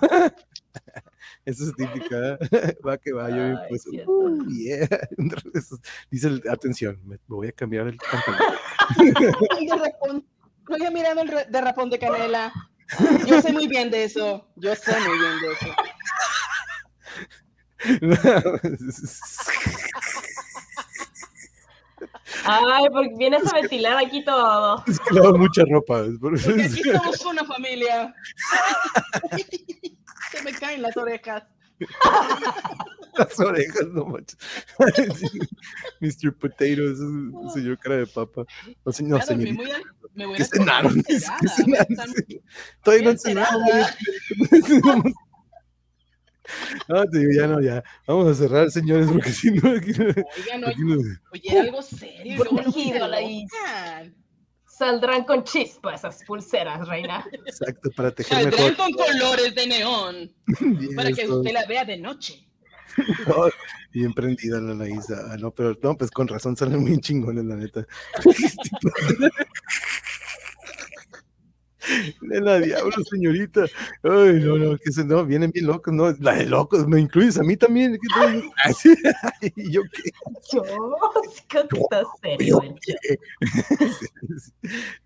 [1.45, 2.39] Eso es típica.
[2.41, 2.77] ¿eh?
[2.85, 3.87] Va que va, yo Ay, pues.
[3.87, 4.89] uh, yeah.
[6.11, 8.57] Dice, el- atención, me voy a cambiar el pantalón.
[10.73, 12.53] Había mirado el derrapón de canela.
[13.27, 14.49] Yo sé muy bien de eso.
[14.57, 15.75] Yo sé muy bien de eso.
[22.45, 24.83] Ay, porque vienes a ventilar aquí todo.
[24.87, 26.05] es que lavo mucha ropa.
[26.21, 28.15] Porque aquí somos una familia.
[30.31, 31.43] Se me caen las orejas.
[33.17, 34.37] Las orejas, no manches.
[36.01, 36.35] Mr.
[36.37, 38.45] Potato, ese es un señor cara de papa.
[38.85, 39.63] No, se- no señorita.
[39.63, 39.73] muy
[40.19, 41.03] me voy ¿Qué a cenaron?
[41.05, 41.87] ¿Qué cenaron?
[42.83, 43.61] Todavía no han cenado.
[46.89, 47.85] No, te digo, ya no, ya.
[48.07, 52.37] Vamos a cerrar, señores, porque si no, aquí Oigan, aquí oye, no- oye, algo serio.
[52.51, 52.73] luego no.
[54.67, 57.25] Saldrán con chispas esas pulseras, reina.
[57.47, 58.77] Exacto, para tejer Saldrán mejor.
[58.77, 60.33] con colores de neón
[60.97, 62.45] para que usted la vea de noche.
[63.27, 63.49] No,
[63.93, 65.17] bien prendida la Anaísa.
[65.31, 67.87] Ah, no, pero no, pues con razón salen muy chingones, la neta.
[72.21, 73.65] la diablo, señorita.
[74.03, 77.39] Ay, no, no, que se, no, vienen bien locos, no, la de locos, me incluyes
[77.39, 77.99] a mí también.
[77.99, 78.95] ¿qué
[79.57, 80.11] ¿Y yo qué?
[80.53, 80.63] Yo,
[81.45, 82.61] estás serio.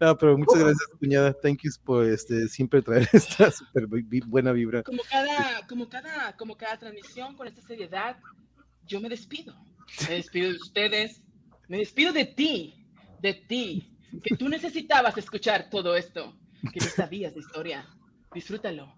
[0.00, 1.32] no, pero muchas gracias, cuñada.
[1.34, 3.86] Thank you por este, siempre traer esta súper
[4.26, 4.82] buena vibra.
[4.82, 8.16] Como cada, como cada, como cada transmisión con esta seriedad,
[8.86, 9.54] yo me despido.
[10.08, 11.22] Me despido de ustedes.
[11.68, 12.86] Me despido de ti,
[13.20, 16.36] de ti, que tú necesitabas escuchar todo esto,
[16.70, 17.86] que no sabías de historia.
[18.32, 18.92] Disfrútalo,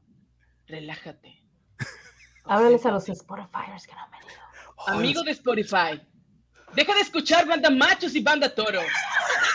[0.67, 1.43] relájate.
[2.45, 4.41] Háblales a los Spotifyers que no han venido.
[4.87, 6.01] Amigo de Spotify,
[6.75, 8.81] deja de escuchar banda machos y banda toro.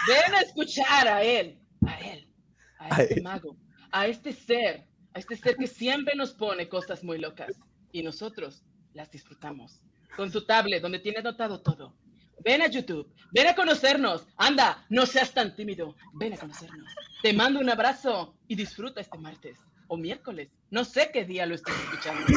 [0.08, 2.34] Ven a escuchar a él, a él,
[2.80, 3.56] a este mago,
[3.92, 7.60] a este ser, a este ser que siempre nos pone cosas muy locas
[7.92, 8.64] y nosotros
[8.94, 9.84] las disfrutamos.
[10.16, 11.96] Con su tablet, donde tiene anotado todo.
[12.44, 14.26] Ven a YouTube, ven a conocernos.
[14.38, 15.96] Anda, no seas tan tímido.
[16.14, 16.94] Ven a conocernos.
[17.22, 19.58] Te mando un abrazo y disfruta este martes
[19.88, 20.50] o miércoles.
[20.72, 22.26] No sé qué día lo estás escuchando.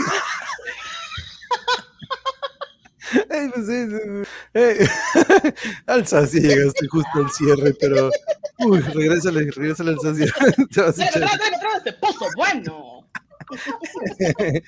[3.31, 4.89] Ay, pues, sí, eh,
[5.87, 8.11] Alza, llegaste justo al cierre, pero.
[8.61, 10.27] Uy, regrésale, regrésale al Saci.
[11.85, 13.07] Se puso bueno.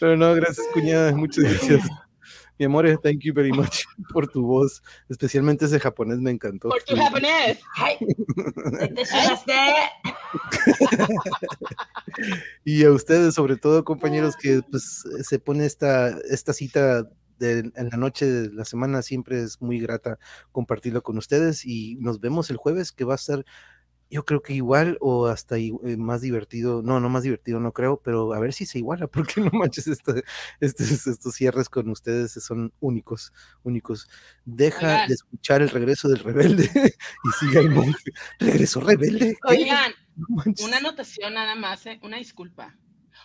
[0.00, 1.12] pero no, gracias, cuñada.
[1.12, 1.88] Muchas gracias.
[2.58, 6.70] Mi amor, thank you very much por tu voz, especialmente ese japonés me encantó.
[6.70, 7.60] Por tu japonés.
[12.64, 17.06] y a ustedes, sobre todo, compañeros, que pues se pone esta, esta cita
[17.38, 20.18] de, en la noche de la semana, siempre es muy grata
[20.52, 21.66] compartirlo con ustedes.
[21.66, 23.44] Y nos vemos el jueves, que va a ser
[24.08, 28.00] yo creo que igual o hasta eh, más divertido, no, no más divertido, no creo,
[28.00, 30.22] pero a ver si se iguala, porque no manches, este,
[30.60, 34.08] estos cierres con ustedes son únicos, únicos.
[34.44, 36.70] Deja de escuchar el regreso del rebelde
[37.24, 38.12] y sigue el monje.
[38.38, 39.36] Regreso rebelde.
[39.44, 39.92] Oigan,
[40.64, 41.98] una anotación nada más, ¿eh?
[42.02, 42.76] una disculpa.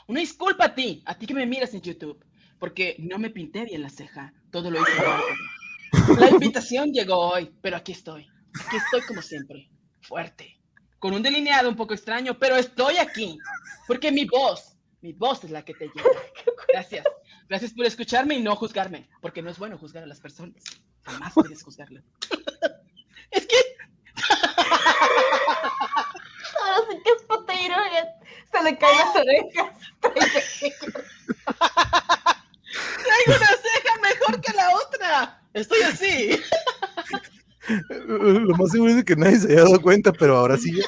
[0.07, 2.25] Una disculpa a ti, a ti que me miras en YouTube,
[2.59, 6.17] porque no me pinté bien la ceja, todo lo hice.
[6.17, 8.27] La invitación llegó hoy, pero aquí estoy,
[8.65, 9.69] aquí estoy como siempre,
[10.01, 10.60] fuerte
[11.01, 13.39] con un delineado un poco extraño, pero estoy aquí,
[13.87, 16.11] porque mi voz, mi voz es la que te lleva.
[16.67, 17.03] Gracias.
[17.49, 20.63] Gracias por escucharme y no juzgarme, porque no es bueno juzgar a las personas.
[21.01, 22.03] Jamás puedes juzgarlas.
[23.31, 23.55] es que...
[26.61, 27.51] Ahora sí que es potato
[28.51, 29.77] Se le caen las orejas.
[33.03, 35.41] Traigo una ceja mejor que la otra.
[35.55, 36.39] Estoy así.
[38.07, 40.79] Lo más seguro es que nadie se haya dado cuenta, pero ahora sí.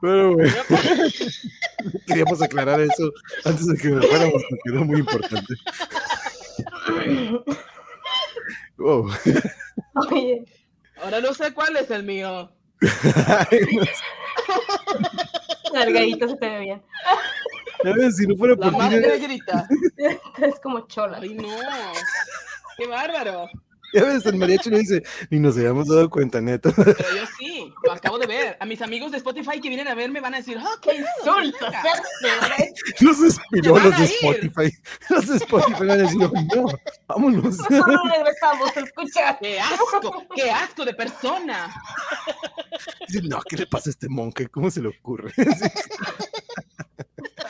[0.00, 0.52] Pero bueno,
[2.06, 3.10] queríamos aclarar eso
[3.46, 5.54] antes de que nos fuéramos, porque quedó muy importante.
[8.78, 9.08] Oh.
[11.02, 12.52] Ahora no sé cuál es el mío.
[15.72, 16.82] Largadito se te ve bien.
[18.12, 19.68] Si no fuera por La madre grita.
[20.38, 21.18] Es como chola.
[21.20, 21.48] Ay, no.
[22.76, 23.48] Qué bárbaro.
[23.94, 26.72] Ya ves, el mariachi no dice, ni nos habíamos dado cuenta, neto.
[26.74, 28.56] Pero yo sí, lo acabo de ver.
[28.58, 31.66] A mis amigos de Spotify que vienen a verme van a decir, ¡ah, qué insulto!
[33.00, 34.76] Los espiró los de Spotify.
[35.10, 36.66] Los de Spotify van a decir, no,
[37.06, 37.58] vámonos.
[37.70, 39.38] No regresamos a escuchar.
[39.40, 40.26] ¡Qué asco!
[40.34, 41.72] ¡Qué asco de persona!
[43.06, 44.48] Dicen, no, ¿qué le pasa a este monje?
[44.48, 45.32] ¿Cómo se le ocurre?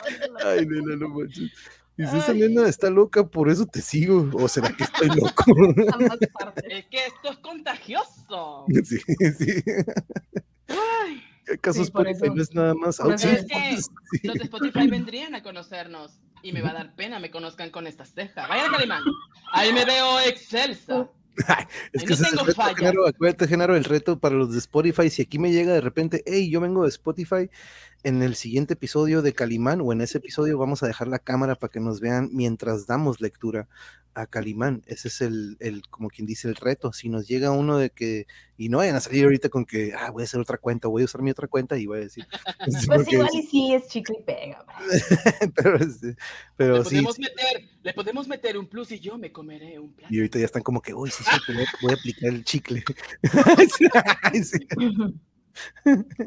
[0.45, 1.51] Ay, nena, no manches.
[1.97, 4.29] Dice, esa nena está loca, por eso te sigo.
[4.33, 5.43] ¿O será que estoy loco?
[6.69, 8.65] es que esto es contagioso.
[8.83, 8.99] Sí,
[9.37, 9.63] sí.
[10.67, 11.23] Ay.
[11.53, 16.71] ¿Acaso Spotify no es nada más Los de Spotify vendrían a conocernos y me va
[16.71, 18.47] a dar pena me conozcan con esta ceja.
[18.47, 19.03] Vayan a Calimán.
[19.51, 21.07] Ahí me veo excelsa.
[21.93, 25.09] es que no tengo reto, Genaro, acuérdate, Genaro, el reto para los de Spotify.
[25.09, 27.49] Si aquí me llega de repente, hey, yo vengo de Spotify,
[28.03, 31.55] en el siguiente episodio de Calimán o en ese episodio vamos a dejar la cámara
[31.55, 33.67] para que nos vean mientras damos lectura
[34.15, 34.81] a Calimán.
[34.87, 36.93] Ese es el, el, como quien dice, el reto.
[36.93, 38.25] Si nos llega uno de que,
[38.57, 41.03] y no vayan a salir ahorita con que, ah, voy a hacer otra cuenta, voy
[41.03, 42.25] a usar mi otra cuenta y voy a decir.
[42.87, 44.65] Pues igual y sí es chicle y pega.
[45.55, 45.77] pero,
[46.55, 46.95] pero le sí.
[46.95, 50.13] Podemos meter, le podemos meter un plus y yo me comeré un plato.
[50.13, 52.83] Y ahorita ya están como que, uy, sí, sí, voy a aplicar el chicle.
[54.49, 54.67] sí.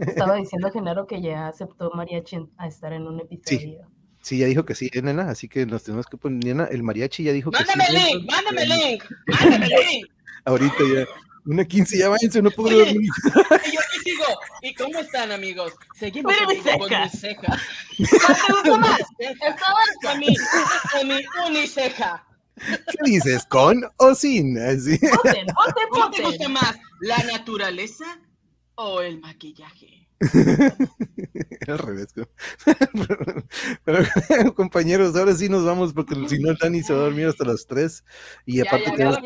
[0.06, 3.90] Estaba diciendo Genaro que ya aceptó mariachi a estar en un episodio.
[4.20, 4.39] Sí.
[4.39, 7.32] ya dijo que sí, nena, así que nos tenemos que poner, nena, el mariachi ya
[7.32, 8.15] dijo mándame que sí.
[8.15, 10.07] Link, mándame link, mándame link.
[10.45, 11.07] Ahorita ya,
[11.49, 13.01] una 15, ya váyanse, no puedo dormir.
[13.01, 14.24] Y yo te digo,
[14.62, 15.73] ¿y cómo están, amigos?
[15.99, 16.57] Seguimos con mi
[17.09, 17.59] ceja.
[17.97, 19.01] ¿Cuál te gusta más?
[20.03, 20.35] Con mi,
[20.93, 22.24] con mi uniceja.
[22.57, 23.45] ¿Qué dices?
[23.47, 24.59] ¿Con o sin?
[24.59, 24.99] Así.
[24.99, 25.47] Voten,
[25.90, 26.77] ¿Cómo te gusta más?
[27.01, 28.05] ¿La naturaleza
[28.74, 30.07] o el maquillaje?
[31.68, 32.09] Al revés.
[33.85, 34.05] Pero,
[34.55, 37.66] compañeros, ahora sí nos vamos porque si no, Dani se va a dormir hasta las
[37.66, 38.05] 3
[38.47, 39.20] y Ya, aparte ya.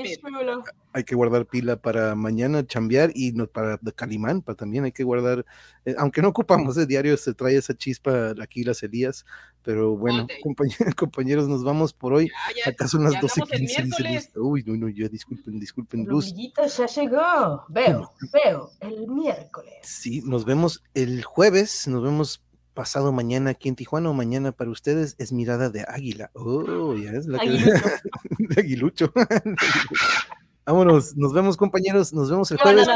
[0.93, 4.93] Hay que guardar pila para mañana chambear y no, para de Calimán, para también hay
[4.93, 5.44] que guardar,
[5.85, 9.24] eh, aunque no ocupamos el diario, se trae esa chispa aquí las Elías,
[9.62, 12.28] pero bueno, compañeros, compañeros, nos vamos por hoy.
[12.28, 13.32] Ya, ya, Acá son las ya 12:15.
[13.32, 14.31] andamos en dice miércoles.
[14.35, 14.44] Luz.
[14.44, 16.35] Uy, no, no, ya disculpen, disculpen, El Luz.
[16.35, 17.64] ya llegó.
[17.69, 19.74] Veo, veo, el miércoles.
[19.82, 22.43] Sí, nos vemos el jueves, nos vemos
[22.74, 26.31] pasado mañana aquí en Tijuana o mañana para ustedes es mirada de águila.
[26.35, 27.82] Oh, ya es la que Aguilucho.
[28.39, 29.12] de aguilucho.
[30.64, 32.86] Vámonos, nos vemos compañeros, nos vemos el jueves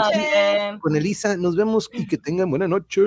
[0.81, 3.01] con Elisa, nos vemos y que tengan buena noche.